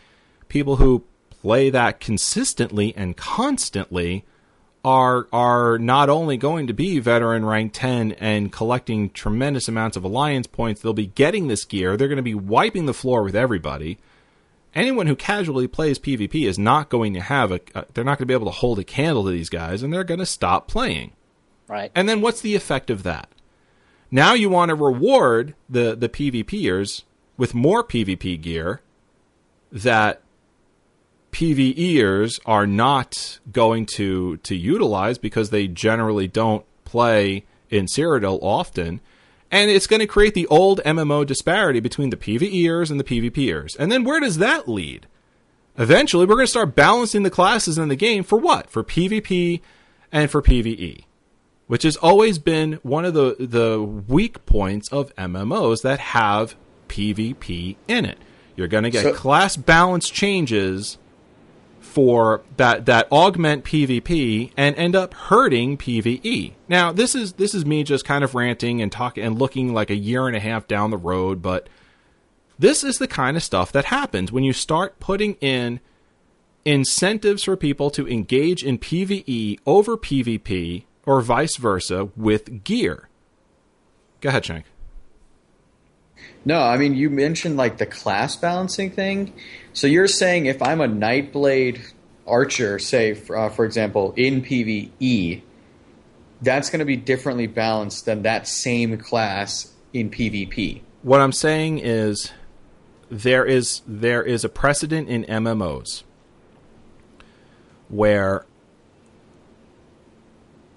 [0.48, 4.24] people who play that consistently and constantly
[4.84, 10.02] are are not only going to be veteran rank 10 and collecting tremendous amounts of
[10.04, 13.36] alliance points they'll be getting this gear they're going to be wiping the floor with
[13.36, 13.96] everybody
[14.74, 18.26] anyone who casually plays PvP is not going to have a, a they're not going
[18.26, 20.66] to be able to hold a candle to these guys and they're going to stop
[20.66, 21.12] playing
[21.68, 21.92] Right.
[21.94, 23.28] and then what's the effect of that?
[24.14, 27.04] Now you want to reward the the PvPers
[27.38, 28.82] with more PvP gear
[29.72, 30.20] that
[31.32, 39.00] PvEers are not going to to utilize because they generally don't play in Cyrodiil often.
[39.50, 43.76] And it's going to create the old MMO disparity between the PvEers and the PvPers.
[43.78, 45.06] And then where does that lead?
[45.78, 48.68] Eventually, we're going to start balancing the classes in the game for what?
[48.68, 49.62] For PvP
[50.10, 51.04] and for PvE
[51.72, 56.54] which has always been one of the the weak points of MMOs that have
[56.88, 58.18] PvP in it.
[58.56, 60.98] You're going to get So- class balance changes
[61.80, 66.52] for that that augment PvP and end up hurting PvE.
[66.68, 69.88] Now, this is this is me just kind of ranting and talking and looking like
[69.88, 71.70] a year and a half down the road, but
[72.58, 75.80] this is the kind of stuff that happens when you start putting in
[76.66, 83.08] incentives for people to engage in PvE over PvP or vice versa with gear.
[84.20, 84.66] Go ahead, Shank.
[86.44, 89.32] No, I mean you mentioned like the class balancing thing.
[89.72, 91.92] So you're saying if I'm a Nightblade
[92.26, 95.42] archer, say for, uh, for example, in PvE,
[96.40, 100.82] that's going to be differently balanced than that same class in PvP.
[101.02, 102.32] What I'm saying is
[103.10, 106.02] there is there is a precedent in MMOs
[107.88, 108.46] where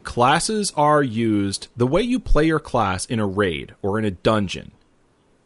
[0.06, 4.12] classes are used the way you play your class in a raid or in a
[4.12, 4.72] dungeon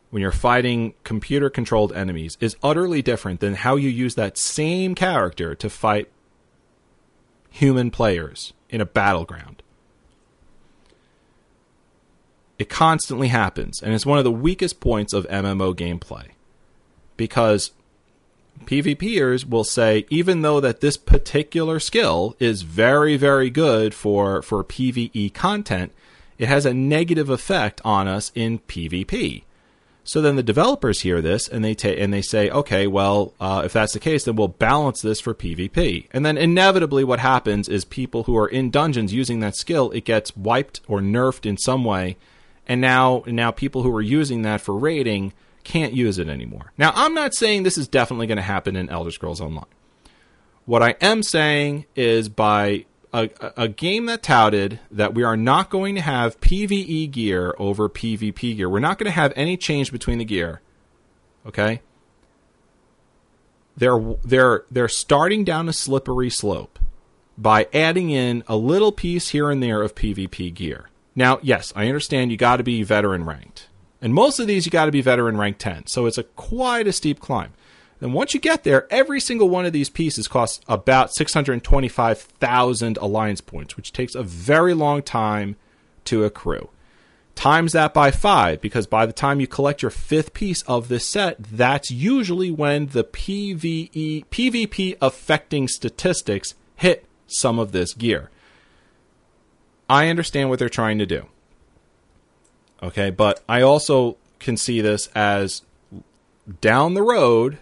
[0.10, 4.96] when you're fighting computer controlled enemies is utterly different than how you use that same
[4.96, 6.10] character to fight
[7.50, 9.62] human players in a battleground.
[12.58, 16.30] It constantly happens, and it's one of the weakest points of MMO gameplay.
[17.16, 17.72] Because
[18.66, 24.64] PvPers will say, even though that this particular skill is very, very good for, for
[24.64, 25.92] PvE content,
[26.38, 29.44] it has a negative effect on us in PvP.
[30.04, 33.62] So then the developers hear this and they ta- and they say, okay, well, uh,
[33.66, 36.08] if that's the case, then we'll balance this for PvP.
[36.12, 40.06] And then inevitably, what happens is people who are in dungeons using that skill, it
[40.06, 42.18] gets wiped or nerfed in some way,
[42.68, 45.34] and now now people who are using that for raiding
[45.70, 46.74] can't use it anymore.
[46.80, 49.66] Now, I'm not saying this is definitely going to happen in Elder Scrolls Online.
[50.66, 55.70] What I am saying is by a, a game that touted that we are not
[55.70, 58.68] going to have PVE gear over PvP gear.
[58.68, 60.62] We're not going to have any change between the gear.
[61.46, 61.82] Okay?
[63.78, 66.80] They're they're they're starting down a slippery slope
[67.38, 70.90] by adding in a little piece here and there of PvP gear.
[71.16, 73.69] Now, yes, I understand you got to be veteran ranked.
[74.02, 75.88] And most of these you got to be veteran rank 10.
[75.88, 77.54] So it's a quite a steep climb.
[78.00, 83.42] Then once you get there, every single one of these pieces costs about 625,000 alliance
[83.42, 85.58] points, which takes a very long time
[86.06, 86.70] to accrue.
[87.36, 91.08] Times that by five, because by the time you collect your fifth piece of this
[91.08, 98.30] set, that's usually when the PVE, PvP affecting statistics hit some of this gear.
[99.90, 101.28] I understand what they're trying to do.
[102.82, 105.64] Okay, but I also can see this as
[106.62, 107.58] down the road,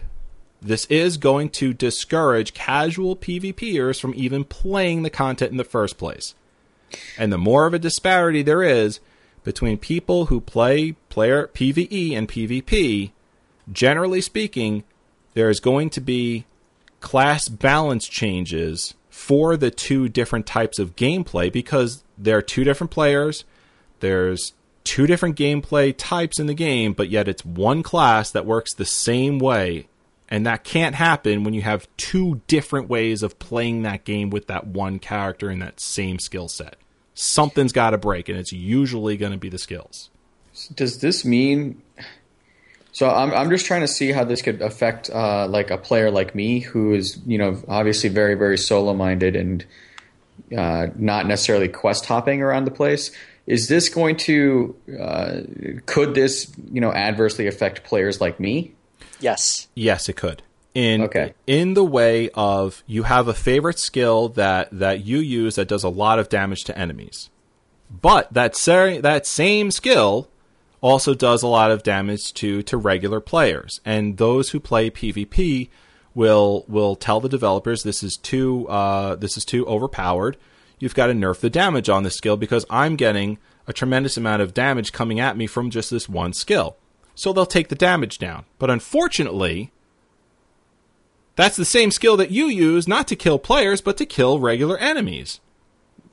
[0.60, 5.98] this is going to discourage casual PvPers from even playing the content in the first
[5.98, 6.34] place.
[7.18, 9.00] And the more of a disparity there is
[9.44, 13.12] between people who play player PvE and PvP,
[13.70, 14.84] generally speaking,
[15.34, 16.44] there is going to be
[17.00, 22.90] class balance changes for the two different types of gameplay because there are two different
[22.90, 23.44] players.
[24.00, 24.52] There's
[24.88, 28.86] two different gameplay types in the game, but yet it's one class that works the
[28.86, 29.86] same way
[30.30, 34.46] and that can't happen when you have two different ways of playing that game with
[34.46, 36.76] that one character and that same skill set.
[37.14, 40.08] Something's got to break, and it's usually going to be the skills.
[40.74, 41.82] Does this mean?
[42.92, 46.10] So I'm I'm just trying to see how this could affect uh, like a player
[46.10, 49.64] like me who is you know obviously very very solo minded and
[50.56, 53.10] uh, not necessarily quest hopping around the place.
[53.48, 55.40] Is this going to uh,
[55.86, 58.74] could this you know adversely affect players like me?
[59.20, 59.66] Yes.
[59.74, 60.42] Yes, it could.
[60.74, 61.32] In Okay.
[61.46, 65.82] in the way of you have a favorite skill that that you use that does
[65.82, 67.30] a lot of damage to enemies.
[67.90, 70.28] But that ser- that same skill
[70.82, 73.80] also does a lot of damage to to regular players.
[73.84, 75.70] And those who play PvP
[76.14, 80.36] will will tell the developers this is too uh, this is too overpowered.
[80.78, 84.42] You've got to nerf the damage on this skill because I'm getting a tremendous amount
[84.42, 86.76] of damage coming at me from just this one skill.
[87.14, 88.44] So they'll take the damage down.
[88.58, 89.72] But unfortunately,
[91.36, 94.78] that's the same skill that you use not to kill players but to kill regular
[94.78, 95.40] enemies.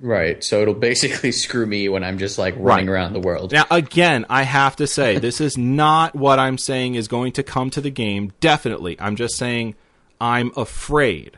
[0.02, 0.44] Right.
[0.44, 2.94] So it'll basically screw me when I'm just like running Right.
[2.94, 3.52] around the world.
[3.52, 7.44] Now, again, I have to say, this is not what I'm saying is going to
[7.44, 8.34] come to the game.
[8.40, 8.98] Definitely.
[9.00, 9.76] I'm just saying
[10.20, 11.38] I'm afraid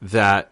[0.00, 0.50] that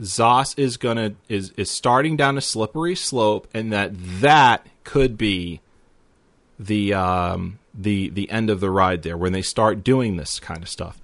[0.00, 5.60] ZOS is gonna is is starting down a slippery slope, and that that could be
[6.58, 10.62] the um the the end of the ride there when they start doing this kind
[10.62, 11.00] of stuff.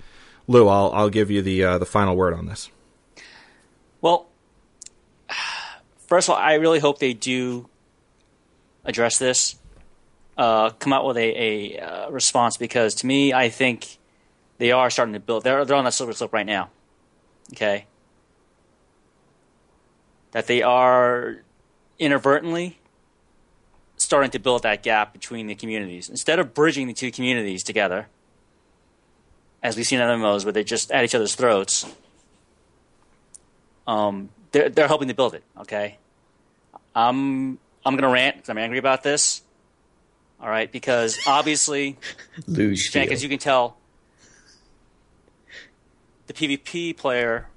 [0.46, 2.70] Lou, I'll I'll give you the uh, the final word on this.
[4.00, 4.26] Well,
[6.06, 7.68] first of all, I really hope they do
[8.84, 9.56] address this,
[10.36, 13.98] uh, come out with a, a uh, response because to me, I think
[14.58, 15.44] they are starting to build.
[15.44, 16.70] They're they're on that slippery slope right now.
[17.52, 17.86] Okay,
[20.34, 21.38] that they are
[21.98, 22.78] inadvertently
[23.96, 28.08] starting to build that gap between the communities instead of bridging the two communities together,
[29.62, 31.86] as we've seen in MMOs where they're just at each other's throats
[33.86, 35.42] um, they're they're helping to build it.
[35.60, 35.98] Okay,
[36.94, 39.42] I'm I'm gonna rant because I'm angry about this.
[40.40, 41.96] All right, because obviously,
[42.46, 43.76] Lose you can tell,
[46.26, 47.48] the PvP player,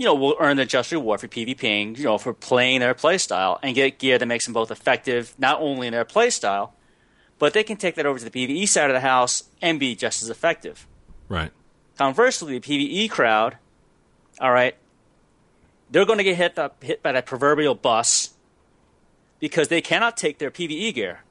[0.00, 3.58] you know, will earn the just reward for PvPing, you know, for playing their playstyle
[3.62, 6.70] and get gear that makes them both effective, not only in their playstyle,
[7.38, 9.94] but they can take that over to the PvE side of the house and be
[9.94, 10.86] just as effective.
[11.28, 11.50] Right.
[11.98, 13.58] Conversely, the PVE crowd,
[14.40, 14.74] all right,
[15.90, 18.30] they're going to get hit, up, hit by that proverbial bus
[19.38, 21.24] because they cannot take their PVE gear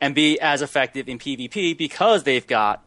[0.00, 2.84] and be as effective in PvP because they've got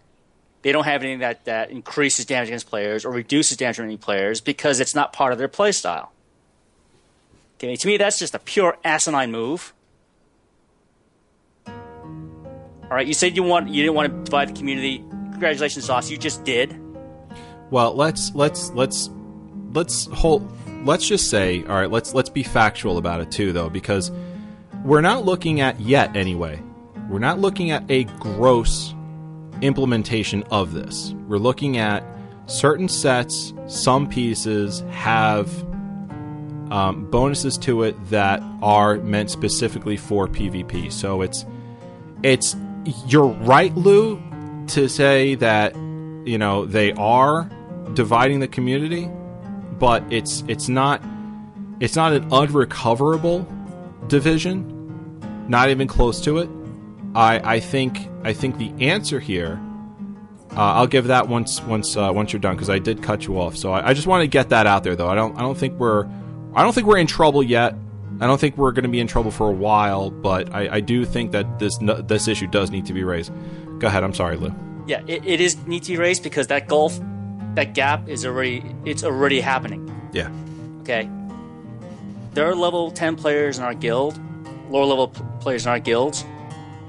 [0.68, 4.42] they don't have anything that, that increases damage against players or reduces damage any players
[4.42, 6.10] because it's not part of their playstyle.
[7.56, 9.74] Okay, to me that's just a pure asinine move.
[11.66, 11.74] All
[12.92, 14.98] right, you said you want you didn't want to divide the community.
[15.32, 16.12] Congratulations, ZOS.
[16.12, 16.78] You just did.
[17.72, 19.10] Well, let's let's let's
[19.72, 20.52] let's hold
[20.86, 24.12] let's just say, all right, let's let's be factual about it too, though, because
[24.84, 26.62] we're not looking at yet anyway.
[27.08, 28.94] We're not looking at a gross
[29.62, 31.14] implementation of this.
[31.28, 32.04] We're looking at
[32.48, 35.50] certain sets, some pieces have
[36.72, 40.92] um, bonuses to it that are meant specifically for PvP.
[40.92, 41.46] So it's
[42.24, 42.56] it's
[43.06, 44.22] you're right, Lou,
[44.68, 47.50] to say that you know they are
[47.94, 49.10] dividing the community,
[49.80, 51.02] but it's it's not
[51.80, 53.48] it's not an unrecoverable
[54.08, 56.50] division, not even close to it.
[57.16, 59.60] I I think I think the answer here.
[60.52, 63.40] Uh, I'll give that once once uh, once you're done because I did cut you
[63.40, 63.56] off.
[63.56, 65.08] So I, I just want to get that out there though.
[65.08, 66.06] I don't I don't think we're
[66.54, 67.76] I don't think we're in trouble yet.
[68.20, 70.80] I don't think we're going to be in trouble for a while, but I, I
[70.82, 73.32] do think that this this issue does need to be raised.
[73.80, 74.04] Go ahead.
[74.04, 74.54] I'm sorry, Lou.
[74.88, 77.00] Yeah, it, it is need to be raised because that gulf,
[77.56, 80.10] that gap is already it's already happening.
[80.12, 80.32] Yeah.
[80.82, 81.10] Okay.
[82.34, 84.20] There are level ten players in our guild,
[84.70, 85.10] lower level
[85.40, 86.26] players in our guilds,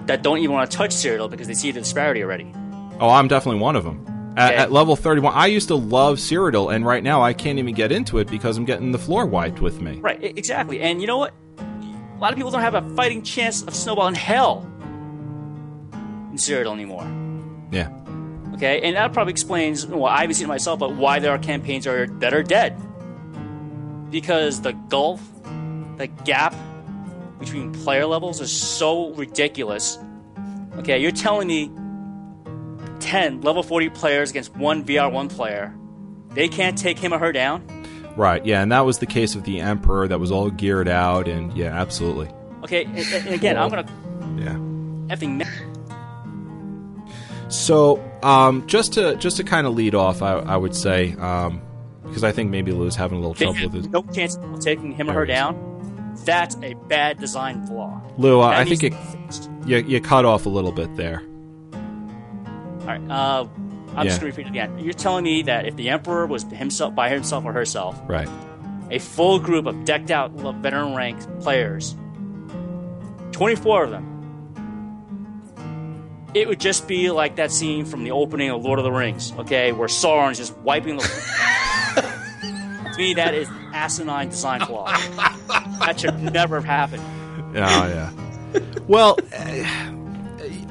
[0.09, 2.53] that don't even want to touch Cyrodiil because they see the disparity already.
[3.01, 4.05] Oh, I'm definitely one of them.
[4.37, 4.63] At, Okay.
[4.63, 7.91] at level 31, I used to love Cyrodiil, and right now I can't even get
[7.93, 9.99] into it because I'm getting the floor wiped with me.
[10.01, 10.81] Right, exactly.
[10.81, 11.35] And you know what?
[11.59, 14.67] A lot of people don't have a fighting chance of snowball in hell
[16.31, 17.07] in Cyrodiil anymore.
[17.73, 17.91] Yeah.
[18.55, 21.39] Okay, and that probably explains well, I haven't seen it myself, but why there are
[21.39, 22.77] campaigns are that are dead.
[24.11, 25.21] Because the gulf,
[25.97, 26.55] the gap
[27.39, 29.99] between player levels is so ridiculous.
[30.79, 31.71] Okay, you're telling me
[33.01, 35.75] ten level forty players against one VR one player,
[36.35, 37.65] they can't take him or her down?
[38.17, 38.45] Right.
[38.45, 41.53] Yeah, and that was the case of the Emperor that was all geared out, and
[41.57, 42.29] yeah, absolutely.
[42.65, 43.87] Okay, and, and again, I'm gonna
[44.37, 45.15] Yeah.
[45.15, 45.47] effing.
[47.49, 51.63] So, um, just to just to kind of lead off, I, I would say, um,
[52.05, 53.91] because I think maybe Lou's having a little trouble with it.
[53.91, 55.55] no chance of taking him or her down.
[56.25, 58.01] That's a bad design flaw.
[58.19, 58.93] Lou, That I think it,
[59.67, 61.23] you, you cut off a little bit there.
[61.73, 63.01] All right.
[63.11, 63.47] Uh,
[63.97, 64.05] I'm Yeah.
[64.05, 64.79] just going to repeat it again.
[64.79, 68.29] You're telling me that if the Emperor was himself by himself or herself, Right.
[68.91, 71.97] a full group of decked out veteran rank players,
[73.33, 74.05] 24 of them,
[76.35, 79.33] it would just be like that scene from the opening of Lord of the Rings,
[79.39, 81.03] okay, where Sauron's just wiping the.
[82.99, 84.87] To me, that is asinine design flaw.
[85.81, 87.03] that should never have happened.
[87.57, 88.13] Oh yeah.
[88.87, 89.65] well, eh,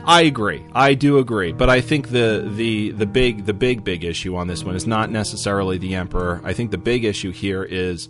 [0.06, 0.64] I agree.
[0.74, 4.48] I do agree, but I think the the the big the big big issue on
[4.48, 6.42] this one is not necessarily the emperor.
[6.44, 8.10] I think the big issue here is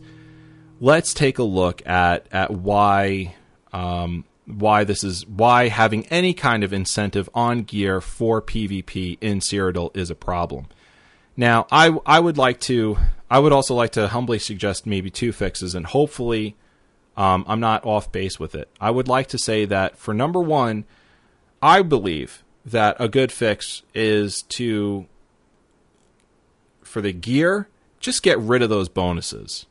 [0.79, 3.35] let's take a look at at why
[3.71, 9.39] um, why this is why having any kind of incentive on gear for PvP in
[9.39, 10.67] Cyrodiil is a problem.
[11.35, 12.97] Now, I I would like to
[13.29, 16.55] I would also like to humbly suggest maybe two fixes, and hopefully
[17.17, 18.69] um, I'm not off base with it.
[18.79, 20.85] I would like to say that for number one,
[21.61, 25.07] I believe that a good fix is to,
[26.83, 27.67] for the gear,
[27.99, 29.65] just get rid of those bonuses.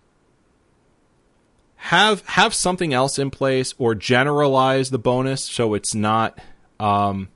[1.76, 6.38] Have have something else in place, or generalize the bonus so it's not
[6.80, 7.28] um,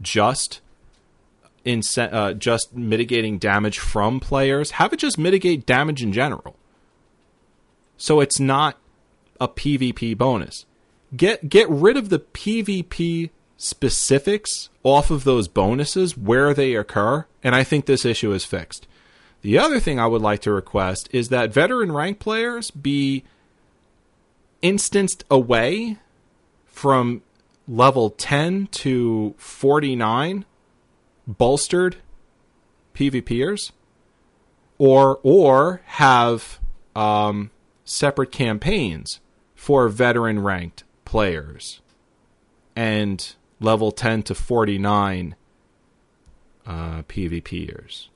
[0.00, 0.60] just
[1.64, 4.72] in uh, just mitigating damage from players.
[4.72, 6.56] Have it just mitigate damage in general.
[7.96, 8.78] So it's not
[9.40, 10.66] a PvP bonus.
[11.16, 17.54] Get get rid of the PvP specifics off of those bonuses where they occur, and
[17.54, 18.86] I think this issue is fixed.
[19.42, 23.24] The other thing I would like to request is that veteran rank players be
[24.62, 25.98] instanced away
[26.66, 27.22] from
[27.68, 30.44] level 10 to 49
[31.26, 31.96] bolstered
[32.94, 33.72] PvPers
[34.78, 36.60] or or have
[36.94, 37.50] um,
[37.84, 39.20] separate campaigns
[39.54, 41.80] for veteran ranked players
[42.74, 45.36] and level 10 to 49
[46.66, 48.08] uh, PvPers.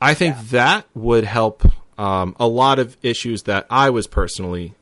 [0.00, 1.64] I think that would help
[1.98, 4.74] um, a lot of issues that I was personally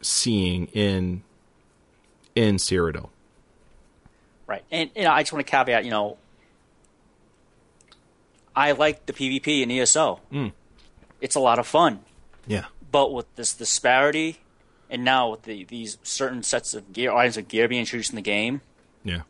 [0.00, 1.22] seeing in
[2.34, 3.10] in Cyrodiil.
[4.46, 4.64] Right.
[4.70, 6.16] And know, I just want to caveat, you know,
[8.58, 10.20] I like the PvP in ESO.
[10.32, 10.52] Mm.
[11.20, 12.00] It's a lot of fun.
[12.48, 12.64] Yeah.
[12.90, 14.38] But with this disparity
[14.90, 18.16] and now with the, these certain sets of gear items of gear being introduced in
[18.16, 18.62] the game,
[19.04, 19.22] Yeah.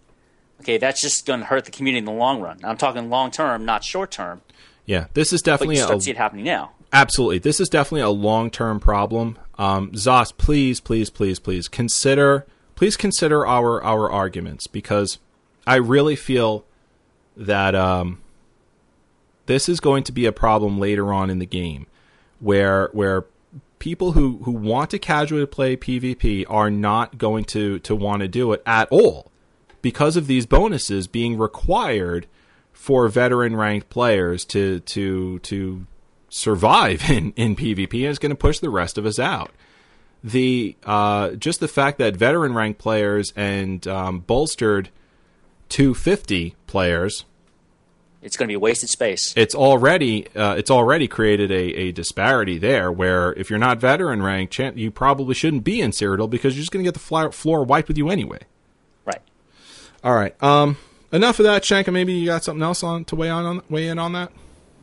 [0.63, 2.59] okay, that's just going to hurt the community in the long run.
[2.65, 4.41] I'm talking long term, not short term.
[4.87, 5.09] Yeah.
[5.13, 6.71] This is But definitely you a, start to see it happening now.
[6.91, 7.39] Absolutely.
[7.39, 9.39] This is definitely a long term problem.
[9.59, 15.19] Um, ZOS, please, please, please, please consider please consider our our arguments because
[15.67, 16.65] I really feel
[17.37, 18.23] that um,
[19.49, 21.87] this is going to be a problem later on in the game
[22.39, 23.25] where where
[23.79, 28.29] people who who want to casually play PvP are not going to to want to
[28.29, 29.33] do it at all
[29.81, 32.27] because of these bonuses being required
[32.73, 35.87] for veteran ranked players to to to
[36.29, 39.51] survive in in PvP and it's going to push the rest of us out.
[40.23, 44.91] The uh, just the fact that veteran ranked players and um, bolstered
[45.71, 47.25] 250 players
[48.29, 49.33] It's going to be wasted space.
[49.39, 54.23] it's already uh, it's already created a, a disparity there where if you're not veteran
[54.23, 57.01] ranked, chan- you probably shouldn't be in Cyrodiil because you're just going to get the
[57.01, 58.41] fly- floor wiped with you anyway.
[59.07, 59.23] Right.
[60.05, 60.41] All right.
[60.43, 60.77] Um.
[61.11, 61.91] Enough of that, Shanka.
[61.91, 64.31] Maybe you got something else on to weigh on, on weigh in on that.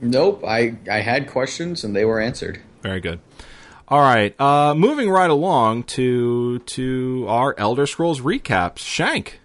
[0.02, 0.44] Nope.
[0.44, 2.62] I I had questions and they were answered.
[2.82, 3.20] Very good.
[3.88, 4.34] All right.
[4.42, 8.80] Uh, moving right along to to our Elder Scrolls recaps.
[8.80, 9.40] Shank,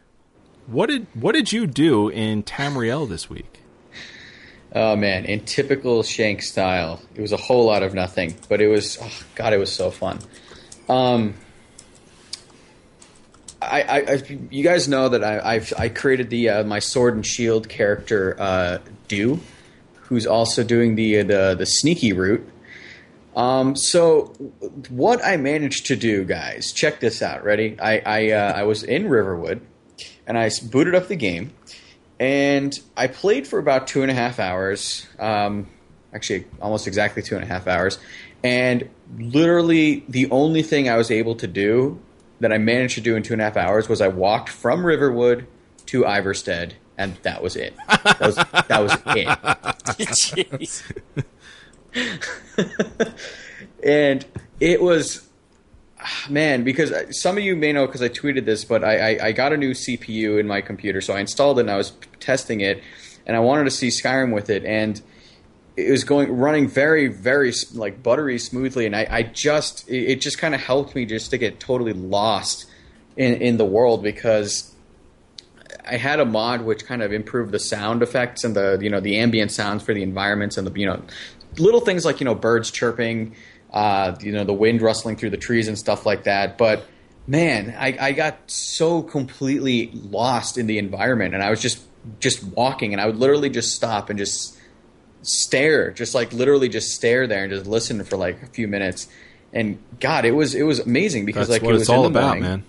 [0.67, 3.60] what did what did you do in Tamriel this week?
[4.73, 8.69] Oh man, in typical Shank style, it was a whole lot of nothing, but it
[8.69, 10.21] was oh, God, it was so fun.
[10.89, 11.35] Um,
[13.61, 17.15] I, I, I you guys know that I, I've I created the uh, my sword
[17.15, 19.41] and shield character uh, Dew,
[20.03, 22.49] who's also doing the the the sneaky route.
[23.37, 24.27] Um, so
[24.89, 27.45] what I managed to do, guys, check this out.
[27.45, 27.77] Ready?
[27.81, 29.61] I I, uh, I was in Riverwood,
[30.27, 31.53] and I booted up the game,
[32.21, 35.09] and I played for about two and a half hours.
[35.19, 35.67] Um,
[36.13, 37.99] actually, almost exactly two and a half hours.
[38.45, 41.99] And literally, the only thing I was able to do
[42.41, 44.85] that I managed to do in two and a half hours was I walked from
[44.85, 45.47] Riverwood
[45.87, 47.75] to Iverstead, and that was it.
[47.89, 48.97] That was, that was
[51.93, 53.09] it.
[53.83, 54.25] And
[54.59, 55.27] it was
[56.29, 59.27] man because uh, some of you may know because i tweeted this but I, I,
[59.27, 61.93] I got a new cpu in my computer so i installed it and i was
[62.21, 62.83] testing it
[63.27, 65.01] and i wanted to see skyrim with it and
[65.77, 70.21] it was going running very very like buttery smoothly and i, I just it it
[70.21, 72.67] just kind of helped me just to get totally lost
[73.17, 74.75] in, in the world because
[75.87, 79.01] I had a mod which kind of improved the sound effects and the you know
[79.01, 81.03] the ambient sounds for the environments and the you know
[81.59, 83.35] little things like you know birds chirping,
[83.73, 86.59] uh, you know the wind rustling through the trees and stuff like that.
[86.59, 86.87] But
[87.27, 91.83] man, I, I got so completely lost in the environment, and I was just
[92.19, 94.57] just walking, and I would literally just stop and just
[95.23, 99.09] stare, just like literally just stare there and just listen for like a few minutes.
[99.53, 102.07] And God, it was it was amazing because That's like what it was it's all
[102.07, 102.43] about, morning.
[102.43, 102.65] man.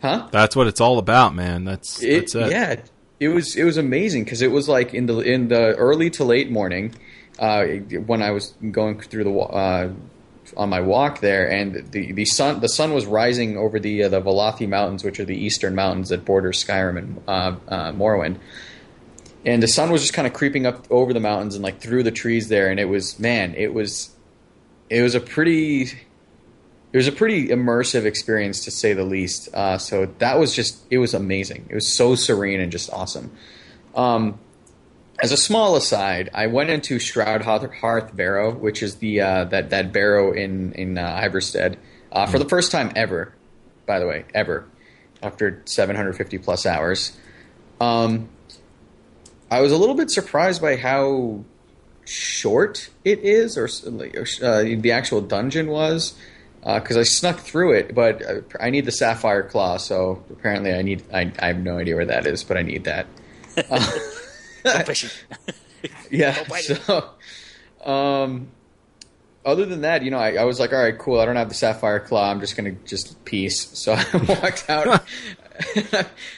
[0.00, 0.28] Huh?
[0.32, 1.64] That's what it's all about, man.
[1.64, 2.50] That's It, that's it.
[2.50, 2.80] Yeah,
[3.20, 6.24] it was it was amazing because it was like in the in the early to
[6.24, 6.94] late morning
[7.38, 9.92] uh, when I was going through the uh,
[10.56, 14.08] on my walk there, and the, the sun the sun was rising over the uh,
[14.08, 18.38] the Velothi Mountains, which are the eastern mountains that border Skyrim and uh, uh, Morrowind.
[19.44, 22.04] And the sun was just kind of creeping up over the mountains and like through
[22.04, 24.14] the trees there, and it was man, it was
[24.88, 25.82] it was a pretty
[26.92, 29.48] it was a pretty immersive experience to say the least.
[29.54, 31.66] Uh, so that was just it was amazing.
[31.68, 33.32] It was so serene and just awesome.
[33.94, 34.38] Um,
[35.22, 39.70] as a small aside, I went into Shroud Hearth Barrow, which is the uh, that
[39.70, 41.76] that barrow in in uh, Iverstead,
[42.10, 43.32] uh, for the first time ever.
[43.86, 44.66] By the way, ever
[45.22, 47.16] after 750 plus hours.
[47.80, 48.28] Um,
[49.48, 51.44] I was a little bit surprised by how
[52.04, 56.14] short it is, or uh, the actual dungeon was,
[56.64, 57.94] because I snuck through it.
[57.94, 61.04] But uh, I need the sapphire claw, so apparently I need.
[61.14, 63.06] I, I have no idea where that is, but I need that.
[64.62, 65.10] Go fishing.
[66.12, 66.44] Yeah.
[66.44, 66.60] Go.
[66.60, 68.48] So, um,
[69.44, 71.18] other than that, you know, I, I was like, all right, cool.
[71.18, 72.30] I don't have the sapphire claw.
[72.30, 73.66] I'm just gonna just peace.
[73.76, 75.02] So I walked out,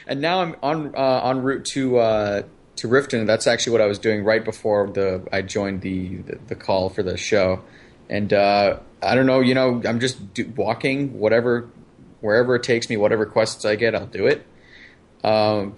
[0.07, 2.43] and now I'm on uh, en route to uh,
[2.77, 3.27] to Riften.
[3.27, 6.89] That's actually what I was doing right before the I joined the the, the call
[6.89, 7.63] for the show.
[8.09, 11.69] And uh, I don't know, you know, I'm just do, walking whatever
[12.21, 14.47] wherever it takes me, whatever quests I get, I'll do it
[15.25, 15.75] um,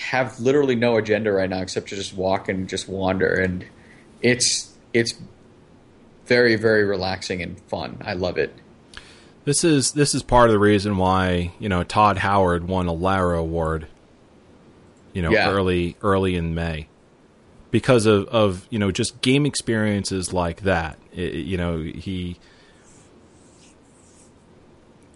[0.00, 3.64] have literally no agenda right now except to just walk and just wander, and
[4.22, 5.14] it's it's
[6.26, 7.98] very very relaxing and fun.
[8.04, 8.54] I love it.
[9.44, 12.92] This is this is part of the reason why you know Todd Howard won a
[12.92, 13.86] Lara Award.
[15.12, 15.50] You know, Yeah.
[15.50, 16.86] early early in May,
[17.70, 20.98] because of of you know just game experiences like that.
[21.16, 22.36] I- you know, he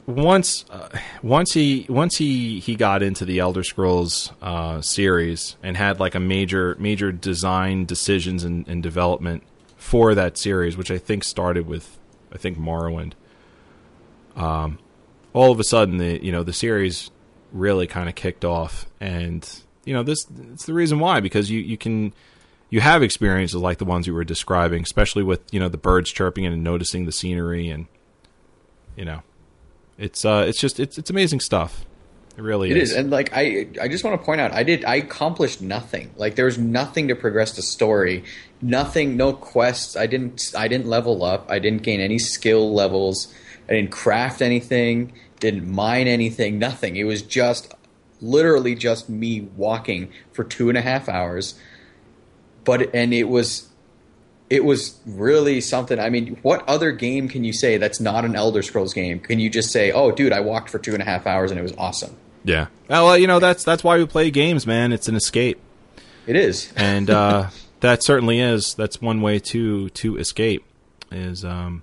[0.07, 0.89] once uh,
[1.23, 6.15] once he once he he got into the Elder Scrolls uh, series and had like
[6.15, 9.45] a major major design decisions and, and development
[9.77, 11.99] for that series, which I think started with
[12.33, 13.13] I think Morrowind
[14.37, 14.79] Um,
[15.33, 17.11] all of a sudden the you know the series
[17.53, 18.87] really kind of kicked off.
[19.01, 19.49] And
[19.85, 22.13] you know this it's the reason why because you you can
[22.71, 26.11] you have experiences like the ones you were describing especially with you know the birds
[26.11, 27.87] chirping and noticing the scenery and
[28.97, 29.23] you know,
[29.99, 31.85] it's uh, it's just it's it's amazing stuff.
[32.37, 32.93] It really It is.
[32.93, 36.13] is, and like I, I just want to point out, I did, I accomplished nothing.
[36.17, 38.25] Like there was nothing to progress the story,
[38.63, 39.97] nothing, no quests.
[39.97, 41.51] I didn't, I didn't level up.
[41.51, 43.33] I didn't gain any skill levels.
[43.69, 45.13] I didn't craft anything.
[45.41, 46.59] Didn't mine anything.
[46.59, 46.97] Nothing.
[46.97, 47.75] It was just,
[48.23, 51.55] literally, just me walking for two and a half hours.
[52.65, 53.69] But and it was,
[54.53, 55.99] it was really something.
[55.99, 59.19] I mean, what other game can you say that's not an Elder Scrolls game?
[59.19, 61.59] Can you just say, "Oh, dude, I walked for two and a half hours and
[61.59, 62.15] it was awesome"?
[62.45, 62.67] yeah.
[62.91, 64.93] Well, you know that's that's why we play games, man.
[64.93, 65.59] It's an escape.
[66.27, 66.71] It is.
[66.77, 67.49] and uh,
[67.81, 70.67] that certainly is that's one way to to escape
[71.11, 71.83] is um,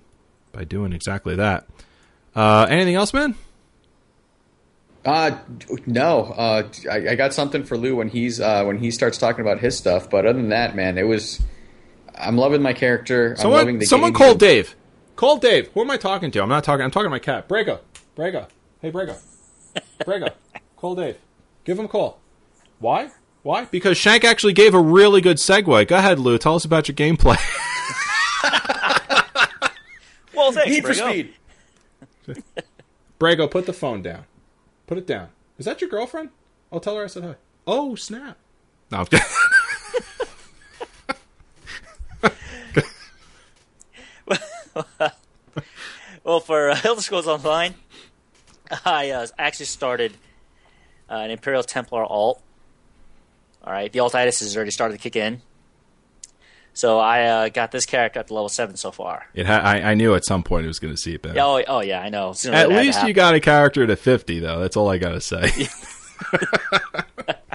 [0.52, 1.66] by doing exactly that.
[2.36, 3.34] Uh, anything else, man?
[5.04, 5.36] Uh
[5.86, 6.26] no.
[6.26, 9.58] Uh, I, I got something for Lou when he's uh, when he starts talking about
[9.58, 10.08] his stuff.
[10.08, 11.42] But other than that, man, it was.
[12.20, 13.36] I'm loving my character.
[13.38, 14.16] I'm loving Someone, the someone game.
[14.18, 14.74] call Dave.
[15.16, 15.68] Call Dave.
[15.74, 16.42] Who am I talking to?
[16.42, 16.84] I'm not talking.
[16.84, 17.48] I'm talking to my cat.
[17.48, 17.80] Braga.
[18.14, 18.48] Braga.
[18.80, 19.16] Hey, Braga.
[20.04, 20.34] Braga.
[20.76, 21.16] call Dave.
[21.64, 22.18] Give him a call.
[22.78, 23.10] Why?
[23.42, 23.64] Why?
[23.66, 25.86] Because Shank actually gave a really good segue.
[25.88, 26.36] Go ahead, Lou.
[26.38, 27.36] Tell us about your gameplay.
[30.32, 31.10] Well, thanks, Need for Brigo.
[31.10, 31.34] speed.
[33.20, 34.24] Brago, put the phone down.
[34.86, 35.28] Put it down.
[35.58, 36.30] Is that your girlfriend?
[36.72, 37.34] I'll tell her I said hi.
[37.66, 38.38] Oh, snap.
[38.90, 38.98] No.
[39.00, 39.26] I'm kidding.
[46.30, 47.74] Well, for uh, Elder Scrolls Online,
[48.84, 50.12] I uh, actually started
[51.10, 52.40] uh, an Imperial Templar alt.
[53.64, 55.42] All right, the altitis has already started to kick in.
[56.72, 59.26] So I uh, got this character up to level seven so far.
[59.34, 61.26] It ha- I, I knew at some point it was going to see it.
[61.34, 62.32] Yeah, oh, oh yeah, I know.
[62.32, 64.60] Sooner At that had to least you got a character to 50, though.
[64.60, 65.50] That's all I got to say.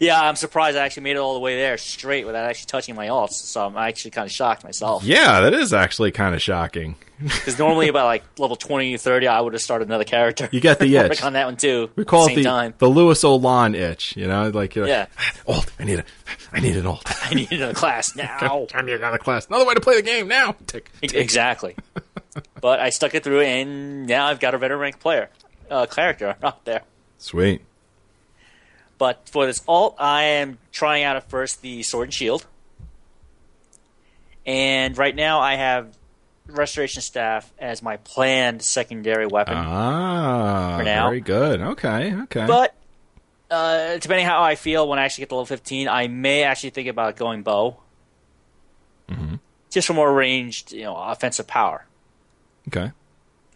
[0.00, 2.94] Yeah, I'm surprised I actually made it all the way there straight without actually touching
[2.96, 3.34] my alts.
[3.34, 5.04] So I'm actually kind of shocked myself.
[5.04, 6.96] yeah, that is actually kind of shocking.
[7.22, 10.48] Because normally about like level 20 30, I would have started another character.
[10.50, 11.22] You get the itch.
[11.22, 11.90] on that one too.
[11.96, 12.74] We call it the, time.
[12.78, 14.48] the Louis Olan itch, you know?
[14.50, 15.06] Like, you're Yeah.
[15.16, 16.04] like, alt, I need a,
[16.52, 17.02] I need an alt.
[17.24, 18.66] I need another class now.
[18.66, 19.46] Time I need another class.
[19.46, 20.56] Another way to play the game now.
[20.66, 20.90] Tick.
[21.02, 21.76] E- Exactly.
[22.60, 25.30] but I stuck it through, and now I've got a veteran ranked player,
[25.70, 26.82] uh, character out there.
[27.18, 27.62] Sweet.
[28.98, 32.44] But for this alt, I am trying out at first the sword and shield,
[34.46, 35.96] and right now I have
[36.46, 39.54] restoration staff as my planned secondary weapon.
[39.56, 41.08] Ah, For now.
[41.08, 41.60] very good.
[41.60, 42.46] Okay, okay.
[42.46, 42.74] But
[43.50, 46.70] uh, depending how I feel when I actually get to level 15, I may actually
[46.70, 47.78] think about going bow,
[49.10, 49.34] Mm-hmm.
[49.70, 51.84] just for more ranged, you know, offensive power.
[52.68, 52.92] okay.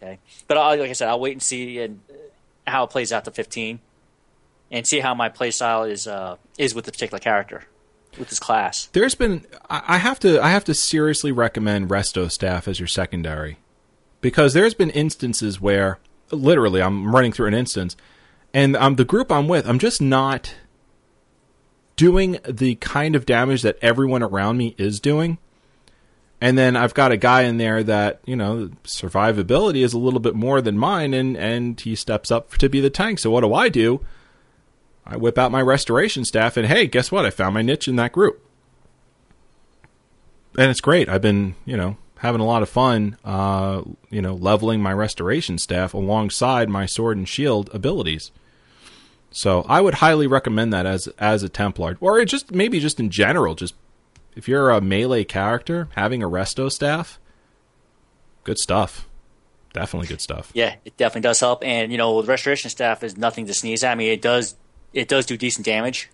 [0.01, 0.17] Okay,
[0.47, 2.13] but I, like I said, I'll wait and see and uh,
[2.71, 3.79] how it plays out to 15,
[4.71, 7.65] and see how my playstyle is uh, is with the particular character,
[8.17, 8.87] with this class.
[8.87, 12.87] There's been I I have to I have to seriously recommend Resto staff as your
[12.87, 13.57] secondary
[14.21, 15.99] because there's been instances where
[16.31, 17.95] literally I'm running through an instance
[18.53, 20.55] and um, the group I'm with I'm just not
[21.95, 25.37] doing the kind of damage that everyone around me is doing.
[26.39, 30.21] And then I've got a guy in there that, you know, survivability is a little
[30.21, 33.19] bit more than mine and and he steps up to be the tank.
[33.19, 33.99] So what do I do?
[35.05, 37.25] I whip out my restoration staff and hey, guess what?
[37.25, 38.45] I found my niche in that group.
[40.57, 41.09] And it's great.
[41.09, 45.57] I've been, you know, having a lot of fun uh, you know, leveling my restoration
[45.57, 48.31] staff alongside my sword and shield abilities.
[49.31, 53.09] So I would highly recommend that as as a Templar, or just maybe just in
[53.09, 53.55] general.
[53.55, 53.75] Just
[54.35, 57.19] if you're a melee character, having a resto staff,
[58.43, 59.07] good stuff.
[59.71, 60.51] Definitely good stuff.
[60.55, 63.83] Yeah, it definitely does help, and you know, the restoration staff is nothing to sneeze
[63.83, 63.91] at.
[63.91, 64.55] I mean, it does
[64.93, 66.09] it does do decent damage.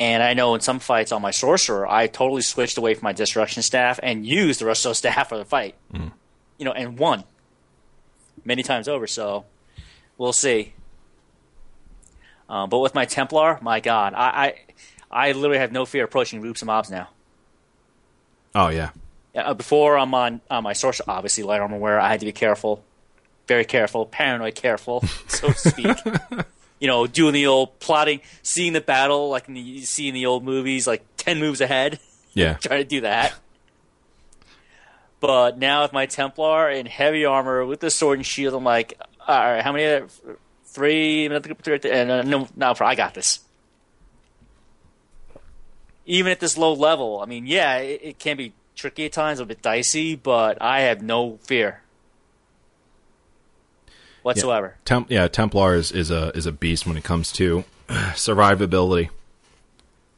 [0.00, 3.12] And I know in some fights on my sorcerer, I totally switched away from my
[3.12, 5.74] destruction staff and used the resto staff for the fight.
[5.92, 7.24] You know, and won
[8.44, 9.06] many times over.
[9.06, 9.44] So
[10.16, 10.72] we'll see.
[12.48, 14.54] Uh, but with my Templar, my God, I,
[15.10, 17.08] I I literally have no fear approaching groups of mobs now.
[18.54, 18.90] Oh yeah,
[19.34, 22.32] Uh, before I'm on, on my sorcerer, obviously light armor wear, I had to be
[22.32, 22.82] careful,
[23.46, 25.96] very careful, paranoid careful, so to speak.
[26.78, 30.14] you know, doing the old plotting, seeing the battle like in the, you see in
[30.14, 31.98] the old movies, like ten moves ahead,
[32.34, 32.54] yeah.
[32.60, 33.34] trying to do that.
[35.20, 39.00] But now with my Templar in heavy armor with the sword and shield, I'm like,
[39.26, 40.06] all right, how many?
[40.64, 43.40] Three, another three, and uh, no, no, I got this.
[46.04, 49.40] Even at this low level, I mean, yeah, it, it can be tricky at times,
[49.40, 51.82] a bit dicey, but I have no fear
[54.28, 54.76] whatsoever.
[54.84, 59.08] Temp- yeah, Templar is, is a is a beast when it comes to survivability.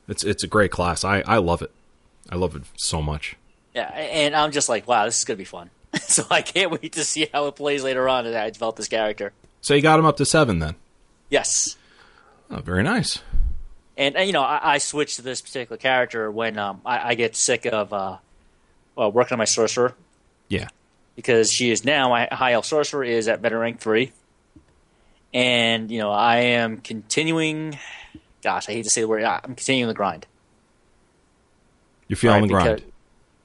[0.09, 1.05] It's it's a great class.
[1.05, 1.70] I, I love it.
[2.28, 3.37] I love it so much.
[3.74, 5.70] Yeah, and I'm just like, wow, this is gonna be fun.
[6.01, 8.89] so I can't wait to see how it plays later on as I develop this
[8.89, 9.32] character.
[9.61, 10.74] So you got him up to seven then.
[11.28, 11.77] Yes.
[12.51, 13.23] Oh, very nice.
[13.97, 17.15] And, and you know, I, I switch to this particular character when um, I, I
[17.15, 18.16] get sick of uh,
[18.97, 19.95] well, working on my sorcerer Yeah.
[21.20, 24.12] Because she is now my high elf sorcerer is at better rank three,
[25.34, 27.78] and you know I am continuing.
[28.42, 29.22] Gosh, I hate to say the word.
[29.22, 30.26] I'm continuing the grind.
[32.09, 32.48] You're feeling right?
[32.48, 32.76] the grind.
[32.76, 32.90] Because-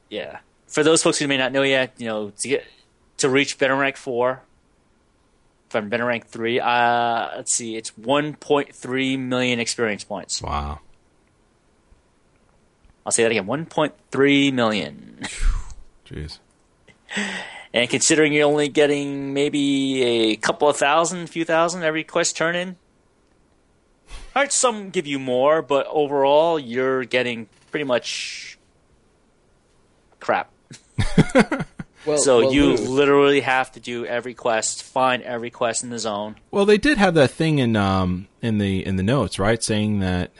[0.09, 0.39] yeah.
[0.67, 2.65] For those folks who may not know yet, you know, to get
[3.17, 4.41] to reach better rank four
[5.69, 10.41] from better rank three, uh, let's see, it's 1.3 million experience points.
[10.41, 10.79] Wow.
[13.05, 15.19] I'll say that again, 1.3 million.
[16.07, 16.39] Jeez.
[17.73, 22.37] And considering you're only getting maybe a couple of thousand, a few thousand every quest
[22.37, 22.77] turn in,
[24.35, 28.57] all right, some give you more, but overall you're getting pretty much
[30.19, 30.51] crap.
[32.05, 35.89] Well, So well, you Lou, literally have to do every quest, find every quest in
[35.89, 36.35] the zone.
[36.51, 39.99] Well, they did have that thing in um in the in the notes, right, saying
[39.99, 40.31] that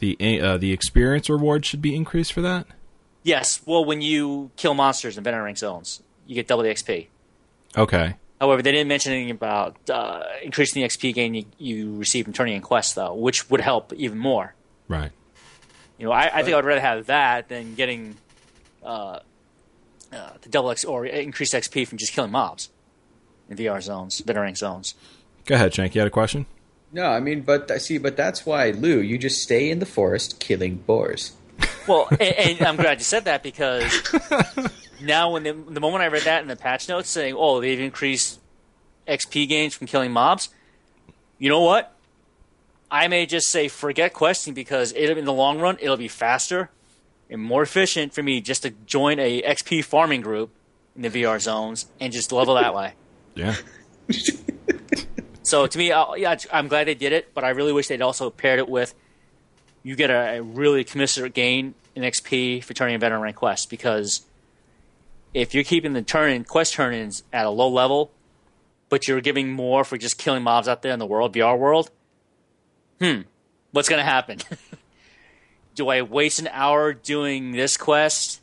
[0.00, 2.66] the uh, the experience reward should be increased for that.
[3.22, 7.08] Yes, well, when you kill monsters in veteran rank zones, you get double the XP.
[7.76, 8.16] Okay.
[8.40, 12.32] However, they didn't mention anything about uh, increasing the XP gain you, you receive from
[12.32, 14.54] turning in quests, though, which would help even more.
[14.88, 15.12] Right.
[15.98, 18.16] You know, I, I think I'd rather have that than getting
[18.82, 19.18] uh,
[20.10, 22.70] uh, the double X or increased XP from just killing mobs
[23.50, 24.94] in VR zones, veteran rank zones.
[25.44, 25.94] Go ahead, Shank.
[25.94, 26.46] You had a question?
[26.92, 29.86] No, I mean, but I see, but that's why Lou, you just stay in the
[29.86, 31.32] forest killing boars.
[31.86, 33.82] Well, and, and I'm glad you said that because
[35.02, 37.80] now, when the, the moment I read that in the patch notes saying, "Oh, they've
[37.80, 38.40] increased
[39.08, 40.50] XP gains from killing mobs,"
[41.38, 41.94] you know what?
[42.90, 46.70] I may just say forget questing because it, in the long run it'll be faster
[47.28, 50.50] and more efficient for me just to join a XP farming group
[50.96, 52.94] in the VR zones and just level that way.
[53.36, 53.54] Yeah.
[55.50, 58.02] So to me, i yeah, I'm glad they did it, but I really wish they'd
[58.02, 58.94] also paired it with
[59.82, 63.66] you get a, a really commensurate gain in XP for turning in veteran rank quests
[63.66, 64.22] because
[65.34, 68.10] if you're keeping the turn in quest turn ins at a low level,
[68.88, 71.90] but you're giving more for just killing mobs out there in the world, VR world,
[73.00, 73.22] hmm,
[73.70, 74.38] what's going to happen?
[75.74, 78.40] Do I waste an hour doing this quest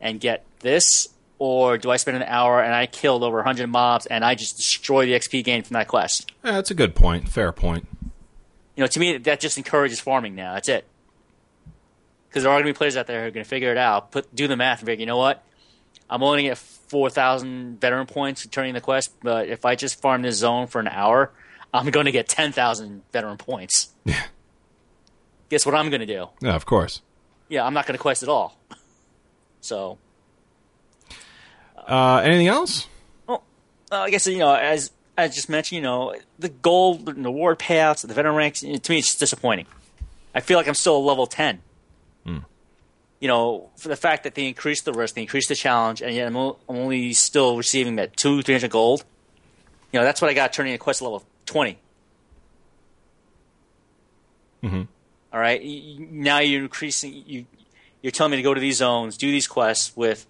[0.00, 1.08] and get this?
[1.40, 4.56] Or do I spend an hour and I killed over 100 mobs and I just
[4.56, 6.32] destroy the XP gain from that quest?
[6.44, 6.52] yeah.
[6.52, 7.28] That's a good point.
[7.28, 7.88] Fair point.
[8.76, 10.54] You know, to me, that just encourages farming now.
[10.54, 10.84] That's it.
[12.28, 13.78] Because there are going to be players out there who are going to figure it
[13.78, 15.44] out, put do the math, and figure, you know what?
[16.10, 20.00] I'm only going to get 4,000 veteran points turning the quest, but if I just
[20.02, 21.30] farm this zone for an hour,
[21.72, 23.90] I'm going to get 10,000 veteran points.
[24.04, 24.22] Yeah.
[25.48, 26.26] Guess what I'm going to do?
[26.42, 27.00] Yeah, of course.
[27.48, 28.58] Yeah, I'm not going to quest at all.
[29.60, 29.96] So,
[31.78, 32.86] Uh, anything else?
[33.28, 33.38] uh,
[33.90, 37.58] I guess, you know, as I just mentioned, you know, the gold and the reward
[37.58, 39.66] payouts, the veteran ranks, to me, it's just disappointing.
[40.34, 41.60] I feel like I'm still a level 10.
[43.20, 46.14] You know, for the fact that they increased the risk, they increased the challenge, and
[46.14, 49.04] yet I'm o- I'm only still receiving that two, 300 gold.
[49.92, 51.78] You know, that's what I got turning a quest level 20.
[54.62, 54.88] Mhm.
[55.32, 55.60] All right.
[55.98, 57.46] Now you're increasing, you,
[58.02, 60.26] you're telling me to go to these zones, do these quests with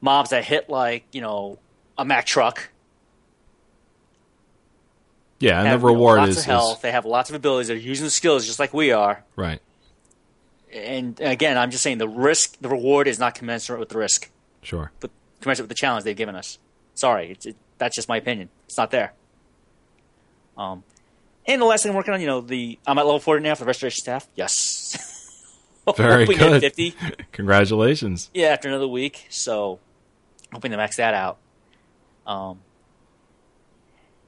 [0.00, 1.58] mobs that hit like, you know,
[1.98, 2.68] a Mack truck.
[5.42, 6.82] Yeah, and have, the you know, reward lots is, of is health.
[6.82, 7.68] They have lots of abilities.
[7.68, 9.24] They're using the skills just like we are.
[9.36, 9.60] right.
[10.72, 14.30] And again, I'm just saying the risk, the reward is not commensurate with the risk,
[14.62, 14.90] Sure.
[15.00, 15.10] but
[15.42, 16.56] commensurate with the challenge they've given us.
[16.94, 18.48] Sorry, it's, it, that's just my opinion.
[18.66, 19.12] It's not there.
[20.56, 20.82] Um,
[21.46, 23.54] and the last thing I'm working on, you know, the I'm at level 40 now
[23.54, 24.26] for the restoration staff.
[24.34, 24.96] Yes.
[25.96, 26.60] Very good.
[26.62, 26.94] 50.
[27.32, 28.30] Congratulations.
[28.32, 29.26] Yeah, after another week.
[29.28, 29.78] So
[30.52, 31.38] hoping to max that out.
[32.26, 32.60] Um,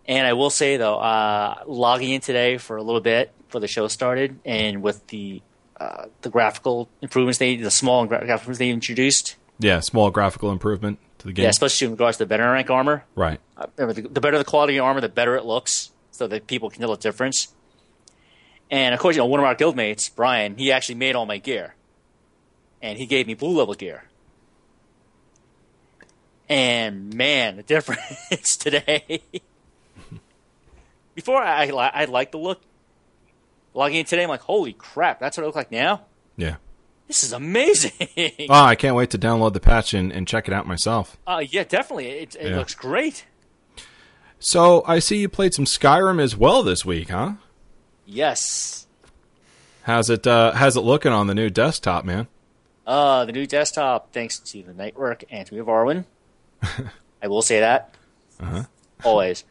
[0.06, 3.68] and I will say though, uh, logging in today for a little bit before the
[3.68, 5.42] show started, and with the
[5.80, 10.50] uh, the graphical improvements they, the small gra- graphical improvements they introduced, Yeah, small graphical
[10.52, 11.44] improvement to the game.
[11.44, 13.04] yeah, especially in regards to the better rank armor.
[13.16, 13.40] Right.
[13.56, 16.70] Uh, the, the better the quality of armor, the better it looks, so that people
[16.70, 17.48] can tell the difference.
[18.70, 21.38] And of course, you know, one of our guildmates, Brian, he actually made all my
[21.38, 21.74] gear,
[22.80, 24.04] and he gave me blue level gear.
[26.48, 29.22] And man, the difference today.
[31.14, 32.60] Before I, I I liked the look.
[33.76, 36.02] Logging in today, I'm like, holy crap, that's what it looks like now.
[36.36, 36.56] Yeah.
[37.08, 37.92] This is amazing.
[38.48, 41.16] Oh, I can't wait to download the patch and, and check it out myself.
[41.26, 42.56] uh, yeah, definitely, it, it Yeah.
[42.56, 43.24] looks great.
[44.38, 47.32] So I see you played some Skyrim as well this week, huh?
[48.06, 48.86] Yes.
[49.82, 50.26] How's it?
[50.26, 52.28] Uh, how's it looking on the new desktop, man?
[52.86, 56.04] Uh, the new desktop, thanks to the network to Varwin.
[57.22, 57.94] I will say that.
[58.40, 58.64] Uh-huh.
[59.02, 59.44] Always.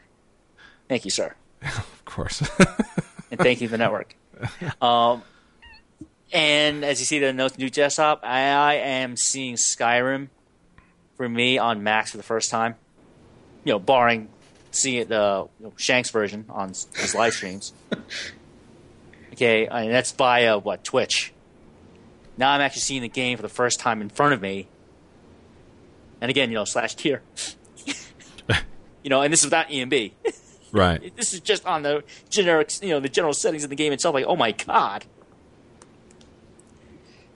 [0.88, 1.36] Thank you, sir.
[2.04, 2.42] Of course.
[3.32, 4.16] and thank you the network.
[4.82, 5.24] Um,
[6.32, 10.28] and as you see the new desktop, I, I am seeing Skyrim
[11.16, 12.76] for me on Max for the first time.
[13.64, 14.30] You know, barring
[14.72, 17.74] seeing it the you know, Shanks version on his live streams.
[19.34, 21.34] okay, and that's via what Twitch.
[22.38, 24.68] Now I'm actually seeing the game for the first time in front of me.
[26.20, 27.22] And again, you know, slash tier.
[29.04, 30.14] you know, and this is without ENB.
[30.74, 31.16] Right.
[31.16, 34.14] this is just on the generic, you know, the general settings of the game itself.
[34.14, 35.06] Like, oh my god,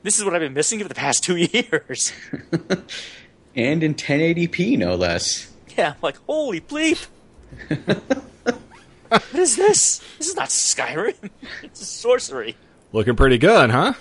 [0.03, 2.11] this is what I've been missing for the past two years.
[3.57, 5.51] And in 1080p, no less.
[5.75, 7.07] yeah, I'm like, holy bleep.
[9.09, 9.99] what is this?
[10.19, 11.31] This is not Skyrim.
[11.63, 12.55] it's sorcery.
[12.93, 13.93] Looking pretty good, huh?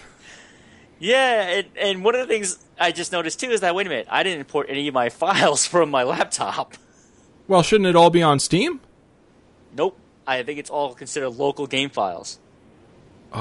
[0.98, 3.90] Yeah, and, and one of the things I just noticed too is that wait a
[3.90, 6.74] minute, I didn't import any of my files from my laptop.
[7.48, 8.80] Well, shouldn't it all be on Steam?
[9.76, 9.98] Nope.
[10.26, 12.38] I think it's all considered local game files.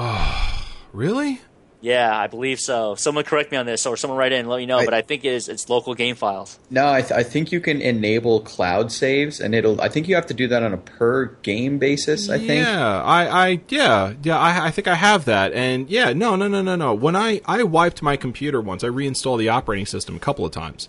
[0.92, 1.40] Really?
[1.82, 2.94] Yeah, I believe so.
[2.94, 4.78] Someone correct me on this, or someone write in and let me know.
[4.78, 5.48] I- but I think it is.
[5.48, 6.58] It's local game files.
[6.70, 9.78] No, I, th- I think you can enable cloud saves, and it'll.
[9.80, 12.30] I think you have to do that on a per game basis.
[12.30, 12.64] I think.
[12.66, 14.38] Yeah, I, I, yeah, yeah.
[14.38, 16.94] I, I think I have that, and yeah, no, no, no, no, no.
[16.94, 20.52] When I, I wiped my computer once, I reinstalled the operating system a couple of
[20.52, 20.88] times,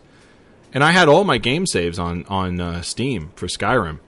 [0.74, 4.00] and I had all my game saves on on uh, Steam for Skyrim.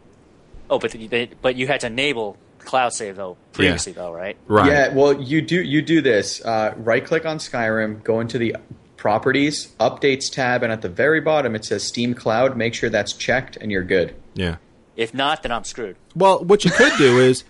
[0.70, 4.38] Oh, but you, they, but you had to enable cloud save though previously though, right?
[4.48, 4.68] Right.
[4.68, 4.94] Yeah.
[4.94, 6.44] Well, you do you do this.
[6.44, 8.56] Uh, right click on Skyrim, go into the
[8.98, 12.58] properties, updates tab, and at the very bottom it says Steam Cloud.
[12.58, 14.16] Make sure that's checked, and you're good.
[14.34, 14.58] Yeah.
[14.96, 15.96] If not, then I'm screwed.
[16.16, 17.46] Well, what you could do is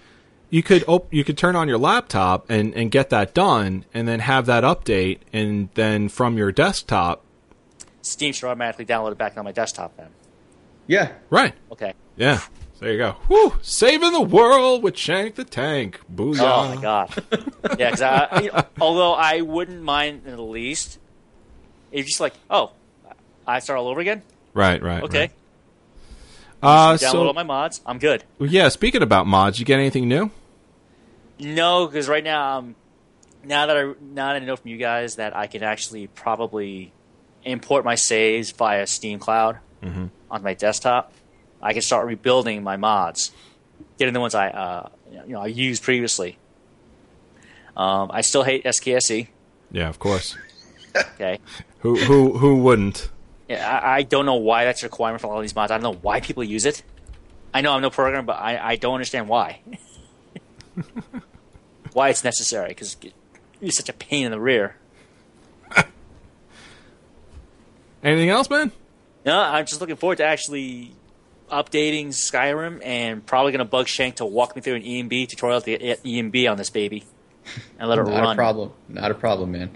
[0.52, 4.08] you could op- you could turn on your laptop and and get that done, and
[4.08, 7.24] then have that update, and then from your desktop.
[8.02, 10.08] Steam should automatically download it back on my desktop then.
[10.88, 11.12] Yeah.
[11.30, 11.54] Right.
[11.72, 11.94] Okay.
[12.16, 12.42] Yeah.
[12.80, 13.12] There you go.
[13.28, 13.54] Whew.
[13.62, 16.00] Saving the world with Shank the Tank.
[16.14, 16.40] Booyah.
[16.40, 17.24] Oh my god.
[17.78, 20.98] yeah, because I, you know, although I wouldn't mind in the least,
[21.92, 22.72] it's just like, oh,
[23.46, 24.22] I start all over again.
[24.54, 24.82] Right.
[24.82, 25.04] Right.
[25.04, 25.20] Okay.
[25.20, 25.32] right.
[26.62, 27.82] Uh, Download so all my mods.
[27.86, 28.24] I'm good.
[28.40, 28.70] yeah.
[28.70, 30.32] Speaking about mods, you get anything new?
[31.40, 32.76] No, because right now, um,
[33.44, 36.92] now that I now that I know from you guys that I can actually probably
[37.44, 39.60] import my saves via Steam Cloud
[40.30, 41.14] on my desktop,
[41.62, 43.32] I can start rebuilding my mods,
[43.98, 46.38] getting the ones I uh, you know I used previously.
[47.76, 49.28] Um, I still hate SKSE.
[49.72, 50.38] Yeah, of course.
[50.96, 51.40] Okay,
[51.80, 53.10] who who who wouldn't?
[53.50, 55.72] yeah, I, I don't know why that's a requirement for all these mods.
[55.72, 56.84] I don't know why people use it.
[57.54, 59.62] I know I'm no programmer, but I, I don't understand why.
[61.94, 62.96] why it's necessary because
[63.60, 64.76] it's such a pain in the rear.
[68.04, 68.72] Anything else, man?
[69.26, 70.94] No, I'm just looking forward to actually
[71.50, 75.62] updating Skyrim and probably going to bug Shank to walk me through an ENB tutorial
[75.62, 77.04] to get ENB on this baby
[77.78, 78.34] and let it Not run.
[78.34, 78.72] a problem.
[78.88, 79.72] Not a problem, man.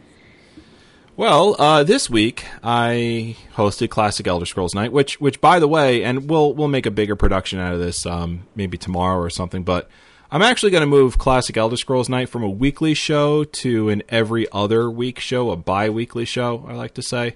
[1.16, 6.04] Well, uh, this week I hosted Classic Elder Scrolls Night, which, which by the way,
[6.04, 9.64] and we'll we'll make a bigger production out of this, um, maybe tomorrow or something.
[9.64, 9.90] But
[10.32, 14.02] I'm actually going to move Classic Elder Scrolls Night from a weekly show to an
[14.10, 16.66] every other week show, a bi-weekly show.
[16.68, 17.36] I like to say.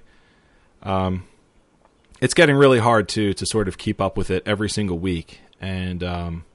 [0.82, 1.26] Um,
[2.22, 5.42] it's getting really hard to to sort of keep up with it every single week,
[5.62, 6.46] and um,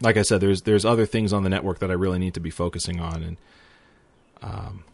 [0.00, 2.40] like I said, there's there's other things on the network that I really need to
[2.40, 3.36] be focusing on, and
[4.42, 4.84] um,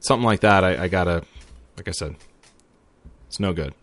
[0.00, 1.24] something like that, I, I gotta,
[1.76, 2.16] like I said,
[3.26, 3.74] it's no good.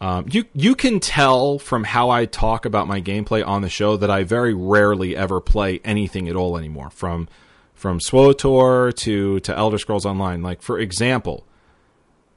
[0.00, 3.96] Um, you you can tell from how I talk about my gameplay on the show
[3.96, 6.90] that I very rarely ever play anything at all anymore.
[6.90, 7.28] From
[7.74, 10.40] from SWTOR to to Elder Scrolls Online.
[10.40, 11.44] Like for example,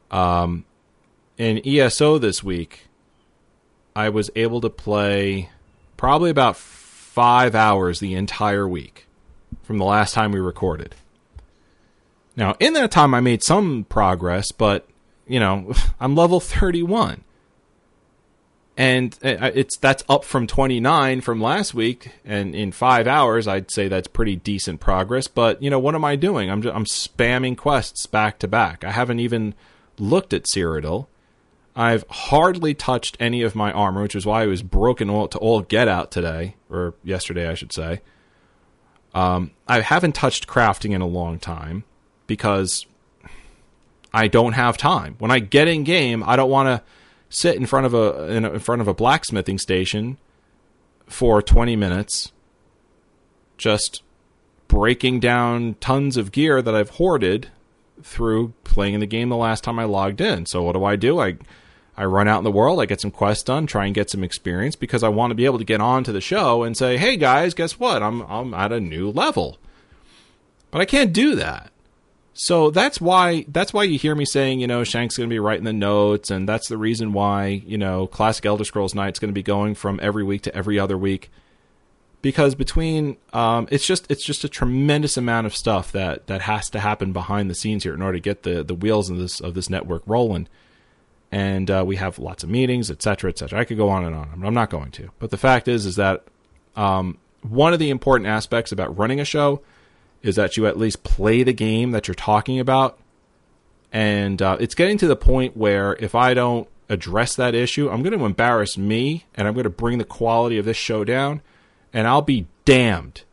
[0.09, 0.65] um,
[1.41, 2.81] in ESO this week,
[3.95, 5.49] I was able to play
[5.97, 9.07] probably about five hours the entire week
[9.63, 10.93] from the last time we recorded.
[12.35, 14.87] Now, in that time, I made some progress, but
[15.27, 17.23] you know, I'm level 31,
[18.77, 22.11] and uh, it's that's up from 29 from last week.
[22.23, 25.27] And in five hours, I'd say that's pretty decent progress.
[25.27, 26.51] But you know, what am I doing?
[26.51, 28.83] I'm just, I'm spamming quests back to back.
[28.83, 29.55] I haven't even
[29.97, 31.07] looked at Cyrodiil.
[31.75, 35.37] I've hardly touched any of my armor, which is why I was broken all, to
[35.37, 38.01] all get out today or yesterday, I should say.
[39.13, 41.83] Um, I haven't touched crafting in a long time
[42.27, 42.85] because
[44.13, 45.15] I don't have time.
[45.19, 46.83] When I get in game, I don't want to
[47.29, 50.17] sit in front of a in, a in front of a blacksmithing station
[51.07, 52.31] for 20 minutes
[53.57, 54.01] just
[54.67, 57.49] breaking down tons of gear that I've hoarded
[58.03, 60.45] through playing in the game the last time I logged in.
[60.45, 61.19] So what do I do?
[61.19, 61.37] I
[61.97, 64.23] I run out in the world, I get some quests done, try and get some
[64.23, 66.97] experience because I want to be able to get on to the show and say,
[66.97, 68.01] "Hey guys, guess what?
[68.01, 69.57] I'm I'm at a new level."
[70.71, 71.71] But I can't do that.
[72.33, 75.39] So that's why that's why you hear me saying, you know, Shank's going to be
[75.39, 79.29] writing the notes, and that's the reason why you know Classic Elder Scrolls Night's going
[79.29, 81.29] to be going from every week to every other week,
[82.21, 86.69] because between um, it's just it's just a tremendous amount of stuff that that has
[86.71, 89.39] to happen behind the scenes here in order to get the the wheels of this
[89.39, 90.47] of this network rolling,
[91.31, 93.59] and uh, we have lots of meetings, et cetera, et cetera.
[93.59, 95.09] I could go on and on, I'm not going to.
[95.19, 96.23] But the fact is, is that
[96.75, 99.61] um, one of the important aspects about running a show
[100.21, 102.99] is that you at least play the game that you're talking about.
[103.91, 108.03] And uh, it's getting to the point where if I don't address that issue, I'm
[108.03, 111.41] going to embarrass me and I'm going to bring the quality of this show down.
[111.93, 113.23] And I'll be damned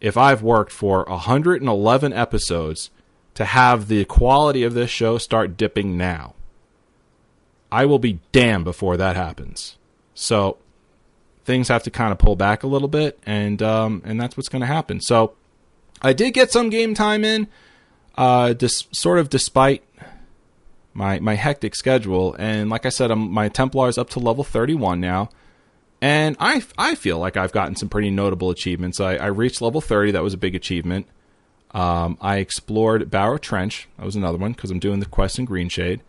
[0.00, 2.90] if I've worked for 111 episodes
[3.34, 6.34] to have the quality of this show start dipping now.
[7.70, 9.76] I will be damned before that happens.
[10.14, 10.58] So
[11.44, 14.48] things have to kind of pull back a little bit, and um, and that's what's
[14.48, 15.00] going to happen.
[15.00, 15.34] So
[16.02, 17.48] I did get some game time in,
[18.16, 18.54] uh,
[18.92, 19.82] sort of despite
[20.92, 22.34] my my hectic schedule.
[22.38, 25.30] And like I said, I'm, my Templar is up to level 31 now,
[26.00, 29.00] and I I feel like I've gotten some pretty notable achievements.
[29.00, 30.12] I, I reached level 30.
[30.12, 31.06] That was a big achievement.
[31.72, 33.88] Um, I explored Barrow Trench.
[33.98, 36.00] That was another one because I'm doing the quest in Greenshade.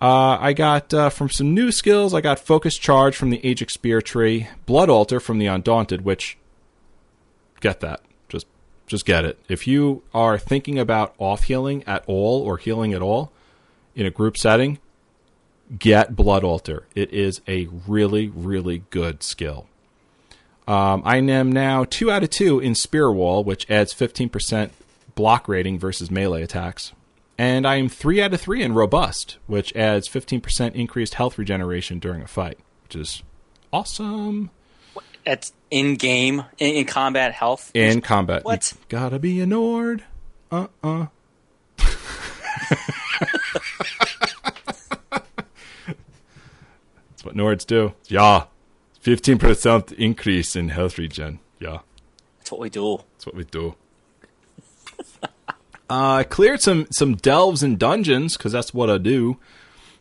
[0.00, 2.12] Uh, I got uh, from some new skills.
[2.12, 6.36] I got Focus Charge from the Aedric Spear tree, Blood Altar from the Undaunted, which
[7.60, 8.46] get that Just,
[8.86, 9.38] just get it.
[9.48, 13.32] If you are thinking about off healing at all or healing at all
[13.94, 14.78] in a group setting,
[15.78, 16.86] get Blood Altar.
[16.94, 19.66] It is a really, really good skill.
[20.66, 24.70] Um, I am now 2 out of 2 in Spear Wall, which adds 15%
[25.14, 26.92] block rating versus melee attacks.
[27.36, 31.98] And I am 3 out of 3 in Robust, which adds 15% increased health regeneration
[31.98, 33.22] during a fight, which is
[33.72, 34.50] awesome.
[35.26, 37.70] That's in game, in, in, combat health.
[37.74, 38.44] In combat.
[38.44, 38.72] What?
[38.72, 40.04] You gotta be a Nord.
[40.50, 41.06] Uh uh-uh.
[41.78, 41.86] uh.
[47.24, 47.94] That's what Nords do.
[48.06, 48.44] Yeah.
[49.02, 51.40] 15% increase in health regen.
[51.58, 51.78] Yeah.
[52.38, 52.98] That's what we do.
[53.12, 53.76] That's what we do.
[55.22, 55.28] uh,
[55.88, 59.38] I cleared some, some delves and dungeons because that's what I do.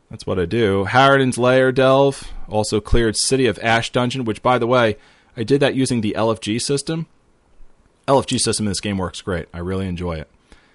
[0.09, 0.83] That's what I do.
[0.83, 2.29] Harridan's Lair delve.
[2.49, 4.97] Also cleared City of Ash dungeon, which, by the way,
[5.37, 7.07] I did that using the LFG system.
[8.05, 9.47] LFG system in this game works great.
[9.53, 10.29] I really enjoy it.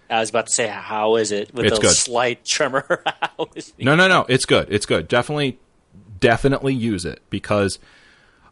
[0.09, 3.05] I was about to say, how is it with it's slight tremor?
[3.79, 4.25] no, no, no.
[4.31, 4.69] It's good.
[4.70, 5.07] It's good.
[5.09, 5.59] Definitely,
[6.19, 7.78] definitely use it because.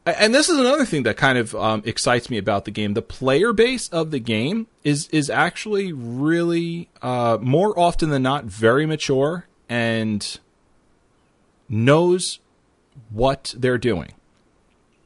[0.05, 2.94] And this is another thing that kind of um, excites me about the game.
[2.94, 8.44] The player base of the game is is actually really uh, more often than not
[8.44, 10.38] very mature and
[11.68, 12.38] knows
[13.10, 14.12] what they're doing.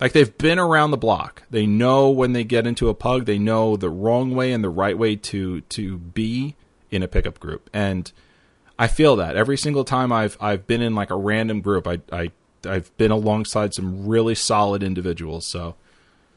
[0.01, 1.43] Like they've been around the block.
[1.51, 4.71] They know when they get into a pug, they know the wrong way and the
[4.71, 6.57] right way to to be
[6.91, 7.69] in a pickup group.
[7.73, 8.11] And
[8.79, 12.01] I feel that every single time I've I've been in like a random group, I
[12.11, 12.31] I
[12.65, 15.47] I've been alongside some really solid individuals.
[15.47, 15.77] So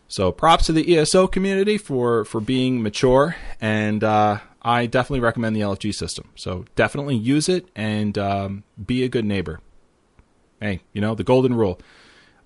[0.08, 5.56] so props to the ESO community for for being mature and uh, I definitely recommend
[5.56, 6.30] the LFG system.
[6.36, 9.60] So definitely use it and um, be a good neighbor.
[10.60, 11.80] Hey, you know the golden rule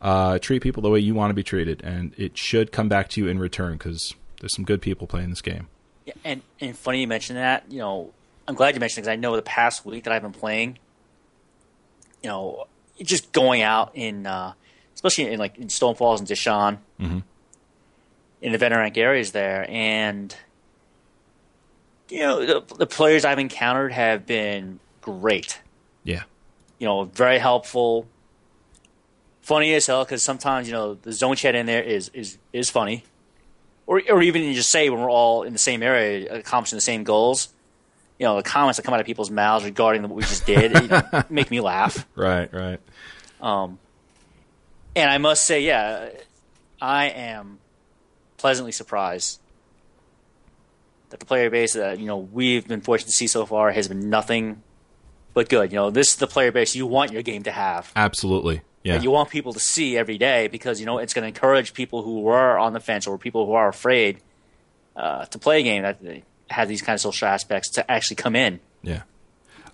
[0.02, 3.10] uh, treat people the way you want to be treated, and it should come back
[3.10, 5.68] to you in return because there's some good people playing this game.
[6.06, 7.72] Yeah, and and funny you mentioned that.
[7.72, 8.14] You know,
[8.48, 10.78] I'm glad you mentioned because I know the past week that I've been playing.
[12.24, 12.68] You know,
[13.04, 14.54] just going out in, uh,
[14.96, 17.20] especially in like in Stonefalls and Deshaan, mm-hmm.
[18.42, 20.36] in the veteran areas there, and
[22.10, 25.60] you know the, the players I've encountered have been great.
[26.04, 26.24] Yeah,
[26.80, 28.08] you know, very helpful
[29.48, 32.70] funny as hell because sometimes you know the zone chat in there is is is
[32.70, 33.06] funny,
[33.88, 36.82] or or even you just say when we're all in the same area accomplishing the
[36.82, 37.48] same goals.
[38.20, 40.74] You know the comments that come out of people's mouths regarding what we just did
[41.30, 42.08] make me laugh.
[42.16, 42.80] Right, right.
[43.42, 43.78] Um,
[44.96, 46.10] and I must say, yeah,
[46.82, 47.60] I am
[48.38, 49.40] pleasantly surprised
[51.10, 53.88] that the player base that you know we've been fortunate to see so far has
[53.88, 54.62] been nothing
[55.34, 55.72] but good.
[55.72, 57.92] You know, this is the player base you want your game to have.
[57.96, 58.62] Absolutely.
[58.84, 59.02] Yeah.
[59.02, 62.04] you want people to see every day because you know it's going to encourage people
[62.04, 64.20] who are on the fence or people who are afraid
[64.96, 66.00] uh, to play a game that
[66.50, 68.60] has these kind of social aspects to actually come in.
[68.84, 69.04] Yeah,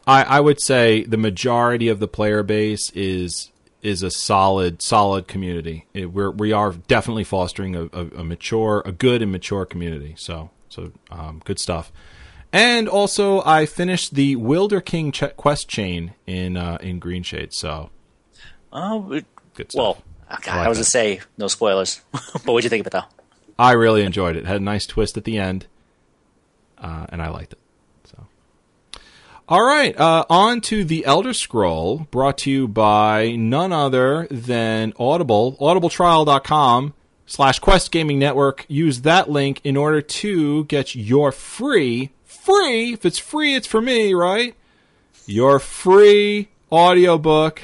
[0.07, 3.51] I, I would say the majority of the player base is
[3.81, 5.85] is a solid solid community.
[5.93, 10.15] It, we're we are definitely fostering a, a, a, mature, a good and mature community.
[10.17, 11.91] So so um, good stuff.
[12.51, 17.53] And also, I finished the Wilderking ch- quest chain in uh, in Greenshade.
[17.53, 17.89] So
[18.71, 19.25] Oh, it-
[19.55, 19.79] good stuff.
[19.79, 19.97] well,
[20.39, 20.81] okay, I like I was that.
[20.81, 23.03] gonna say no spoilers, but what'd you think of it though?
[23.59, 24.45] I really enjoyed it.
[24.45, 25.67] Had a nice twist at the end,
[26.83, 27.59] uh, and I liked it.
[28.03, 28.25] So,
[29.47, 34.93] all right, uh, on to the Elder Scroll, brought to you by none other than
[34.99, 35.57] Audible.
[35.59, 36.93] AudibleTrial.com
[37.25, 38.65] slash Quest Gaming Network.
[38.67, 42.93] Use that link in order to get your free, free.
[42.93, 44.55] If it's free, it's for me, right?
[45.25, 47.61] Your free audiobook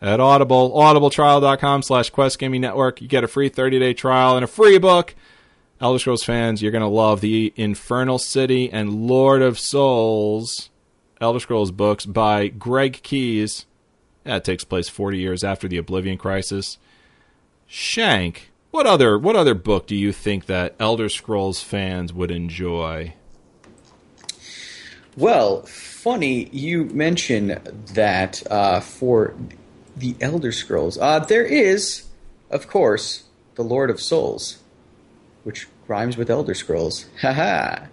[0.00, 3.02] at Audible, audibletrial.com slash Quest Gaming Network.
[3.02, 5.14] You get a free 30-day trial and a free book.
[5.80, 10.70] Elder Scrolls fans, you're going to love the Infernal City and Lord of Souls
[11.20, 13.66] Elder Scrolls books by Greg Keyes.
[14.24, 16.78] That takes place 40 years after the Oblivion Crisis.
[17.66, 23.14] Shank, what other what other book do you think that Elder Scrolls fans would enjoy?
[25.16, 27.60] Well, funny you mention
[27.94, 29.34] that uh, for
[29.96, 30.96] the Elder Scrolls.
[30.96, 32.04] Uh, there is,
[32.50, 33.24] of course,
[33.56, 34.58] the Lord of Souls,
[35.48, 37.06] which rhymes with Elder Scrolls.
[37.22, 37.86] Haha.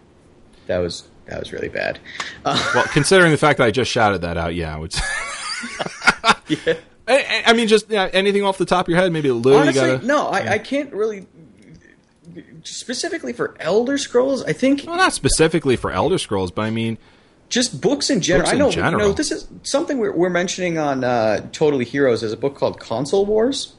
[0.67, 1.99] That was that was really bad.
[2.43, 4.93] Uh, Well, considering the fact that I just shouted that out, yeah, I would.
[6.49, 6.73] yeah.
[7.07, 9.61] I, I- mean, just yeah, anything off the top of your head, maybe a little.
[9.61, 11.27] Honestly, gotta, no, I, I can't really.
[12.63, 16.97] Specifically for Elder Scrolls, I think Well, not specifically for Elder Scrolls, but I mean,
[17.47, 18.43] just books in general.
[18.47, 19.01] Books I know, general.
[19.03, 22.21] you know, this is something we're, we're mentioning on uh, Totally Heroes.
[22.21, 23.75] Is a book called Console Wars.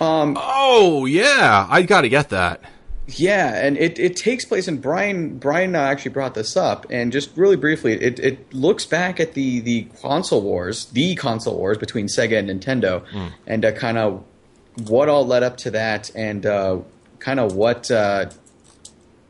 [0.00, 2.60] Um, oh yeah, I got to get that.
[3.06, 7.12] Yeah, and it, it takes place, and Brian Brian uh, actually brought this up, and
[7.12, 11.76] just really briefly, it, it looks back at the, the console wars, the console wars
[11.76, 13.04] between Sega and Nintendo,
[13.46, 14.24] and uh, kind of
[14.88, 16.78] what all led up to that, and uh,
[17.18, 18.30] kind of what uh,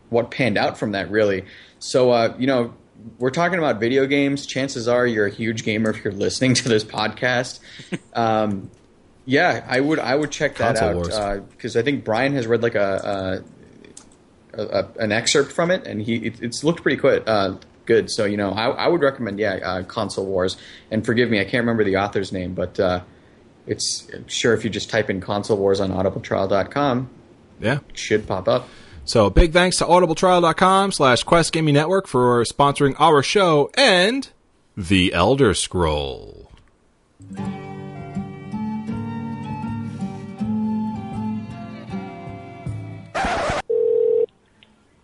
[0.09, 1.45] what panned out from that, really.
[1.81, 2.75] So, uh, you know,
[3.19, 4.47] we're talking about video games.
[4.47, 7.61] Chances are you're a huge gamer if you're listening to this podcast.
[8.15, 8.71] Um,
[9.27, 12.63] yeah, I would I would check that Console out because I think Brian has read
[12.63, 13.43] like a,
[14.59, 17.23] a, an excerpt from it, and he it, it's looked pretty good.
[17.27, 17.57] Uh,
[17.87, 20.57] good, so you know I, I would recommend yeah, uh, Console Wars.
[20.91, 23.01] And forgive me, I can't remember the author's name, but uh,
[23.67, 27.11] it's sure if you just type in Console Wars on AudibleTrial.com,
[27.61, 27.79] Yeah.
[27.89, 28.69] it should pop up.
[29.07, 34.29] So big thanks to audibletrial.com slash Quest Gaming Network for sponsoring our show and
[34.77, 36.51] The Elder Scroll.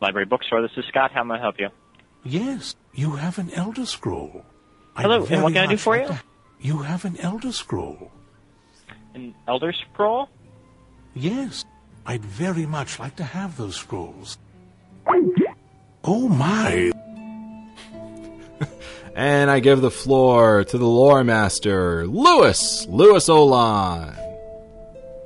[0.00, 0.62] Library Bookstore.
[0.62, 1.10] This is Scott.
[1.12, 1.68] How may I help you?
[2.24, 4.44] Yes, you have an Elder Scroll.
[4.96, 6.06] Hello, and what can I do for you?
[6.06, 6.20] to-
[6.60, 8.10] You have an Elder Scroll.
[9.14, 10.28] An Elder Scroll?
[11.14, 11.64] Yes,
[12.06, 14.38] I'd very much like to have those scrolls.
[16.04, 16.92] Oh my!
[19.16, 24.14] And I give the floor to the lore master, Lewis, Lewis Olan.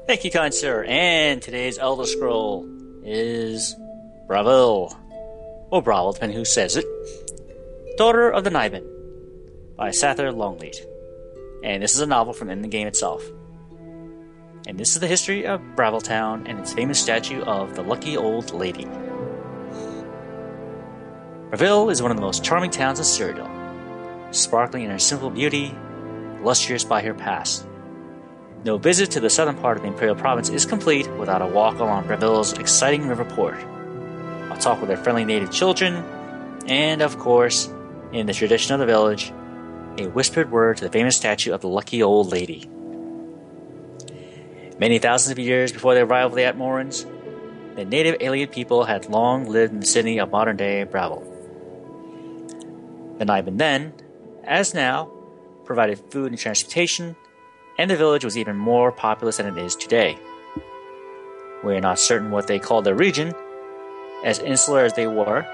[0.07, 0.85] Thank you, kind sir.
[0.89, 2.67] And today's Elder Scroll
[3.05, 3.77] is
[4.35, 4.93] Bravil.
[5.70, 6.85] Or oh, Bravel, depending who says it.
[7.97, 8.85] Daughter of the Niben
[9.77, 10.85] by Sathyr Longleat.
[11.62, 13.23] And this is a novel from in the game itself.
[14.66, 18.52] And this is the history of Braveltown and its famous statue of the Lucky Old
[18.52, 18.86] Lady.
[21.51, 25.73] Bravil is one of the most charming towns in Cyrodiil, sparkling in her simple beauty,
[26.43, 27.69] lustrous by her past.
[28.65, 31.78] No visit to the southern part of the Imperial Province is complete without a walk
[31.78, 33.65] along Bravil's exciting river port,
[34.61, 36.05] talk with their friendly native children,
[36.67, 37.71] and, of course,
[38.13, 39.33] in the tradition of the village,
[39.99, 42.69] a whispered word to the famous statue of the lucky old lady.
[44.79, 47.07] Many thousands of years before the arrival of the Atmorans,
[47.77, 51.23] the native Ayleid people had long lived in the city of modern day Bravel.
[53.19, 53.93] The Niben then,
[54.43, 55.11] as now,
[55.65, 57.17] provided food and transportation,
[57.79, 60.19] and the village was even more populous than it is today.
[61.63, 63.35] We are not certain what they called their region.
[64.25, 65.47] As insular as they were,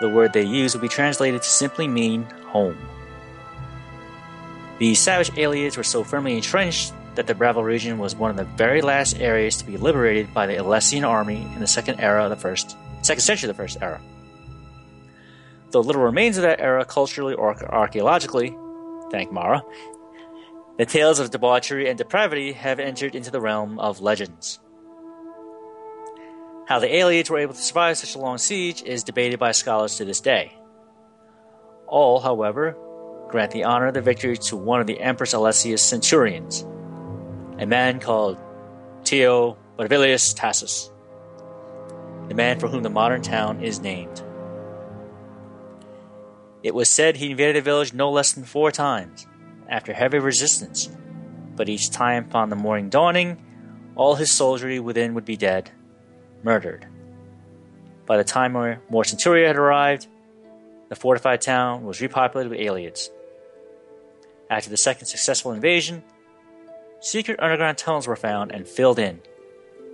[0.00, 2.78] the word they used would be translated to simply mean home.
[4.78, 8.44] The savage Ayleids were so firmly entrenched that the Bravel region was one of the
[8.44, 12.30] very last areas to be liberated by the Alessian army in the second era of
[12.30, 14.00] the first second century of the first era.
[15.72, 18.56] Though little remains of that era culturally or archaeologically,
[19.10, 19.64] thank Mara,
[20.78, 24.60] the tales of debauchery and depravity have entered into the realm of legends.
[26.68, 29.96] How the Ayleids were able to survive such a long siege is debated by scholars
[29.96, 30.52] to this day.
[31.86, 32.76] All, however,
[33.30, 36.66] grant the honor of the victory to one of the Empress Alessia's centurions,
[37.58, 38.36] a man called
[39.02, 40.90] Tio Bravilius Tassus,
[42.28, 44.22] the man for whom the modern town is named.
[46.62, 49.26] It was said he invaded the village no less than four times,
[49.70, 50.90] after heavy resistance,
[51.56, 53.42] but each time upon the morning dawning,
[53.96, 55.70] all his soldiery within would be dead,
[56.42, 56.86] murdered.
[58.06, 60.06] By the time more Centuria had arrived,
[60.88, 63.10] the fortified town was repopulated with Ayleids.
[64.50, 66.02] After the second successful invasion,
[67.00, 69.20] secret underground tunnels were found and filled in.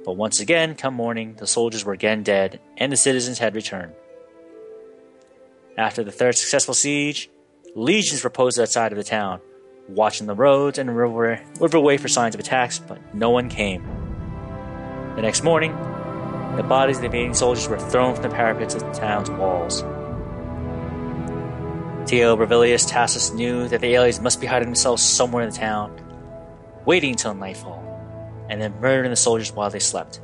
[0.05, 3.95] But once again, come morning, the soldiers were again dead, and the citizens had returned.
[5.77, 7.31] After the third successful siege,
[7.75, 9.41] legions were posted outside of the town,
[9.89, 13.83] watching the roads and river, riverway for signs of attacks, but no one came.
[15.17, 15.77] The next morning,
[16.57, 19.83] the bodies of the invading soldiers were thrown from the parapets of the town's walls.
[22.09, 25.99] Theo Bravilius Tassus knew that the Ayleids must be hiding themselves somewhere in the town,
[26.85, 27.83] waiting until nightfall,
[28.49, 30.21] and then murdering the soldiers while they slept.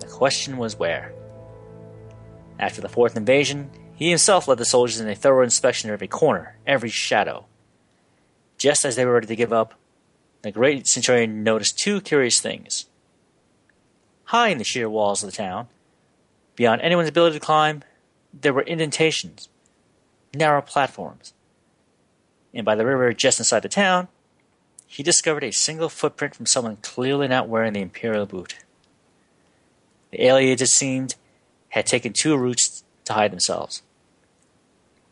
[0.00, 1.12] The question was where.
[2.58, 6.08] After the fourth invasion, he himself led the soldiers in a thorough inspection of every
[6.08, 7.46] corner, every shadow.
[8.56, 9.74] Just as they were ready to give up,
[10.42, 12.87] the great centurion noticed two curious things.
[14.28, 15.68] High in the sheer walls of the town,
[16.54, 17.82] beyond anyone's ability to climb,
[18.30, 19.48] there were indentations,
[20.34, 21.32] narrow platforms.
[22.52, 24.08] And by the river just inside the town,
[24.86, 28.56] he discovered a single footprint from someone clearly not wearing the imperial boot.
[30.10, 31.14] The Ayleids, it seemed,
[31.70, 33.80] had taken two routes to hide themselves.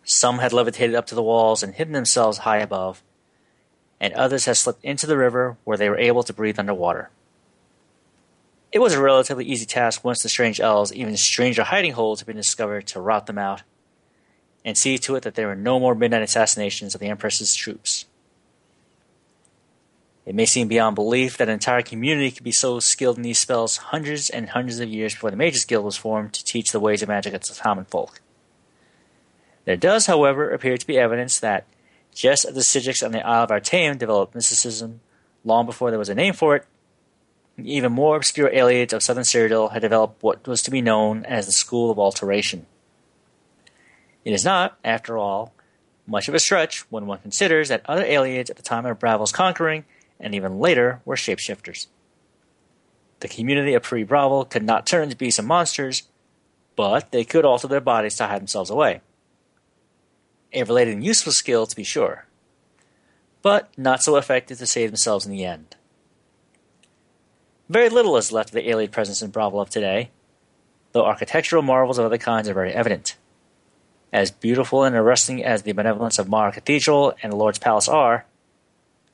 [0.04, 3.02] Some had levitated up to the walls and hidden themselves high above,
[3.98, 7.08] and others had slipped into the river where they were able to breathe underwater.
[8.76, 12.26] It was a relatively easy task once the strange elves, even stranger hiding holes, had
[12.26, 13.62] been discovered to rout them out
[14.66, 18.04] and see to it that there were no more midnight assassinations of the Empress's troops.
[20.26, 23.38] It may seem beyond belief that an entire community could be so skilled in these
[23.38, 26.78] spells hundreds and hundreds of years before the Mages Guild was formed to teach the
[26.78, 28.20] ways of magic to the common folk.
[29.64, 31.64] There does, however, appear to be evidence that,
[32.14, 35.00] just as the Psijics on the Isle of Artaeum developed mysticism
[35.46, 36.66] long before there was a name for it,
[37.58, 41.46] even more obscure Ayleids of southern Cyrodiil had developed what was to be known as
[41.46, 42.66] the School of Alteration.
[44.24, 45.54] It is not, after all,
[46.06, 49.32] much of a stretch when one considers that other Ayleids at the time of Bravel's
[49.32, 49.84] conquering
[50.20, 51.86] and even later were shapeshifters.
[53.20, 56.02] The community of pre Bravel could not turn into beasts and monsters,
[56.74, 59.00] but they could alter their bodies to hide themselves away.
[60.52, 62.26] A related and useful skill, to be sure,
[63.42, 65.75] but not so effective to save themselves in the end.
[67.68, 70.10] Very little is left of the Ayleid presence in Bravel of today,
[70.92, 73.16] though architectural marvels of other kinds are very evident.
[74.12, 78.24] As beautiful and arresting as the benevolence of Mara Cathedral and the Lord's Palace are,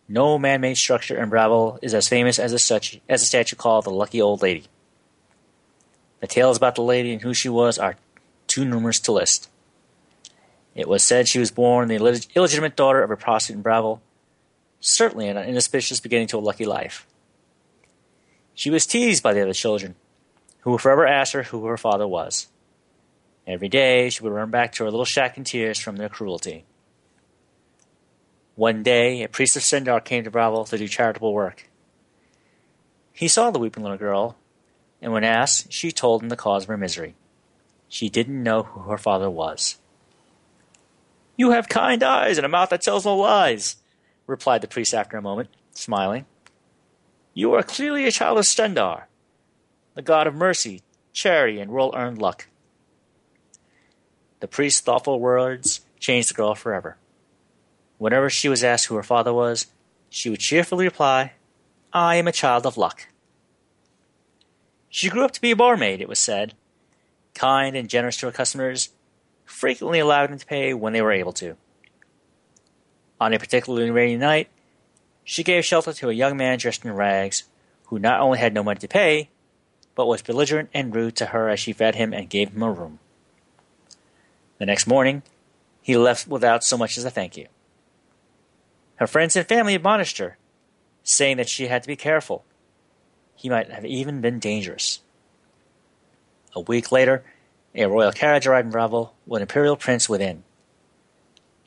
[0.06, 3.84] no man-made structure in Bravel is as famous as a, such, as a statue called
[3.84, 4.64] the Lucky Old Lady.
[6.20, 7.96] The tales about the lady and who she was are
[8.46, 9.48] too numerous to list.
[10.74, 11.96] It was said she was born the
[12.34, 14.02] illegitimate daughter of a prostitute in Bravel,
[14.78, 17.06] certainly an inauspicious beginning to a lucky life.
[18.62, 19.97] She was teased by the other children,
[20.60, 22.47] who forever ask her who her father was.
[23.44, 26.64] Every day she would run back to her little shack in tears from their cruelty.
[28.55, 31.68] One day, a priest of Stendarr came to Bravel to do charitable work.
[33.12, 34.36] He saw the weeping little girl,
[35.01, 37.16] and when asked, she told him the cause of her misery.
[37.89, 39.78] She didn't know who her father was.
[41.36, 43.74] You have kind eyes and a mouth that tells no lies,
[44.28, 46.26] replied the priest after a moment, smiling.
[47.34, 49.04] You are clearly a child of Stendarr,
[49.94, 50.82] the god of mercy,
[51.12, 52.48] charity, and well earned luck.
[54.40, 56.98] The priest's thoughtful words changed the girl forever.
[57.96, 59.68] Whenever she was asked who her father was,
[60.10, 61.32] she would cheerfully reply,
[61.92, 63.06] I am a child of luck.
[64.90, 66.54] She grew up to be a barmaid, it was said,
[67.34, 68.90] kind and generous to her customers,
[69.46, 71.56] frequently allowed them to pay when they were able to.
[73.20, 74.48] On a particularly rainy night,
[75.24, 77.44] she gave shelter to a young man dressed in rags,
[77.86, 79.28] who not only had no money to pay,
[79.94, 82.70] but was belligerent and rude to her as she fed him and gave him a
[82.70, 82.98] room.
[84.58, 85.22] The next morning,
[85.82, 87.48] he left without so much as a thank you.
[88.96, 90.38] Her friends and family admonished her,
[91.02, 92.44] saying that she had to be careful.
[93.34, 95.00] He might have even been dangerous.
[96.54, 97.24] A week later,
[97.74, 100.44] a royal carriage arrived in Bravel with an imperial prince within.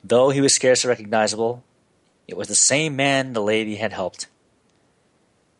[0.02, 1.62] Though he was scarcely recognizable,
[2.28, 4.26] it was the same man the lady had helped.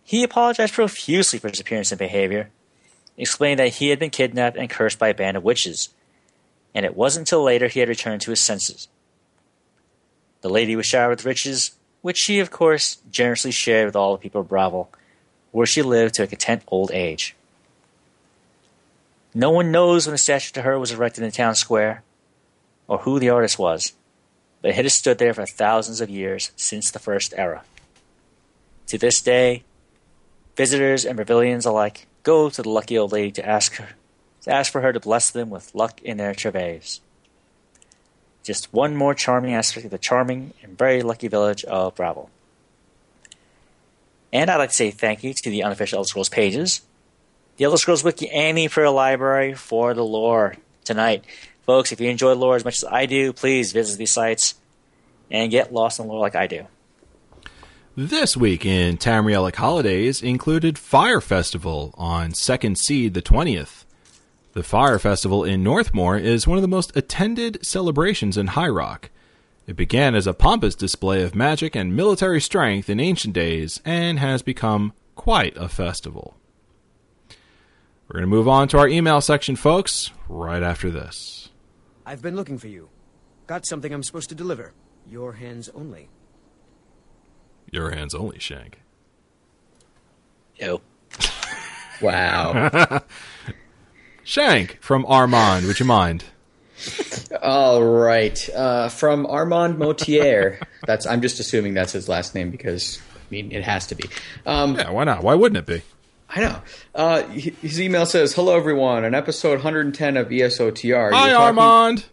[0.03, 2.51] He apologized profusely for his appearance and behavior,
[3.17, 5.91] explaining that he had been kidnapped and cursed by a band of witches
[6.77, 8.89] and it wasn't until later he had returned to his senses.
[10.43, 11.71] The lady was showered with riches,
[12.03, 14.91] which she, of course, generously shared with all the people of Bravel,
[15.53, 17.35] where she lived to a content old age.
[19.33, 22.03] No one knows when a statue to her was erected in the town square,
[22.89, 23.95] or who the artist was,
[24.67, 27.63] but it has stood there for thousands of years since the first era.
[28.89, 29.63] To this day,
[30.57, 33.91] visitors and Bravilians alike go to the lucky old lady to ask her
[34.43, 37.01] to ask for her to bless them with luck in their travails.
[38.43, 42.29] Just one more charming aspect of the charming and very lucky village of Bravel.
[44.33, 46.81] And I'd like to say thank you to the unofficial Elder Scrolls pages,
[47.57, 51.25] the Elder Scrolls Wiki and the Imperial Library for the lore tonight.
[51.67, 54.55] Folks, if you enjoy lore as much as I do, please visit these sites
[55.31, 56.67] and get lost in lore like I do.
[57.97, 63.85] This week in Tamrielic holidays included Fire Festival on Second Seed the 20th.
[64.53, 69.11] The Fire Festival in Northmore is one of the most attended celebrations in High Rock.
[69.67, 74.19] It began as a pompous display of magic and military strength in ancient days and
[74.21, 76.37] has become quite a festival.
[78.09, 81.45] We're going to move on to our email section, folks, right after this.
[82.07, 82.89] I've been looking for you.
[83.49, 84.73] Got something I'm supposed to deliver.
[85.09, 86.09] Your hands only.
[87.70, 88.81] Your hands only, Shank.
[90.57, 90.81] Ew.
[92.03, 93.03] Wow.
[94.24, 96.24] Shank from Armand, would you mind?
[97.43, 98.49] All right.
[98.55, 100.61] Uh, from Armand Motier.
[100.87, 101.07] That's.
[101.07, 104.05] I'm just assuming that's his last name because I mean it has to be.
[104.45, 105.23] Um, Yeah, why not?
[105.23, 105.81] Why wouldn't it be?
[106.28, 106.61] I know.
[106.94, 109.05] Uh, his email says, "Hello everyone.
[109.05, 112.05] On episode 110 of ESOTR, Hi, talking- Armand.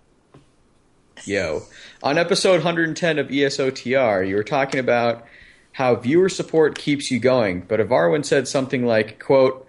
[1.26, 1.64] Yo.
[2.02, 5.26] On episode 110 of ESOTR, you were talking about
[5.74, 9.66] how viewer support keeps you going, but Evarwin said something like, quote,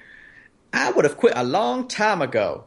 [0.73, 2.65] I would have quit a long time ago.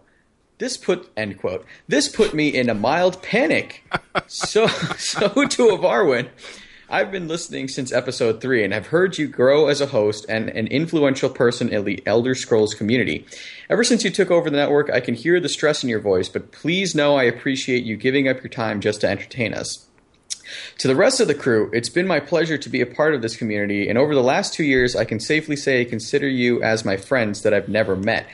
[0.58, 1.66] This put end quote.
[1.88, 3.84] This put me in a mild panic.
[4.28, 6.30] so so to Evarwin,
[6.90, 10.48] I've been listening since episode three and have heard you grow as a host and
[10.48, 13.26] an influential person in the Elder Scrolls community.
[13.70, 16.30] Ever since you took over the network, I can hear the stress in your voice,
[16.30, 19.86] but please know I appreciate you giving up your time just to entertain us.
[20.78, 23.22] To the rest of the crew, it's been my pleasure to be a part of
[23.22, 26.64] this community, and over the last two years, I can safely say I consider you
[26.64, 28.28] as my friends that I've never met.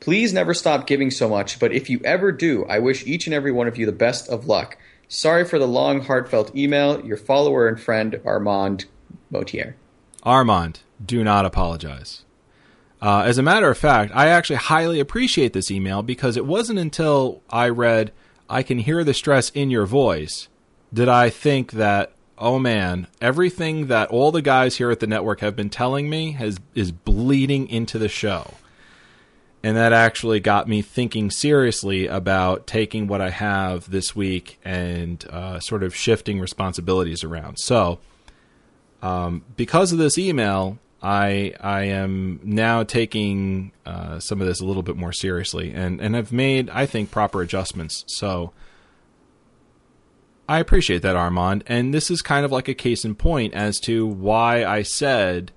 [0.00, 3.34] Please never stop giving so much, but if you ever do, I wish each and
[3.34, 4.78] every one of you the best of luck.
[5.08, 7.04] Sorry for the long, heartfelt email.
[7.04, 8.84] Your follower and friend, Armand
[9.30, 9.74] Motier.
[10.22, 12.24] Armand, do not apologize.
[13.00, 16.78] Uh, as a matter of fact, I actually highly appreciate this email because it wasn't
[16.78, 18.12] until I read,
[18.50, 20.48] I can hear the stress in your voice,
[20.92, 25.40] did I think that, oh man, everything that all the guys here at the network
[25.40, 28.54] have been telling me has is bleeding into the show.
[29.62, 35.24] And that actually got me thinking seriously about taking what I have this week and
[35.30, 37.58] uh, sort of shifting responsibilities around.
[37.58, 37.98] So,
[39.56, 44.82] because of this email, I I am now taking uh, some of this a little
[44.82, 48.04] bit more seriously, and and have made I think proper adjustments.
[48.08, 48.52] So
[50.48, 53.78] I appreciate that, Armand, and this is kind of like a case in point as
[53.80, 55.52] to why I said.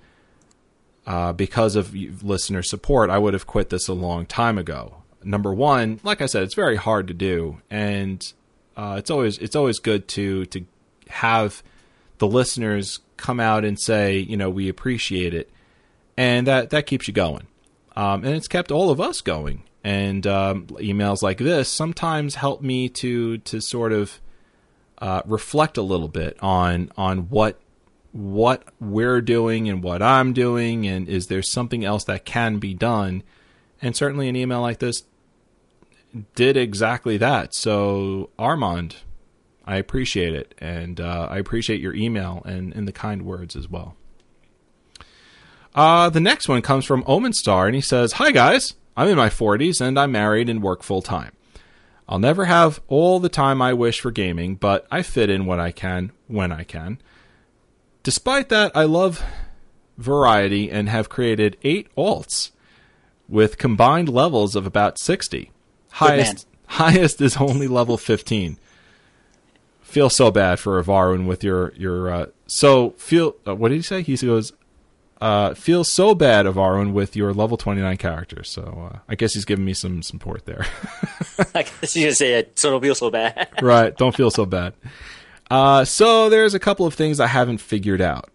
[1.05, 5.01] Uh, because of listener support, I would have quit this a long time ago.
[5.23, 8.31] Number one, like I said, it's very hard to do, and
[8.77, 10.65] uh, it's always it's always good to to
[11.09, 11.63] have
[12.19, 15.49] the listeners come out and say, you know, we appreciate it,
[16.17, 17.47] and that that keeps you going,
[17.95, 19.63] um, and it's kept all of us going.
[19.83, 24.21] And um, emails like this sometimes help me to to sort of
[24.99, 27.59] uh, reflect a little bit on on what
[28.11, 32.73] what we're doing and what I'm doing, and is there something else that can be
[32.73, 33.23] done?
[33.81, 35.03] And certainly, an email like this
[36.35, 37.53] did exactly that.
[37.53, 38.97] So, Armand,
[39.65, 43.69] I appreciate it, and uh, I appreciate your email and, and the kind words as
[43.69, 43.95] well.
[45.73, 49.17] Uh, the next one comes from Omen Star, and he says, "Hi guys, I'm in
[49.17, 51.31] my 40s and I'm married and work full time.
[52.07, 55.59] I'll never have all the time I wish for gaming, but I fit in what
[55.59, 56.99] I can when I can.
[58.03, 59.23] Despite that, I love
[59.97, 62.51] variety and have created eight alts
[63.29, 65.51] with combined levels of about 60.
[65.91, 68.57] Highest highest is only level 15.
[69.81, 73.81] Feel so bad for Evarwin with your your uh, so feel uh, what did he
[73.81, 74.01] say?
[74.01, 74.53] He goes
[75.19, 78.43] uh, feel so bad Evarwin with your level 29 character.
[78.43, 80.65] So uh, I guess he's giving me some support there.
[81.55, 83.49] I guess you just say it so it'll feel so bad.
[83.61, 83.95] right.
[83.95, 84.73] Don't feel so bad.
[85.51, 88.29] Uh, so there's a couple of things I haven't figured out.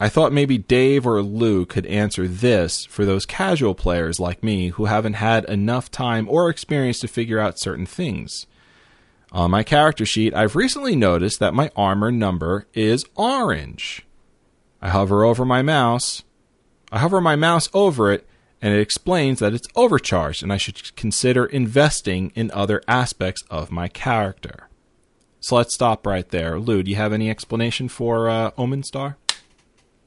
[0.00, 4.70] I thought maybe Dave or Lou could answer this for those casual players like me
[4.70, 8.48] who haven't had enough time or experience to figure out certain things.
[9.30, 14.04] On my character sheet, I've recently noticed that my armor number is orange.
[14.82, 16.24] I hover over my mouse.
[16.90, 18.26] I hover my mouse over it,
[18.60, 23.70] and it explains that it's overcharged and I should consider investing in other aspects of
[23.70, 24.69] my character.
[25.40, 26.60] So let's stop right there.
[26.60, 29.16] Lou, do you have any explanation for uh, Omen Star?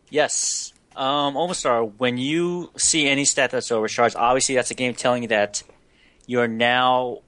[0.10, 0.74] Yes.
[0.96, 1.84] Um, Star.
[1.84, 5.64] when you see any stat that's overcharged, obviously that's a game telling you that
[6.28, 7.22] you're now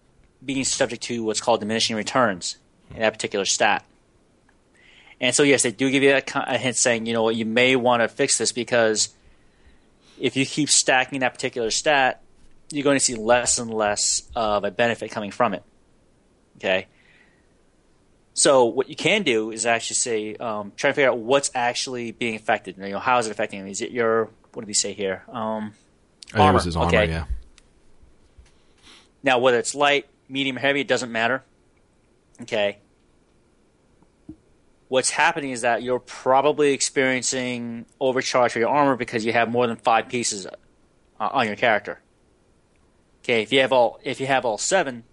[0.43, 2.57] being subject to what's called diminishing returns
[2.93, 3.83] in that particular stat.
[5.19, 7.45] And so, yes, they do give you a, a hint saying, you know what, you
[7.45, 9.09] may want to fix this because
[10.19, 12.21] if you keep stacking that particular stat,
[12.69, 15.63] you're going to see less and less of a benefit coming from it.
[16.57, 16.87] Okay.
[18.35, 22.11] So what you can do is actually say, um, try to figure out what's actually
[22.11, 22.77] being affected.
[22.77, 23.67] You know, how is it affecting him?
[23.67, 25.23] Is it your what did he say here?
[25.31, 25.73] Um,
[26.33, 27.07] think it was his armor, okay.
[27.07, 27.25] yeah.
[29.23, 31.43] Now, whether it's light, medium, heavy, it doesn't matter.
[32.41, 32.79] Okay.
[34.89, 39.65] What's happening is that you're probably experiencing overcharge for your armor because you have more
[39.65, 40.49] than five pieces uh,
[41.19, 42.01] on your character.
[43.23, 45.03] Okay, if you have all if you have all seven,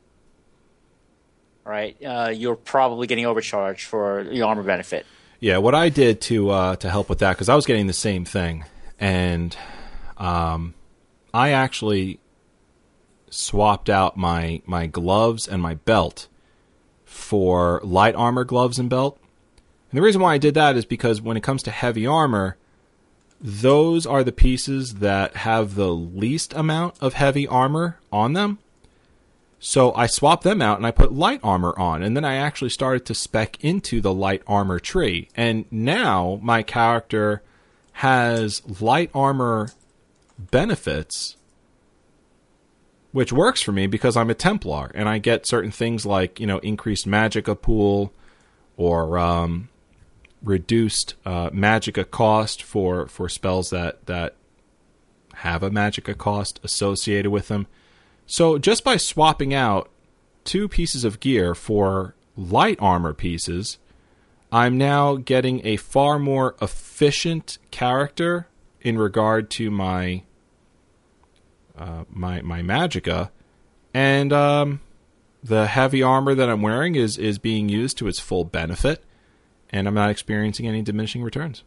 [1.65, 5.07] right, uh, you're probably getting overcharged for your armor benefit.
[5.41, 7.93] Yeah, what I did to uh, to help with that because I was getting the
[7.93, 8.65] same thing,
[8.99, 9.57] and
[10.17, 10.75] um,
[11.35, 12.21] I actually
[13.31, 16.29] swapped out my my gloves and my belt
[17.05, 19.19] for light armor gloves and belt.
[19.91, 22.57] And the reason why I did that is because when it comes to heavy armor,
[23.41, 28.59] those are the pieces that have the least amount of heavy armor on them.
[29.65, 32.71] So I swapped them out and I put light armor on, and then I actually
[32.71, 35.29] started to spec into the light armor tree.
[35.37, 37.45] And now my character
[37.93, 39.71] has light armor
[40.37, 41.37] benefits,
[43.13, 46.47] which works for me because I'm a Templar and I get certain things like, you
[46.49, 48.13] know, increased magicka pool
[48.77, 49.69] or um,
[50.43, 54.35] reduced uh, magicka cost for, for spells that, that
[55.35, 57.69] have a magicka cost associated with them.
[58.27, 59.91] So just by swapping out
[60.45, 63.79] two pieces of gear for light armor pieces,
[64.51, 68.49] I'm now getting a far more efficient character
[68.81, 70.23] in regard to my
[71.77, 73.31] uh, my my magicka,
[73.95, 74.81] and um,
[75.43, 79.03] the heavy armor that I'm wearing is is being used to its full benefit,
[79.71, 81.65] and I'm not experiencing any diminishing returns.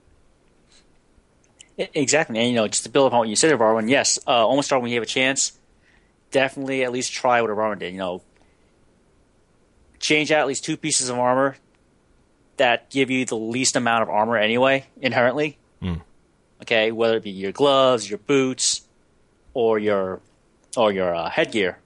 [1.77, 4.68] Exactly, and you know, just to build upon what you said, Varwin, yes, uh, almost
[4.68, 5.57] start when you have a chance.
[6.36, 7.94] Definitely, at least try what Varwin did.
[7.94, 8.22] You know,
[9.99, 11.56] change out at least two pieces of armor
[12.57, 15.57] that give you the least amount of armor anyway, inherently.
[15.82, 16.02] Mm.
[16.62, 18.82] Okay, whether it be your gloves, your boots,
[19.53, 20.20] or your
[20.76, 21.80] or your uh, headgear.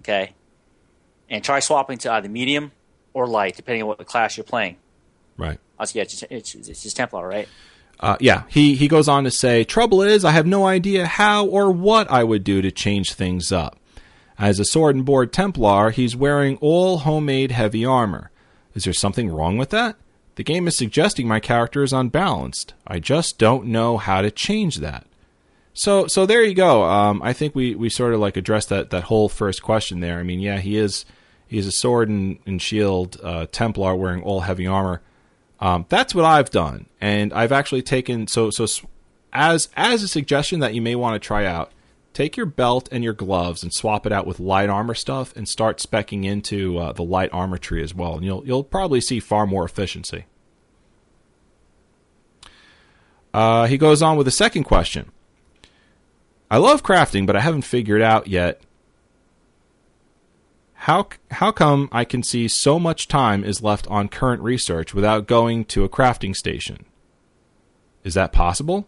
[0.00, 0.34] Okay,
[1.30, 2.72] and try swapping to either medium
[3.14, 4.76] or light, depending on what class you're playing.
[5.36, 5.60] Right.
[5.78, 7.46] Also, yeah, it's just, it's, it's just Templar, right?
[8.00, 11.46] Uh, yeah, he, he goes on to say, Trouble is, I have no idea how
[11.46, 13.78] or what I would do to change things up.
[14.38, 18.30] As a sword and board Templar, he's wearing all homemade heavy armor.
[18.74, 19.96] Is there something wrong with that?
[20.36, 22.74] The game is suggesting my character is unbalanced.
[22.86, 25.04] I just don't know how to change that.
[25.72, 26.84] So, so there you go.
[26.84, 30.20] Um, I think we, we sort of like addressed that, that whole first question there.
[30.20, 31.04] I mean, yeah, he is
[31.48, 35.02] he's a sword and, and shield uh, Templar wearing all heavy armor.
[35.60, 38.66] Um, that's what I've done, and I've actually taken so so
[39.32, 41.72] as as a suggestion that you may want to try out.
[42.14, 45.48] Take your belt and your gloves and swap it out with light armor stuff, and
[45.48, 49.20] start specking into uh, the light armor tree as well, and you'll you'll probably see
[49.20, 50.26] far more efficiency.
[53.34, 55.12] Uh, he goes on with a second question.
[56.50, 58.60] I love crafting, but I haven't figured out yet
[60.82, 65.26] how how come I can see so much time is left on current research without
[65.26, 66.84] going to a crafting station?
[68.04, 68.86] Is that possible?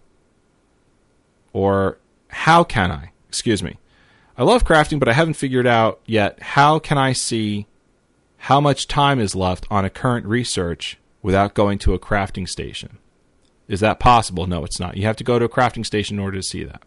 [1.52, 1.98] Or
[2.28, 3.10] how can I?
[3.28, 3.78] Excuse me.
[4.38, 7.66] I love crafting, but I haven't figured out yet how can I see
[8.44, 12.98] how much time is left on a current research without going to a crafting station.
[13.66, 14.46] Is that possible?
[14.46, 14.96] No, it's not.
[14.96, 16.82] You have to go to a crafting station in order to see that.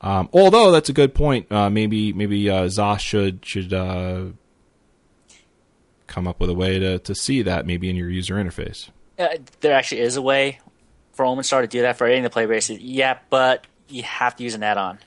[0.00, 1.50] Um, although that's a good point.
[1.50, 4.26] Uh, maybe maybe uh, ZOS should should uh,
[6.06, 8.90] come up with a way to, to see that maybe in your user interface.
[9.18, 9.28] Uh,
[9.60, 10.60] there actually is a way
[11.12, 12.78] for Omenstar to do that for any of the play bases.
[12.78, 14.98] Yeah, but you have to use an add-on.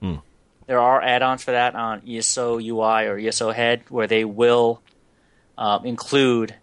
[0.00, 0.16] Hmm.
[0.66, 4.82] There are add-ons for that on ESO UI or ESO Head where they will
[5.56, 6.54] um, include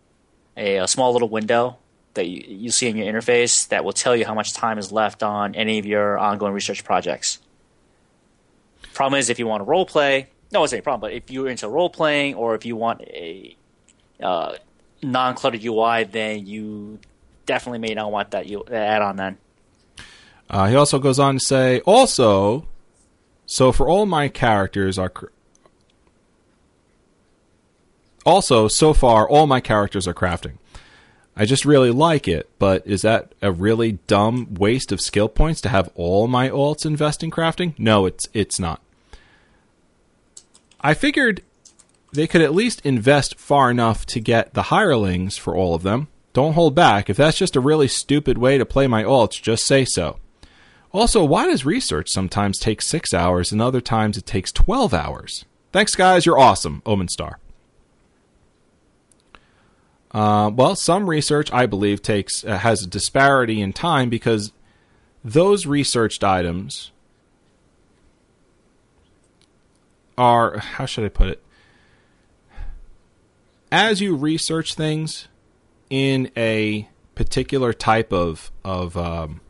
[0.57, 1.77] a, a small little window
[2.15, 4.91] that you, you see in your interface that will tell you how much time is
[4.91, 7.39] left on any of your ongoing research projects.
[8.99, 10.99] Problem is, if you want to role play, no, it's a problem.
[11.09, 13.55] But if you're into role playing, or if you want a
[14.21, 14.57] uh,
[15.01, 16.99] non-cluttered UI, then you
[17.45, 19.15] definitely may not want that, you, add-on.
[19.15, 19.37] Then
[20.49, 22.67] Uh, he also goes on to say, also,
[23.45, 25.07] So for all my characters are.
[25.07, 25.27] Cr-
[28.25, 30.57] also, so far, all my characters are crafting.
[31.37, 35.61] I just really like it, but is that a really dumb waste of skill points
[35.61, 37.79] to have all my alts invest in crafting?
[37.79, 38.81] No, it's it's not.
[40.81, 41.43] I figured
[42.13, 46.07] they could at least invest far enough to get the hirelings for all of them.
[46.33, 47.09] Don't hold back.
[47.09, 50.19] If that's just a really stupid way to play my alts, just say so.
[50.91, 55.45] Also, why does research sometimes take six hours and other times it takes 12 hours?
[55.71, 56.25] Thanks, guys.
[56.25, 56.81] You're awesome.
[56.85, 57.39] Omen Star.
[60.11, 64.51] Uh, well, some research, I believe, takes uh, has a disparity in time because
[65.23, 66.91] those researched items
[70.19, 71.41] are how should I put it?
[73.71, 75.27] As you research things
[75.89, 79.41] in a particular type of of um,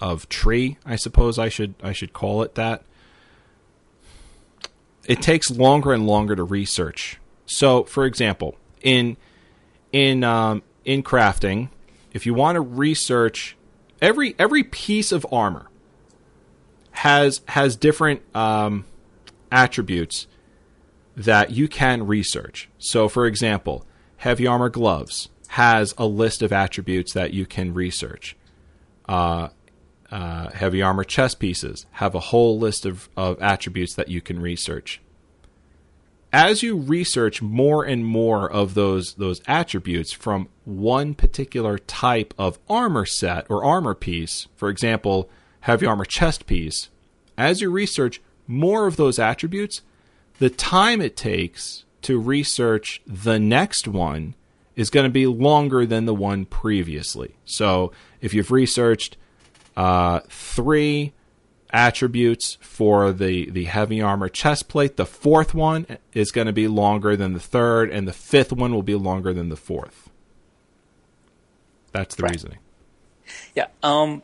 [0.00, 2.82] of tree, I suppose I should I should call it that.
[5.06, 7.18] It takes longer and longer to research.
[7.46, 9.16] So, for example, in
[9.92, 11.68] in um, in crafting,
[12.12, 13.56] if you want to research
[14.00, 15.66] every every piece of armor
[16.92, 18.84] has has different um,
[19.50, 20.26] attributes
[21.16, 22.68] that you can research.
[22.78, 23.86] So, for example,
[24.18, 28.36] heavy armor gloves has a list of attributes that you can research.
[29.08, 29.48] Uh,
[30.10, 34.40] uh, heavy armor chest pieces have a whole list of, of attributes that you can
[34.40, 35.00] research
[36.32, 42.58] as you research more and more of those those attributes from one particular type of
[42.68, 45.28] armor set or armor piece, for example,
[45.60, 46.88] heavy armor chest piece,
[47.36, 48.20] as you research
[48.50, 49.82] more of those attributes,
[50.38, 54.34] the time it takes to research the next one
[54.76, 57.34] is going to be longer than the one previously.
[57.44, 59.16] So, if you've researched
[59.76, 61.12] uh, three
[61.72, 64.96] attributes for the, the heavy armor chest plate.
[64.96, 68.74] The fourth one is going to be longer than the third, and the fifth one
[68.74, 70.10] will be longer than the fourth.
[71.92, 72.32] That's the Right.
[72.32, 72.58] reasoning.
[73.54, 73.68] Yeah.
[73.82, 74.22] Um,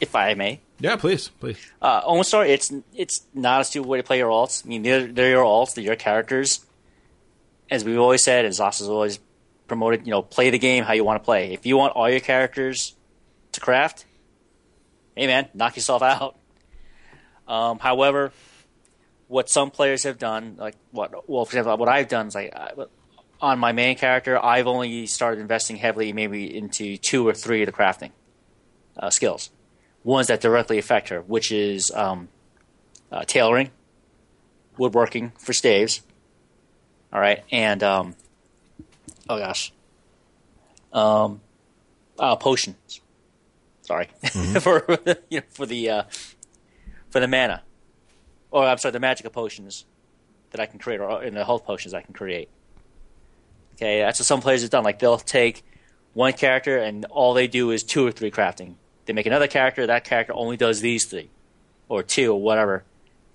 [0.00, 1.58] if I may, Yeah, please, please.
[1.80, 4.66] uh, Owen Star, it's it's not a stupid way to play your alts.
[4.66, 6.66] I mean, they're they're your alts, they're your characters.
[7.70, 9.20] As we've always said, as ZOS has always
[9.68, 11.52] promoted, you know, play the game how you want to play.
[11.52, 12.96] If you want all your characters
[13.52, 14.06] to craft,
[15.14, 16.36] hey man, knock yourself out.
[17.46, 18.32] Um, however,
[19.28, 22.52] what some players have done, like what, well, for example, what I've done is like
[22.54, 22.72] I,
[23.40, 27.66] on my main character, I've only started investing heavily, maybe into two or three of
[27.66, 28.10] the crafting
[28.96, 29.50] uh, skills,
[30.04, 32.28] ones that directly affect her, which is um,
[33.10, 33.70] uh, tailoring,
[34.78, 36.02] woodworking for staves,
[37.12, 38.14] all right, and um,
[39.28, 39.72] oh gosh,
[40.92, 41.40] um,
[42.18, 43.00] uh, potions.
[43.82, 44.08] Sorry
[44.60, 44.84] for
[45.28, 46.02] you know for the uh,
[47.10, 47.62] for the mana.
[48.50, 49.86] Or I'm sorry, the magic of potions
[50.50, 52.48] that I can create, or in the health potions I can create.
[53.74, 54.84] Okay, that's what some players have done.
[54.84, 55.64] Like they'll take
[56.12, 58.74] one character and all they do is two or three crafting.
[59.06, 61.28] They make another character, that character only does these three,
[61.88, 62.84] or two, or whatever.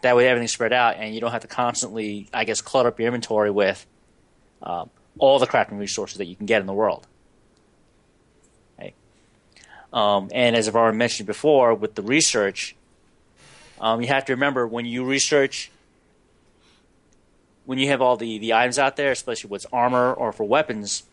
[0.01, 2.99] That way everything's spread out, and you don't have to constantly, I guess, clutter up
[2.99, 3.85] your inventory with
[4.61, 7.07] um, all the crafting resources that you can get in the world.
[9.93, 12.75] Um, and as I've already mentioned before, with the research,
[13.79, 15.71] um, you have to remember when you research,
[17.65, 21.03] when you have all the, the items out there, especially what's armor or for weapons,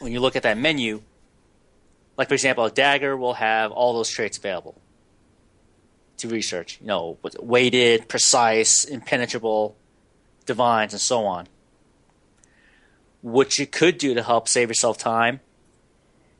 [0.00, 1.02] when you look at that menu,
[2.16, 4.80] like for example, a dagger will have all those traits available
[6.18, 6.78] to research.
[6.80, 9.76] You know, weighted, precise, impenetrable,
[10.46, 11.48] divines, and so on.
[13.20, 15.40] What you could do to help save yourself time,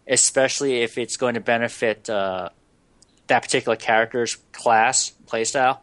[0.06, 2.50] especially if it's going to benefit uh,
[3.28, 5.78] that particular character's class playstyle,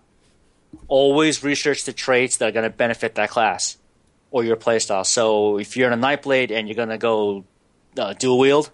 [0.88, 3.78] always research the traits that are going to benefit that class
[4.32, 5.06] or your playstyle.
[5.06, 7.46] So if you're in a Nightblade and you're going to go
[7.98, 8.70] uh, dual wield,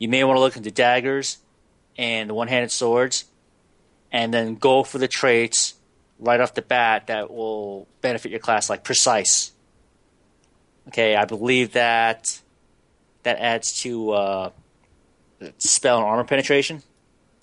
[0.00, 1.38] you may want to look into daggers
[1.96, 3.26] and the one-handed swords,
[4.10, 5.74] and then go for the traits
[6.18, 9.52] right off the bat that will benefit your class, like precise.
[10.88, 12.40] Okay, I believe that
[13.22, 14.50] that adds to uh,
[15.58, 16.82] spell and armor penetration.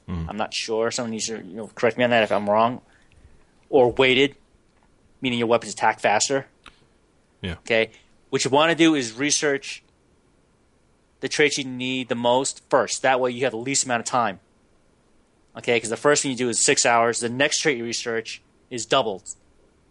[0.09, 0.89] I'm not sure.
[0.89, 2.81] Someone needs to you know, correct me on that if I'm wrong.
[3.69, 4.35] Or weighted,
[5.19, 6.47] meaning your weapons attack faster.
[7.41, 7.55] Yeah.
[7.65, 7.91] Okay.
[8.29, 9.83] What you want to do is research
[11.19, 13.01] the traits you need the most first.
[13.01, 14.39] That way you have the least amount of time.
[15.57, 17.19] Okay, because the first thing you do is six hours.
[17.19, 19.23] The next trait you research is doubled.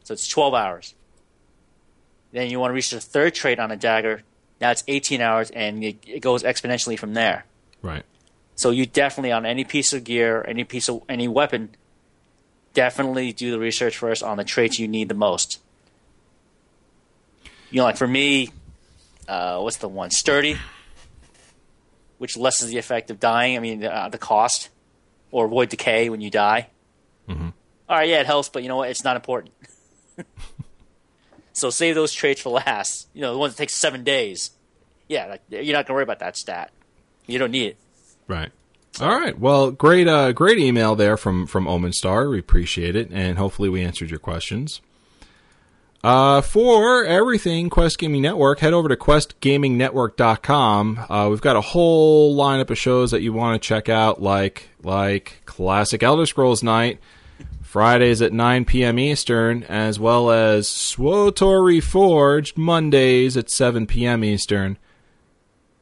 [0.04, 0.94] So it's 12 hours.
[2.32, 4.22] Then you want to research the third trait on a dagger.
[4.60, 7.44] Now it's 18 hours, and it, it goes exponentially from there.
[7.82, 8.04] Right.
[8.54, 11.70] So you definitely on any piece of gear, any piece of any weapon,
[12.72, 15.60] definitely do the research first on the traits you need the most.
[17.70, 18.50] You know, like for me,
[19.28, 20.10] uh, what's the one?
[20.10, 20.56] Sturdy,
[22.18, 23.56] which lessens the effect of dying.
[23.56, 24.70] I mean, uh, the cost,
[25.30, 26.68] or avoid decay when you die.
[27.28, 27.48] Mm-hmm.
[27.88, 28.90] All right, yeah, it helps, but you know what?
[28.90, 29.52] It's not important.
[31.52, 33.08] so save those traits for last.
[33.14, 34.50] You know, the ones that take seven days.
[35.08, 36.72] Yeah, like, you're not gonna worry about that stat.
[37.26, 37.76] You don't need it.
[38.26, 38.50] Right.
[39.00, 39.38] All right.
[39.38, 42.28] Well, great, uh, great email there from from Omen Star.
[42.28, 44.80] We appreciate it, and hopefully we answered your questions.
[46.06, 51.04] Uh, for everything Quest Gaming Network, head over to questgamingnetwork.com.
[51.08, 54.68] Uh, we've got a whole lineup of shows that you want to check out, like
[54.84, 57.00] like classic Elder Scrolls Night,
[57.60, 59.00] Fridays at 9 p.m.
[59.00, 64.22] Eastern, as well as SWTOR Reforged Mondays at 7 p.m.
[64.22, 64.78] Eastern.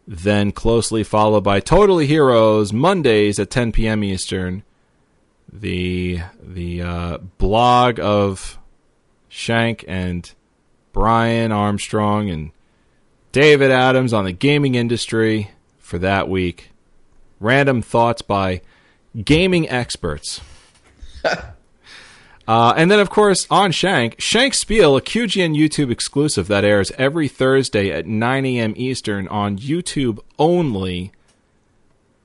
[0.09, 4.03] Then closely followed by Totally Heroes Mondays at 10 p.m.
[4.03, 4.63] Eastern.
[5.53, 8.59] The the uh, blog of
[9.36, 10.31] Shank and
[10.93, 12.52] Brian Armstrong and
[13.32, 15.51] David Adams on the gaming industry
[15.81, 16.70] for that week.
[17.40, 18.61] Random thoughts by
[19.24, 20.40] gaming experts.
[22.47, 26.93] Uh, and then, of course, on Shank, Shank Spiel, a QGN YouTube exclusive that airs
[26.98, 28.74] every Thursday at 9 a.m.
[28.77, 31.11] Eastern on YouTube only.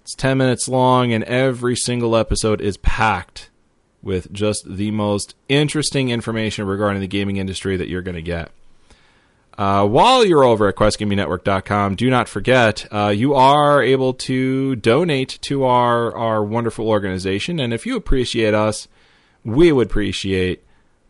[0.01, 3.48] It's 10 minutes long, and every single episode is packed
[4.01, 8.51] with just the most interesting information regarding the gaming industry that you're going to get.
[9.57, 15.37] Uh, while you're over at QuestGamingNetwork.com, do not forget uh, you are able to donate
[15.41, 17.59] to our, our wonderful organization.
[17.59, 18.87] And if you appreciate us,
[19.43, 20.63] we would appreciate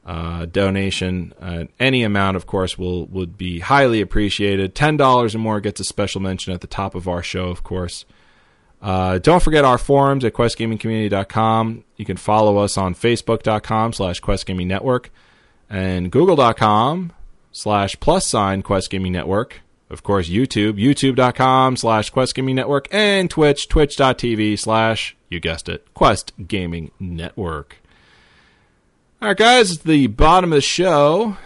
[0.04, 1.34] uh, donation.
[1.40, 4.74] Uh, any amount, of course, will would be highly appreciated.
[4.74, 7.64] Ten dollars or more gets a special mention at the top of our show, of
[7.64, 8.06] course.
[8.82, 11.84] Uh, don't forget our forums at questgamingcommunity.com.
[11.98, 15.08] You can follow us on facebook.com slash questgamingnetwork
[15.70, 17.12] and google.com
[17.52, 19.54] slash plus sign questgamingnetwork.
[19.90, 26.92] Of course, YouTube, youtube.com slash questgamingnetwork and Twitch, twitch.tv slash, you guessed it, Quest Gaming
[27.00, 27.78] Network.
[29.22, 31.38] All right, guys, it's the bottom of the show.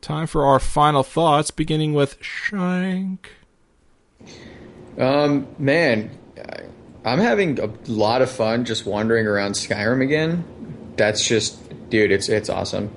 [0.00, 3.30] Time for our final thoughts, beginning with Shank.
[4.98, 6.10] Um, man,
[7.04, 10.44] I'm having a lot of fun just wandering around Skyrim again.
[10.96, 11.58] That's just,
[11.90, 12.90] dude, it's it's awesome.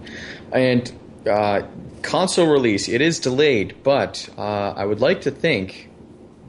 [0.51, 0.91] And
[1.29, 1.63] uh,
[2.03, 5.89] console release, it is delayed, but uh, I would like to think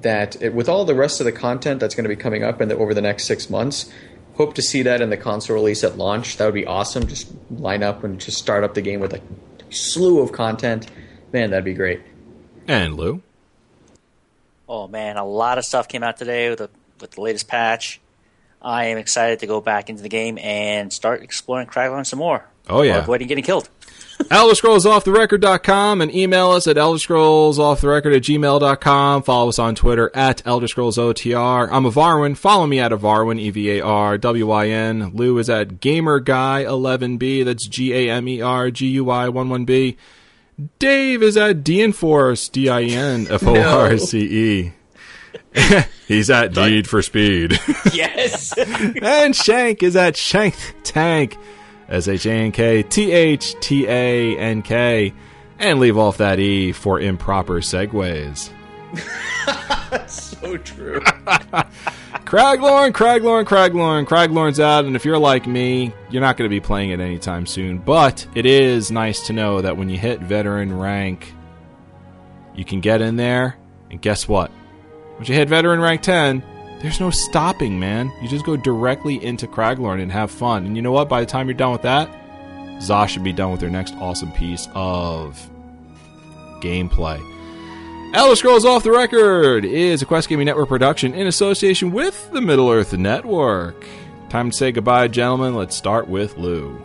[0.02, 2.60] that it, with all the rest of the content that's going to be coming up
[2.60, 3.92] in the, over the next six months,
[4.34, 6.36] hope to see that in the console release at launch.
[6.36, 7.08] That would be awesome.
[7.08, 9.20] Just line up and just start up the game with a
[9.70, 10.88] slew of content.
[11.32, 12.02] Man, that'd be great.
[12.68, 13.20] And Lou.
[14.68, 16.70] Oh man, a lot of stuff came out today with the
[17.00, 18.00] with the latest patch.
[18.60, 22.44] I am excited to go back into the game and start exploring Craglorn some more.
[22.68, 23.68] Oh yeah, avoiding getting killed.
[24.18, 29.22] ElderScrollsOffTheRecord.com and email us at Elder Scrolls Off the Record at gmail.com.
[29.22, 31.68] Follow us on Twitter at ElderScrollsOTR.
[31.70, 32.36] I'm Evarwin.
[32.36, 35.12] Follow me at Evarwin, E-V-A-R-W-I-N.
[35.14, 37.44] Lou is at GamerGuy11B.
[37.44, 39.96] That's G-A-M-E-R-G-U-I-1-1-B.
[40.80, 44.72] Dave is at Dinforce, D-I-N-F-O-R-C-E.
[46.08, 47.52] He's at Deed for Speed.
[47.92, 48.56] yes.
[49.02, 51.36] and Shank is at Shank Tank.
[51.88, 55.14] S H A N K T H T A N K.
[55.58, 58.50] And leave off that E for improper segues.
[60.06, 61.00] So true.
[61.00, 64.06] Craglorn, Craglorn, Craglorn.
[64.06, 67.46] Craglorn's out, and if you're like me, you're not going to be playing it anytime
[67.46, 67.78] soon.
[67.78, 71.32] But it is nice to know that when you hit veteran rank,
[72.54, 73.56] you can get in there,
[73.90, 74.50] and guess what?
[75.18, 76.42] Once you hit veteran rank 10,
[76.80, 78.12] there's no stopping, man.
[78.22, 80.64] You just go directly into Craglorn and have fun.
[80.64, 81.08] And you know what?
[81.08, 82.08] By the time you're done with that,
[82.80, 85.50] ZOS should be done with their next awesome piece of
[86.60, 87.20] gameplay.
[88.14, 92.40] Elder Scrolls Off the Record is a Quest Gaming Network production in association with the
[92.40, 93.84] Middle Earth Network.
[94.28, 95.54] Time to say goodbye, gentlemen.
[95.54, 96.80] Let's start with Lou.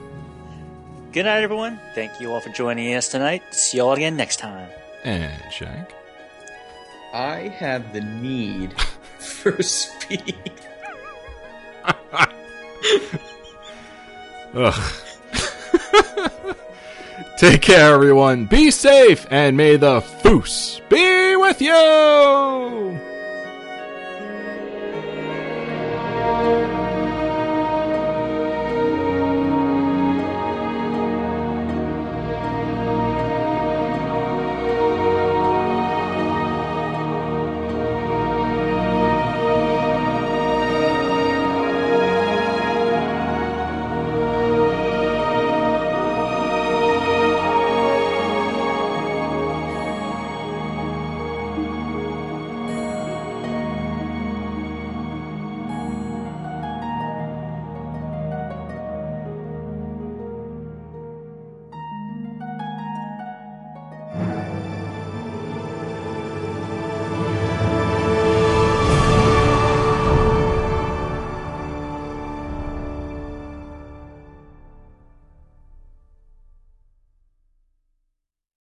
[1.11, 1.79] Good night, everyone.
[1.93, 3.43] Thank you all for joining us tonight.
[3.51, 4.69] See you all again next time.
[5.03, 5.93] And Shank.
[7.13, 8.73] I have the need
[9.19, 10.35] for speed.
[14.55, 14.93] Ugh.
[17.37, 18.45] Take care, everyone.
[18.45, 22.99] Be safe, and may the foos be with you.